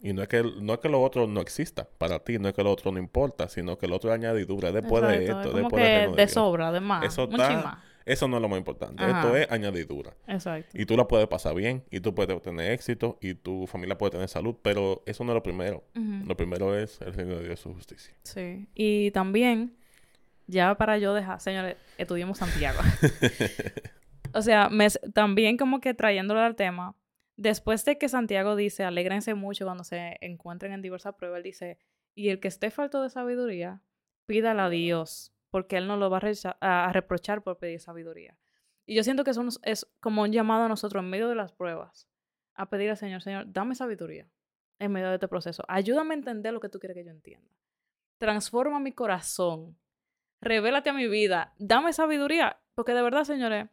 Y 0.00 0.12
no 0.14 0.22
es 0.22 0.28
que 0.28 0.42
no 0.42 0.72
es 0.72 0.78
que 0.80 0.88
lo 0.88 1.02
otro 1.02 1.26
no 1.28 1.40
exista 1.40 1.86
para 1.98 2.18
ti, 2.18 2.38
no 2.38 2.48
es 2.48 2.54
que 2.54 2.64
lo 2.64 2.72
otro 2.72 2.90
no 2.90 2.98
importa, 2.98 3.48
sino 3.48 3.78
que 3.78 3.86
lo 3.86 3.96
otro 3.96 4.10
es 4.10 4.14
añadidura 4.18 4.72
después 4.72 5.06
de 5.06 5.26
esto, 5.26 5.52
después 5.52 5.84
de, 5.84 6.14
de, 6.16 6.28
sobra, 6.28 6.72
de 6.72 6.80
más, 6.80 7.04
eso 7.04 7.28
Eso 8.06 8.26
no 8.26 8.36
es 8.36 8.42
lo 8.42 8.48
más 8.48 8.58
importante. 8.58 9.04
Esto 9.04 9.36
es 9.36 9.50
añadidura. 9.50 10.14
Exacto. 10.26 10.70
Y 10.72 10.86
tú 10.86 10.96
la 10.96 11.06
puedes 11.06 11.28
pasar 11.28 11.54
bien, 11.54 11.84
y 11.90 12.00
tú 12.00 12.14
puedes 12.14 12.40
tener 12.40 12.72
éxito, 12.72 13.18
y 13.20 13.34
tu 13.34 13.66
familia 13.66 13.98
puede 13.98 14.12
tener 14.12 14.28
salud, 14.28 14.56
pero 14.62 15.02
eso 15.04 15.22
no 15.22 15.32
es 15.32 15.34
lo 15.34 15.42
primero. 15.42 15.84
Lo 15.94 16.36
primero 16.36 16.74
es 16.74 17.00
el 17.02 17.12
reino 17.12 17.36
de 17.36 17.44
Dios 17.44 17.60
y 17.60 17.62
su 17.62 17.74
justicia. 17.74 18.14
Sí. 18.22 18.66
Y 18.74 19.10
también, 19.10 19.76
ya 20.46 20.74
para 20.76 20.96
yo 20.96 21.12
dejar, 21.12 21.38
señores, 21.40 21.76
estudiemos 21.98 22.38
Santiago. 22.38 22.80
o 24.32 24.40
sea, 24.40 24.70
me, 24.70 24.88
también 25.12 25.58
como 25.58 25.80
que 25.80 25.92
trayéndolo 25.92 26.40
al 26.40 26.56
tema, 26.56 26.94
después 27.36 27.84
de 27.84 27.98
que 27.98 28.08
Santiago 28.08 28.56
dice, 28.56 28.84
alégrense 28.84 29.34
mucho 29.34 29.64
cuando 29.64 29.84
se 29.84 30.16
encuentren 30.20 30.72
en 30.72 30.82
diversas 30.82 31.14
pruebas, 31.14 31.38
él 31.38 31.42
dice, 31.44 31.78
y 32.14 32.30
el 32.30 32.40
que 32.40 32.48
esté 32.48 32.70
falto 32.70 33.02
de 33.02 33.10
sabiduría, 33.10 33.82
pídala 34.26 34.66
a 34.66 34.70
Dios, 34.70 35.32
porque 35.50 35.76
Él 35.76 35.86
no 35.86 35.96
lo 35.96 36.10
va 36.10 36.20
a, 36.60 36.92
reprochar 36.92 37.42
por 37.42 37.58
pedir 37.58 37.80
sabiduría. 37.80 38.36
Y 38.86 38.94
yo 38.94 39.02
siento 39.02 39.24
que 39.24 39.30
eso 39.30 39.46
es 39.62 39.86
como 40.00 40.22
un 40.22 40.32
llamado 40.32 40.64
a 40.64 40.68
nosotros 40.68 41.02
en 41.02 41.10
medio 41.10 41.28
de 41.28 41.34
las 41.34 41.52
pruebas, 41.52 42.08
a 42.54 42.68
pedir 42.68 42.90
al 42.90 42.96
Señor, 42.96 43.22
Señor, 43.22 43.44
dame 43.52 43.74
sabiduría 43.74 44.30
en 44.78 44.92
medio 44.92 45.08
de 45.08 45.14
este 45.14 45.28
proceso. 45.28 45.64
Ayúdame 45.68 46.14
a 46.14 46.18
entender 46.18 46.52
lo 46.52 46.60
que 46.60 46.68
tú 46.68 46.78
quieres 46.78 46.96
que 46.96 47.04
yo 47.04 47.10
entienda. 47.10 47.50
Transforma 48.18 48.80
mi 48.80 48.92
corazón. 48.92 49.78
Revélate 50.40 50.90
a 50.90 50.94
mi 50.94 51.08
vida. 51.08 51.54
Dame 51.58 51.92
sabiduría. 51.92 52.60
Porque 52.74 52.92
de 52.92 53.02
verdad, 53.02 53.24
señores, 53.24 53.68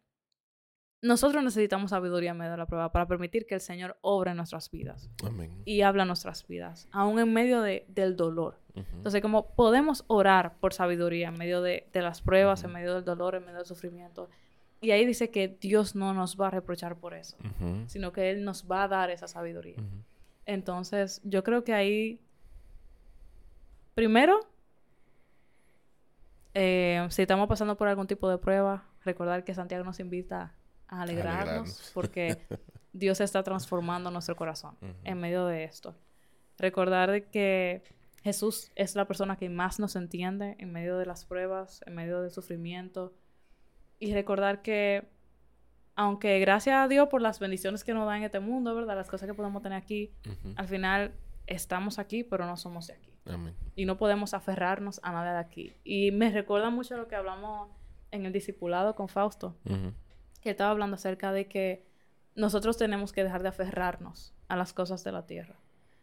nosotros 1.03 1.43
necesitamos 1.43 1.91
sabiduría 1.91 2.31
en 2.31 2.37
medio 2.37 2.51
de 2.51 2.57
la 2.57 2.65
prueba 2.65 2.91
para 2.91 3.05
permitir 3.05 3.45
que 3.45 3.55
el 3.55 3.61
Señor 3.61 3.97
obre 4.01 4.33
nuestras 4.33 4.71
vidas. 4.71 5.09
Amén. 5.23 5.51
Y 5.65 5.81
habla 5.81 6.05
nuestras 6.05 6.47
vidas, 6.47 6.87
aún 6.91 7.19
en 7.19 7.33
medio 7.33 7.61
de, 7.61 7.85
del 7.89 8.15
dolor. 8.15 8.57
Entonces, 8.73 9.21
como 9.21 9.53
podemos 9.53 10.05
orar 10.07 10.55
por 10.59 10.73
sabiduría 10.73 11.27
en 11.27 11.37
medio 11.37 11.61
de, 11.61 11.85
las 11.93 12.21
pruebas, 12.21 12.63
en 12.63 12.71
medio 12.71 12.95
del 12.95 13.03
dolor, 13.03 13.35
en 13.35 13.43
medio 13.43 13.57
del 13.57 13.67
sufrimiento. 13.67 14.29
Y 14.81 14.91
ahí 14.91 15.05
dice 15.05 15.29
que 15.29 15.49
Dios 15.49 15.93
no 15.93 16.13
nos 16.13 16.39
va 16.39 16.47
a 16.47 16.51
reprochar 16.51 16.95
por 16.95 17.13
eso, 17.13 17.37
sino 17.87 18.13
que 18.13 18.31
Él 18.31 18.45
nos 18.45 18.65
va 18.71 18.83
a 18.83 18.87
dar 18.87 19.11
esa 19.11 19.27
sabiduría. 19.27 19.75
Entonces, 20.45 21.21
yo 21.25 21.43
creo 21.43 21.65
que 21.65 21.73
ahí, 21.73 22.21
primero, 23.93 24.39
eh, 26.53 27.05
si 27.09 27.21
estamos 27.21 27.47
pasando 27.47 27.75
por 27.75 27.89
algún 27.89 28.07
tipo 28.07 28.29
de 28.29 28.37
prueba, 28.37 28.85
recordar 29.03 29.43
que 29.43 29.53
Santiago 29.53 29.83
nos 29.83 29.99
invita 29.99 30.53
alegrarnos, 31.01 31.91
porque 31.93 32.37
Dios 32.93 33.19
está 33.21 33.43
transformando 33.43 34.11
nuestro 34.11 34.35
corazón 34.35 34.77
en 35.03 35.19
medio 35.19 35.45
de 35.45 35.63
esto. 35.63 35.95
Recordar 36.57 37.29
que 37.31 37.83
Jesús 38.23 38.71
es 38.75 38.95
la 38.95 39.05
persona 39.05 39.35
que 39.35 39.49
más 39.49 39.79
nos 39.79 39.95
entiende 39.95 40.55
en 40.59 40.71
medio 40.71 40.97
de 40.97 41.05
las 41.05 41.25
pruebas, 41.25 41.83
en 41.85 41.95
medio 41.95 42.21
del 42.21 42.31
sufrimiento. 42.31 43.13
Y 43.99 44.13
recordar 44.13 44.61
que, 44.61 45.09
aunque 45.95 46.39
gracias 46.39 46.75
a 46.77 46.87
Dios 46.87 47.09
por 47.09 47.21
las 47.21 47.39
bendiciones 47.39 47.83
que 47.83 47.93
nos 47.93 48.05
da 48.05 48.15
en 48.17 48.23
este 48.23 48.39
mundo, 48.39 48.73
¿verdad? 48.75 48.95
Las 48.95 49.09
cosas 49.09 49.27
que 49.27 49.33
podemos 49.33 49.61
tener 49.61 49.77
aquí, 49.77 50.11
al 50.55 50.67
final 50.67 51.13
estamos 51.47 51.99
aquí, 51.99 52.23
pero 52.23 52.45
no 52.45 52.55
somos 52.55 52.87
de 52.87 52.93
aquí. 52.93 53.09
Y 53.75 53.85
no 53.85 53.97
podemos 53.97 54.33
aferrarnos 54.33 54.99
a 55.03 55.11
nada 55.11 55.33
de 55.33 55.39
aquí. 55.39 55.73
Y 55.83 56.11
me 56.11 56.29
recuerda 56.29 56.69
mucho 56.69 56.95
lo 56.95 57.07
que 57.07 57.15
hablamos 57.15 57.69
en 58.11 58.25
el 58.25 58.31
discipulado 58.31 58.95
con 58.95 59.09
Fausto 59.09 59.57
que 60.43 60.51
estaba 60.51 60.71
hablando 60.71 60.95
acerca 60.95 61.31
de 61.31 61.47
que 61.47 61.85
nosotros 62.35 62.77
tenemos 62.77 63.13
que 63.13 63.23
dejar 63.23 63.41
de 63.41 63.49
aferrarnos 63.49 64.33
a 64.47 64.55
las 64.55 64.73
cosas 64.73 65.03
de 65.03 65.11
la 65.11 65.25
tierra. 65.25 65.55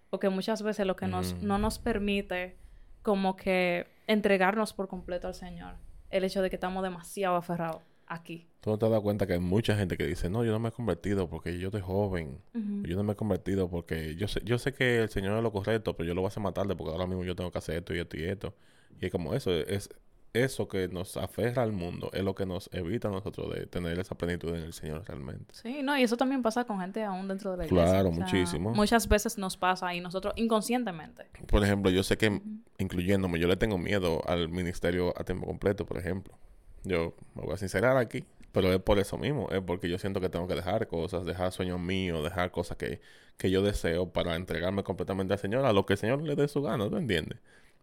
Porque 0.09 0.29
muchas 0.29 0.62
veces 0.62 0.87
lo 0.87 0.96
que 0.96 1.07
nos, 1.07 1.35
no 1.42 1.59
nos 1.59 1.79
permite 1.79 2.57
como 3.03 3.37
que 3.37 3.87
entregarnos 4.07 4.72
por 4.72 4.88
completo 4.88 5.29
al 5.29 5.35
Señor, 5.35 5.74
el 6.11 6.24
hecho 6.24 6.42
de 6.42 6.50
que 6.50 6.57
estamos 6.57 6.83
demasiado 6.83 7.37
aferrados 7.37 7.83
aquí. 8.07 8.48
Tú 8.61 8.70
no 8.70 8.79
te 8.79 8.88
das 8.88 9.00
cuenta 9.00 9.26
que 9.26 9.35
hay 9.35 9.40
mucha 9.40 9.76
gente 9.76 9.96
que 9.96 10.05
dice, 10.05 10.29
no, 10.29 10.44
yo 10.44 10.50
no 10.50 10.59
me 10.59 10.70
he 10.70 10.72
convertido 10.72 11.31
porque 11.31 11.59
yo 11.59 11.68
estoy 11.68 11.81
joven. 11.81 12.42
Yo 12.53 12.96
no 12.96 13.05
me 13.05 13.12
he 13.12 13.16
convertido 13.16 13.70
porque 13.70 14.16
yo 14.16 14.26
sé, 14.26 14.40
yo 14.44 14.59
sé 14.59 14.74
que 14.74 15.03
el 15.03 15.09
Señor 15.11 15.37
es 15.37 15.42
lo 15.42 15.53
correcto, 15.53 15.96
pero 15.96 16.09
yo 16.09 16.14
lo 16.14 16.22
voy 16.22 16.26
a 16.26 16.31
hacer 16.31 16.42
más 16.42 16.55
tarde 16.55 16.74
porque 16.74 16.92
ahora 16.92 17.07
mismo 17.07 17.24
yo 17.24 17.37
tengo 17.37 17.53
que 17.53 17.59
hacer 17.59 17.76
esto 17.76 17.94
y 17.94 18.00
esto 18.00 18.16
y 18.16 18.24
esto. 18.24 18.55
Y 19.00 19.07
es 19.07 19.12
como 19.12 19.35
eso, 19.35 19.53
es, 19.53 19.88
eso 20.33 20.69
que 20.69 20.88
nos 20.88 21.16
aferra 21.16 21.62
al 21.62 21.73
mundo 21.73 22.11
es 22.12 22.23
lo 22.23 22.35
que 22.35 22.47
nos 22.47 22.71
evita 22.73 23.09
a 23.09 23.11
nosotros 23.11 23.53
de 23.53 23.66
tener 23.66 23.99
esa 23.99 24.16
plenitud 24.16 24.55
en 24.55 24.62
el 24.62 24.73
Señor 24.73 25.05
realmente. 25.07 25.55
Sí, 25.55 25.83
no, 25.83 25.99
y 25.99 26.03
eso 26.03 26.16
también 26.16 26.43
pasa 26.43 26.64
con 26.64 26.81
gente 26.81 27.03
aún 27.03 27.27
dentro 27.27 27.53
de 27.53 27.57
la 27.59 27.66
iglesia. 27.66 27.90
Claro, 27.90 28.12
muchísimo. 28.12 28.73
Muchas 28.73 29.09
veces 29.09 29.38
nos 29.38 29.57
pasa 29.57 29.93
y 29.95 30.01
nosotros 30.01 30.35
inconscientemente. 30.37 31.27
Por 31.47 31.64
ejemplo, 31.64 31.90
yo 31.90 32.03
sé 32.03 32.16
que, 32.16 32.40
incluyéndome, 32.79 33.38
yo 33.40 33.49
le 33.49 33.57
tengo 33.57 33.77
miedo 33.79 34.23
al 34.29 34.49
ministerio 34.49 35.12
a 35.16 35.25
tiempo 35.25 35.47
completo, 35.47 35.85
por 35.85 35.99
ejemplo. 35.99 36.38
Yo 36.85 37.14
me 37.35 37.43
voy 37.43 37.55
a 37.55 37.57
sincerar 37.57 37.97
aquí, 37.97 38.25
pero 38.53 38.73
es 38.73 38.81
por 38.81 38.99
eso 38.99 39.19
mismo, 39.19 39.49
es 39.51 39.61
porque 39.61 39.88
yo 39.88 39.99
siento 39.99 40.21
que 40.21 40.29
tengo 40.29 40.47
que 40.47 40.55
dejar 40.55 40.87
cosas, 40.87 41.25
dejar 41.25 41.53
sueños 41.53 41.81
míos, 41.81 42.23
dejar 42.23 42.51
cosas 42.51 42.77
que, 42.77 43.01
que 43.37 43.51
yo 43.51 43.62
deseo 43.62 44.11
para 44.11 44.37
entregarme 44.37 44.83
completamente 44.83 45.35
al 45.35 45.38
Señor, 45.38 45.64
a 45.66 45.73
lo 45.73 45.87
que 45.87 45.95
el 45.95 45.99
Señor 45.99 46.23
le 46.23 46.37
dé 46.37 46.49
su 46.49 46.62
gana, 46.62 46.88
¿tú 46.88 46.97
entiendes? 46.97 47.38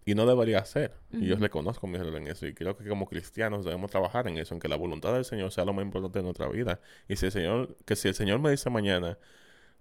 Y 0.08 0.16
no 0.16 0.26
debería 0.26 0.64
ser. 0.64 0.94
Y 1.12 1.28
yo 1.28 1.36
reconozco 1.36 1.86
mi 1.86 1.98
error 1.98 2.16
en 2.16 2.28
eso. 2.28 2.48
Y 2.48 2.54
creo 2.54 2.78
que 2.78 2.88
como 2.88 3.08
cristianos 3.08 3.66
debemos 3.66 3.92
trabajar 3.92 4.26
en 4.30 4.38
eso, 4.38 4.54
en 4.54 4.62
que 4.62 4.70
la 4.70 4.78
voluntad 4.78 5.14
del 5.14 5.26
Señor 5.26 5.52
sea 5.52 5.66
lo 5.66 5.74
más 5.74 5.84
importante 5.84 6.20
de 6.20 6.24
nuestra 6.24 6.48
vida. 6.48 6.80
Y 7.10 7.18
si 7.18 7.26
el 7.26 7.34
Señor, 7.34 7.76
que 7.84 7.98
si 7.98 8.08
el 8.08 8.14
Señor 8.14 8.40
me 8.40 8.50
dice 8.50 8.70
mañana, 8.70 9.18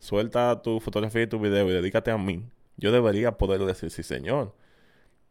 suelta 0.01 0.63
tu 0.63 0.81
fotografía 0.81 1.23
y 1.23 1.27
tu 1.29 1.39
video 1.39 1.71
y 1.71 1.73
dedícate 1.73 2.11
a 2.11 2.19
mí, 2.19 2.45
yo 2.77 2.91
debería 2.91 3.39
poder 3.39 3.61
decir 3.67 3.93
sí, 3.93 4.03
Señor. 4.03 4.53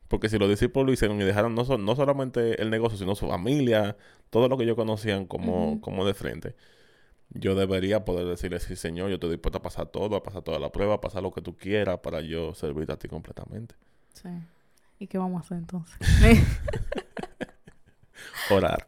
Porque 0.08 0.30
si 0.30 0.38
los 0.40 0.48
discípulos 0.48 0.88
lo 0.88 0.94
hicieron 0.94 1.20
y 1.22 1.26
dejaron 1.26 1.56
no, 1.56 1.64
no 1.78 1.96
solamente 1.98 2.62
el 2.62 2.70
negocio, 2.70 2.98
sino 2.98 3.16
su 3.16 3.28
familia, 3.28 3.98
todo 4.30 4.48
lo 4.48 4.58
que 4.58 4.64
ellos 4.64 4.78
conocían 4.78 5.26
como, 5.26 5.82
como 5.82 6.06
de 6.06 6.14
frente, 6.14 6.56
yo 7.32 7.54
debería 7.54 8.06
poder 8.06 8.28
decirle, 8.28 8.62
sí, 8.62 8.78
Señor, 8.78 9.10
yo 9.10 9.16
estoy 9.16 9.32
dispuesto 9.32 9.58
a 9.58 9.62
pasar 9.62 9.88
todo, 9.88 10.16
a 10.16 10.24
pasar 10.24 10.42
toda 10.42 10.58
la 10.58 10.72
prueba, 10.72 10.94
a 10.96 11.02
pasar 11.02 11.22
lo 11.22 11.34
que 11.34 11.42
tú 11.42 11.58
quieras 11.58 12.00
para 12.00 12.22
yo 12.22 12.54
servirte 12.56 12.94
a 12.94 12.98
ti 12.98 13.10
completamente. 13.10 13.76
Sí. 14.14 14.30
¿Y 15.00 15.08
qué 15.08 15.18
vamos 15.18 15.42
a 15.42 15.46
hacer 15.46 15.58
entonces? 15.58 15.98
Orar. 18.50 18.88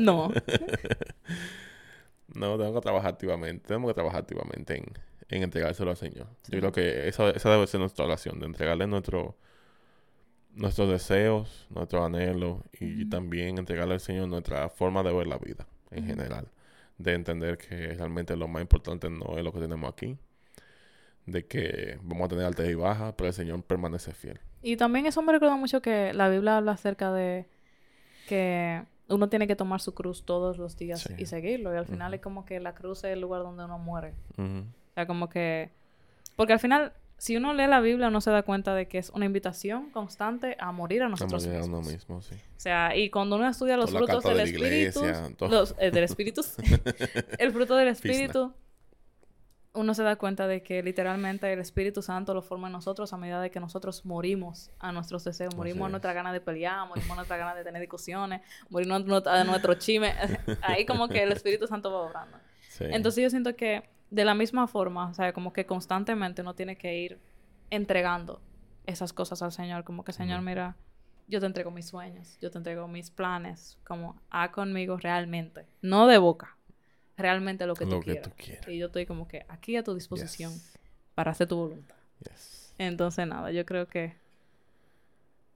No. 0.00 0.28
no, 2.34 2.58
tengo 2.58 2.74
que 2.74 2.80
trabajar 2.80 3.12
activamente. 3.12 3.66
Tenemos 3.66 3.90
que 3.90 3.94
trabajar 3.94 4.20
activamente 4.20 4.78
en, 4.78 4.84
en 5.28 5.42
entregárselo 5.42 5.90
al 5.90 5.96
Señor. 5.96 6.28
Yo 6.48 6.58
creo 6.58 6.72
que 6.72 7.08
esa, 7.08 7.30
esa 7.30 7.50
debe 7.50 7.66
ser 7.66 7.80
nuestra 7.80 8.04
oración, 8.04 8.38
de 8.38 8.46
entregarle 8.46 8.86
nuestro, 8.86 9.36
nuestros 10.52 10.88
deseos, 10.88 11.66
nuestros 11.70 12.04
anhelos 12.04 12.60
y 12.78 13.08
también 13.08 13.58
entregarle 13.58 13.94
al 13.94 14.00
Señor 14.00 14.28
nuestra 14.28 14.68
forma 14.68 15.02
de 15.02 15.12
ver 15.12 15.26
la 15.26 15.38
vida 15.38 15.66
en 15.90 16.06
general. 16.06 16.48
De 16.98 17.14
entender 17.14 17.58
que 17.58 17.94
realmente 17.94 18.36
lo 18.36 18.46
más 18.46 18.62
importante 18.62 19.10
no 19.10 19.36
es 19.36 19.44
lo 19.44 19.52
que 19.52 19.58
tenemos 19.58 19.92
aquí, 19.92 20.16
de 21.26 21.46
que 21.46 21.98
vamos 22.02 22.26
a 22.26 22.28
tener 22.28 22.44
altas 22.44 22.68
y 22.68 22.74
bajas, 22.74 23.14
pero 23.16 23.28
el 23.28 23.34
Señor 23.34 23.62
permanece 23.62 24.12
fiel. 24.12 24.40
Y 24.62 24.76
también 24.76 25.06
eso 25.06 25.22
me 25.22 25.32
recuerda 25.32 25.56
mucho 25.56 25.82
que 25.82 26.12
la 26.14 26.28
Biblia 26.28 26.56
habla 26.56 26.72
acerca 26.72 27.12
de 27.12 27.46
que 28.26 28.82
uno 29.08 29.28
tiene 29.28 29.46
que 29.46 29.56
tomar 29.56 29.80
su 29.80 29.94
cruz 29.94 30.24
todos 30.24 30.56
los 30.56 30.76
días 30.76 31.08
y 31.18 31.26
seguirlo. 31.26 31.72
Y 31.74 31.76
al 31.76 31.86
final 31.86 32.14
es 32.14 32.20
como 32.20 32.44
que 32.44 32.60
la 32.60 32.74
cruz 32.74 33.04
es 33.04 33.12
el 33.12 33.20
lugar 33.20 33.42
donde 33.42 33.64
uno 33.64 33.78
muere. 33.78 34.14
O 34.38 34.94
sea, 34.94 35.06
como 35.06 35.28
que... 35.28 35.70
Porque 36.36 36.54
al 36.54 36.60
final, 36.60 36.94
si 37.18 37.36
uno 37.36 37.52
lee 37.52 37.66
la 37.66 37.80
Biblia, 37.80 38.08
uno 38.08 38.20
se 38.20 38.30
da 38.30 38.42
cuenta 38.42 38.74
de 38.74 38.88
que 38.88 38.98
es 38.98 39.10
una 39.10 39.26
invitación 39.26 39.90
constante 39.90 40.56
a 40.58 40.72
morir 40.72 41.02
a 41.02 41.08
nosotros 41.08 41.44
a 41.44 41.48
morir 41.48 41.60
mismos. 41.60 41.76
A 41.76 41.80
uno 41.80 41.90
mismo, 41.90 42.22
sí. 42.22 42.34
O 42.34 42.60
sea, 42.60 42.96
y 42.96 43.10
cuando 43.10 43.36
uno 43.36 43.48
estudia 43.48 43.76
los 43.76 43.90
frutos 43.90 44.24
del 44.24 44.40
Espíritu... 44.40 45.02
Los, 45.40 45.74
eh, 45.78 45.90
del 45.90 46.04
Espíritu... 46.04 46.40
el 47.38 47.52
fruto 47.52 47.76
del 47.76 47.88
Espíritu 47.88 48.52
uno 49.74 49.92
se 49.92 50.04
da 50.04 50.16
cuenta 50.16 50.46
de 50.46 50.62
que 50.62 50.82
literalmente 50.82 51.52
el 51.52 51.58
Espíritu 51.58 52.00
Santo 52.00 52.32
lo 52.32 52.42
forma 52.42 52.68
en 52.68 52.72
nosotros 52.72 53.12
a 53.12 53.16
medida 53.16 53.40
de 53.40 53.50
que 53.50 53.58
nosotros 53.58 54.04
morimos 54.04 54.70
a 54.78 54.92
nuestros 54.92 55.24
deseos, 55.24 55.54
morimos 55.56 55.86
a 55.86 55.90
nuestra 55.90 56.12
gana 56.12 56.32
de 56.32 56.40
pelear, 56.40 56.86
morimos 56.86 57.10
a 57.10 57.16
nuestra 57.16 57.36
gana 57.36 57.54
de 57.54 57.64
tener 57.64 57.80
discusiones, 57.80 58.40
morimos 58.70 59.26
a 59.26 59.44
nuestro 59.44 59.74
chisme. 59.74 60.14
Ahí 60.62 60.86
como 60.86 61.08
que 61.08 61.22
el 61.22 61.32
Espíritu 61.32 61.66
Santo 61.66 61.92
va 61.92 62.02
obrando. 62.02 62.38
Entonces 62.78 63.22
yo 63.22 63.30
siento 63.30 63.56
que 63.56 63.88
de 64.10 64.24
la 64.24 64.34
misma 64.34 64.68
forma, 64.68 65.08
o 65.08 65.14
sea, 65.14 65.32
como 65.32 65.52
que 65.52 65.66
constantemente 65.66 66.42
uno 66.42 66.54
tiene 66.54 66.76
que 66.76 66.96
ir 66.96 67.18
entregando 67.70 68.40
esas 68.86 69.12
cosas 69.12 69.42
al 69.42 69.50
Señor, 69.50 69.82
como 69.82 70.04
que 70.04 70.12
Señor, 70.12 70.40
mira, 70.42 70.76
yo 71.26 71.40
te 71.40 71.46
entrego 71.46 71.72
mis 71.72 71.88
sueños, 71.88 72.38
yo 72.40 72.50
te 72.50 72.58
entrego 72.58 72.86
mis 72.86 73.10
planes, 73.10 73.78
como 73.84 74.20
haz 74.30 74.50
conmigo 74.50 74.98
realmente, 74.98 75.66
no 75.82 76.06
de 76.06 76.18
boca, 76.18 76.56
realmente 77.16 77.66
lo 77.66 77.74
que, 77.74 77.86
tú, 77.86 78.00
quieras. 78.00 78.30
Y 78.66 78.78
yo 78.78 78.86
estoy 78.86 79.06
como 79.06 79.28
que 79.28 79.44
aquí 79.48 79.76
a 79.76 79.84
tu 79.84 79.94
disposición 79.94 80.52
para 81.14 81.30
hacer 81.30 81.48
tu 81.48 81.56
voluntad. 81.56 81.96
Entonces, 82.78 83.26
nada, 83.26 83.50
yo 83.52 83.64
creo 83.64 83.86
que... 83.86 84.14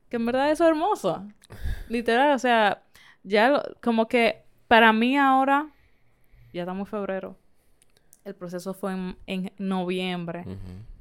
Que 0.09 0.17
en 0.17 0.25
verdad 0.25 0.51
eso 0.51 0.65
es 0.65 0.71
hermoso. 0.71 1.27
Literal, 1.89 2.35
o 2.35 2.39
sea, 2.39 2.83
ya 3.23 3.63
como 3.83 4.09
que 4.09 4.43
para 4.69 4.93
mí 4.93 5.17
ahora, 5.19 5.71
ya 6.53 6.63
estamos 6.63 6.87
en 6.87 6.91
febrero, 6.91 7.37
El 8.25 8.35
proceso 8.35 8.73
fue 8.75 8.93
en, 9.27 9.53
noviembre. 9.59 10.45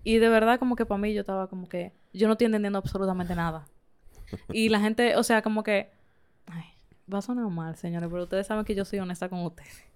Y 0.03 0.17
de 0.17 0.29
verdad, 0.29 0.59
como 0.59 0.75
que 0.75 0.85
para 0.85 0.99
mí 0.99 1.13
yo 1.13 1.21
estaba 1.21 1.47
como 1.47 1.69
que... 1.69 1.93
Yo 2.13 2.27
no 2.27 2.33
estoy 2.33 2.45
entendiendo 2.45 2.79
absolutamente 2.79 3.35
nada. 3.35 3.67
y 4.51 4.69
la 4.69 4.79
gente, 4.79 5.15
o 5.15 5.23
sea, 5.23 5.41
como 5.41 5.63
que... 5.63 5.89
Ay, 6.47 6.65
va 7.11 7.19
a 7.19 7.21
sonar 7.21 7.47
mal, 7.49 7.75
señores, 7.75 8.09
pero 8.09 8.23
ustedes 8.23 8.47
saben 8.47 8.65
que 8.65 8.75
yo 8.75 8.85
soy 8.85 8.99
honesta 8.99 9.29
con 9.29 9.45
ustedes. 9.45 9.87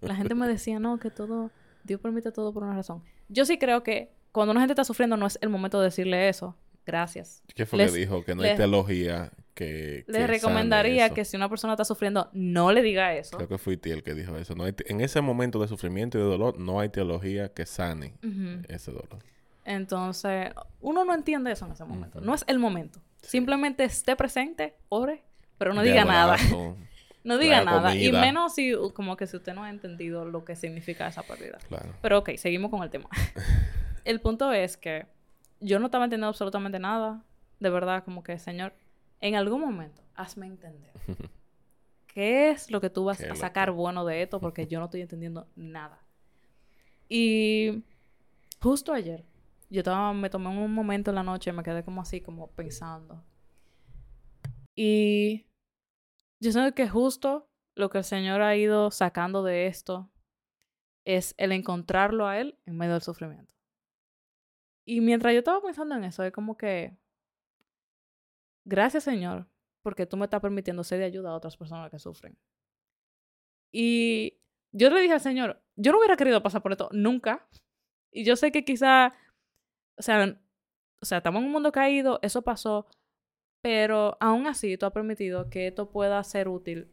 La 0.00 0.14
gente 0.14 0.34
me 0.34 0.48
decía, 0.48 0.78
no, 0.78 0.98
que 0.98 1.10
todo... 1.10 1.50
Dios 1.84 2.00
permite 2.00 2.30
todo 2.30 2.52
por 2.52 2.62
una 2.62 2.74
razón. 2.74 3.02
Yo 3.28 3.44
sí 3.44 3.58
creo 3.58 3.82
que 3.82 4.12
cuando 4.32 4.52
una 4.52 4.60
gente 4.60 4.72
está 4.72 4.84
sufriendo 4.84 5.16
no 5.16 5.26
es 5.26 5.38
el 5.40 5.48
momento 5.48 5.78
de 5.80 5.86
decirle 5.86 6.28
eso. 6.28 6.56
Gracias. 6.86 7.42
¿Qué 7.54 7.66
fue 7.66 7.86
que 7.86 7.92
dijo? 7.92 8.24
Que 8.24 8.34
no 8.34 8.42
hay 8.42 8.56
teología 8.56 9.30
que... 9.54 10.04
Les 10.08 10.26
recomendaría 10.26 11.10
que 11.10 11.24
si 11.24 11.36
una 11.36 11.48
persona 11.48 11.74
está 11.74 11.84
sufriendo, 11.84 12.28
no 12.32 12.72
le 12.72 12.82
diga 12.82 13.14
eso. 13.14 13.36
Creo 13.36 13.48
que 13.48 13.58
fui 13.58 13.80
el 13.84 14.02
que 14.02 14.14
dijo 14.14 14.36
eso. 14.36 14.54
No 14.54 14.66
en 14.66 15.00
ese 15.00 15.20
momento 15.20 15.60
de 15.60 15.68
sufrimiento 15.68 16.18
y 16.18 16.20
de 16.20 16.26
dolor, 16.26 16.58
no 16.58 16.80
hay 16.80 16.88
teología 16.88 17.52
que 17.52 17.66
sane 17.66 18.14
ese 18.68 18.92
dolor. 18.92 19.18
Entonces, 19.64 20.50
uno 20.80 21.04
no 21.04 21.14
entiende 21.14 21.52
eso 21.52 21.66
en 21.66 21.72
ese 21.72 21.84
momento. 21.84 22.20
No 22.20 22.34
es 22.34 22.44
el 22.46 22.58
momento. 22.58 23.00
Simplemente 23.22 23.84
esté 23.84 24.16
presente, 24.16 24.74
ore, 24.88 25.22
pero 25.58 25.74
no 25.74 25.82
diga 25.82 26.04
nada. 26.04 26.36
no 27.22 27.38
diga 27.38 27.64
nada. 27.64 27.94
Y 27.94 28.12
menos 28.12 28.54
si, 28.54 28.72
como 28.94 29.16
que 29.16 29.26
si 29.26 29.36
usted 29.36 29.54
no 29.54 29.64
ha 29.64 29.70
entendido 29.70 30.24
lo 30.24 30.44
que 30.44 30.56
significa 30.56 31.06
esa 31.06 31.22
pérdida. 31.22 31.58
Claro. 31.68 31.94
Pero 32.00 32.18
ok, 32.18 32.30
seguimos 32.36 32.70
con 32.70 32.82
el 32.82 32.90
tema. 32.90 33.08
el 34.04 34.20
punto 34.20 34.52
es 34.52 34.76
que 34.76 35.06
yo 35.60 35.78
no 35.78 35.86
estaba 35.86 36.04
entendiendo 36.04 36.28
absolutamente 36.28 36.78
nada. 36.78 37.22
De 37.58 37.68
verdad, 37.68 38.04
como 38.04 38.22
que, 38.22 38.38
Señor, 38.38 38.72
en 39.20 39.34
algún 39.34 39.60
momento, 39.60 40.02
hazme 40.14 40.46
entender. 40.46 40.92
¿Qué 42.06 42.50
es 42.50 42.70
lo 42.70 42.80
que 42.80 42.90
tú 42.90 43.04
vas 43.04 43.20
a 43.20 43.36
sacar 43.36 43.70
bueno 43.70 44.04
de 44.04 44.22
esto? 44.22 44.40
Porque 44.40 44.66
yo 44.66 44.78
no 44.78 44.86
estoy 44.86 45.02
entendiendo 45.02 45.48
nada. 45.56 46.02
Y 47.12 47.82
justo 48.60 48.92
ayer, 48.92 49.24
yo 49.68 49.80
estaba, 49.80 50.12
me 50.12 50.30
tomé 50.30 50.46
un 50.46 50.72
momento 50.72 51.10
en 51.10 51.16
la 51.16 51.24
noche 51.24 51.50
y 51.50 51.52
me 51.52 51.64
quedé 51.64 51.82
como 51.82 52.02
así, 52.02 52.20
como 52.20 52.46
pensando. 52.52 53.24
Y 54.76 55.44
yo 56.40 56.52
sé 56.52 56.72
que 56.74 56.88
justo 56.88 57.48
lo 57.74 57.90
que 57.90 57.98
el 57.98 58.04
Señor 58.04 58.40
ha 58.42 58.56
ido 58.56 58.90
sacando 58.90 59.42
de 59.42 59.66
esto 59.66 60.10
es 61.04 61.34
el 61.38 61.52
encontrarlo 61.52 62.26
a 62.26 62.38
Él 62.38 62.58
en 62.66 62.76
medio 62.76 62.94
del 62.94 63.02
sufrimiento. 63.02 63.54
Y 64.84 65.00
mientras 65.00 65.32
yo 65.32 65.40
estaba 65.40 65.60
pensando 65.60 65.94
en 65.94 66.04
eso, 66.04 66.24
es 66.24 66.32
como 66.32 66.56
que, 66.56 66.96
gracias 68.64 69.04
Señor, 69.04 69.46
porque 69.82 70.06
tú 70.06 70.16
me 70.16 70.24
estás 70.24 70.40
permitiendo 70.40 70.82
ser 70.82 70.98
de 70.98 71.04
ayuda 71.04 71.30
a 71.30 71.36
otras 71.36 71.56
personas 71.56 71.90
que 71.90 71.98
sufren. 71.98 72.36
Y 73.72 74.40
yo 74.72 74.90
le 74.90 75.00
dije 75.00 75.14
al 75.14 75.20
Señor, 75.20 75.62
yo 75.76 75.92
no 75.92 75.98
hubiera 75.98 76.16
querido 76.16 76.42
pasar 76.42 76.62
por 76.62 76.72
esto 76.72 76.88
nunca. 76.92 77.46
Y 78.10 78.24
yo 78.24 78.34
sé 78.36 78.50
que 78.50 78.64
quizá, 78.64 79.14
o 79.96 80.02
sea, 80.02 80.40
o 81.00 81.04
sea, 81.06 81.18
estamos 81.18 81.40
en 81.40 81.46
un 81.46 81.52
mundo 81.52 81.70
caído, 81.70 82.18
eso 82.22 82.42
pasó, 82.42 82.86
pero 83.62 84.16
aún 84.20 84.46
así 84.46 84.76
tú 84.76 84.86
has 84.86 84.92
permitido 84.92 85.50
que 85.50 85.66
esto 85.68 85.90
pueda 85.90 86.22
ser 86.24 86.48
útil 86.48 86.88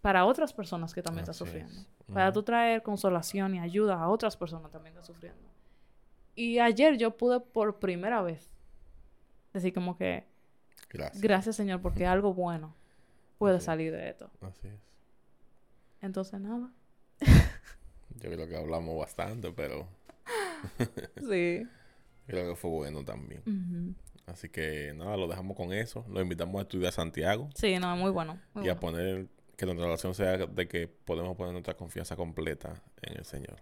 para 0.00 0.24
otras 0.24 0.52
personas 0.52 0.94
que 0.94 1.02
también 1.02 1.22
están 1.22 1.34
sufriendo. 1.34 1.72
Para 2.12 2.32
tú 2.32 2.42
traer 2.42 2.82
consolación 2.82 3.54
y 3.54 3.60
ayuda 3.60 4.00
a 4.00 4.08
otras 4.08 4.36
personas 4.36 4.66
que 4.66 4.72
también 4.72 4.94
están 4.94 5.06
sufriendo. 5.06 5.40
Y 6.34 6.58
ayer 6.58 6.96
yo 6.98 7.16
pude 7.16 7.40
por 7.40 7.78
primera 7.78 8.22
vez 8.22 8.52
decir 9.52 9.72
como 9.72 9.96
que 9.96 10.26
gracias, 10.88 11.20
gracias 11.20 11.56
Señor 11.56 11.82
porque 11.82 12.06
algo 12.06 12.32
bueno 12.32 12.74
puede 13.38 13.60
salir 13.60 13.92
de 13.92 14.10
esto. 14.10 14.30
Así 14.40 14.68
es. 14.68 14.80
Entonces 16.00 16.40
nada. 16.40 16.70
yo 17.20 18.30
creo 18.30 18.48
que 18.48 18.56
hablamos 18.56 18.98
bastante, 18.98 19.52
pero 19.52 19.86
sí. 21.28 21.66
Creo 22.24 22.50
que 22.50 22.56
fue 22.56 22.70
bueno 22.70 23.04
también. 23.04 23.96
Así 24.26 24.48
que 24.48 24.92
nada, 24.94 25.16
lo 25.16 25.26
dejamos 25.26 25.56
con 25.56 25.72
eso. 25.72 26.04
Lo 26.08 26.20
invitamos 26.20 26.58
a 26.58 26.62
estudiar 26.62 26.92
Santiago. 26.92 27.48
Sí, 27.54 27.78
no, 27.78 27.96
muy 27.96 28.10
bueno. 28.10 28.38
Y 28.62 28.68
a 28.68 28.78
poner 28.78 29.26
que 29.56 29.66
nuestra 29.66 29.86
relación 29.86 30.14
sea 30.14 30.38
de 30.38 30.68
que 30.68 30.88
podemos 30.88 31.36
poner 31.36 31.52
nuestra 31.52 31.74
confianza 31.74 32.16
completa 32.16 32.82
en 33.02 33.18
el 33.18 33.24
Señor. 33.24 33.56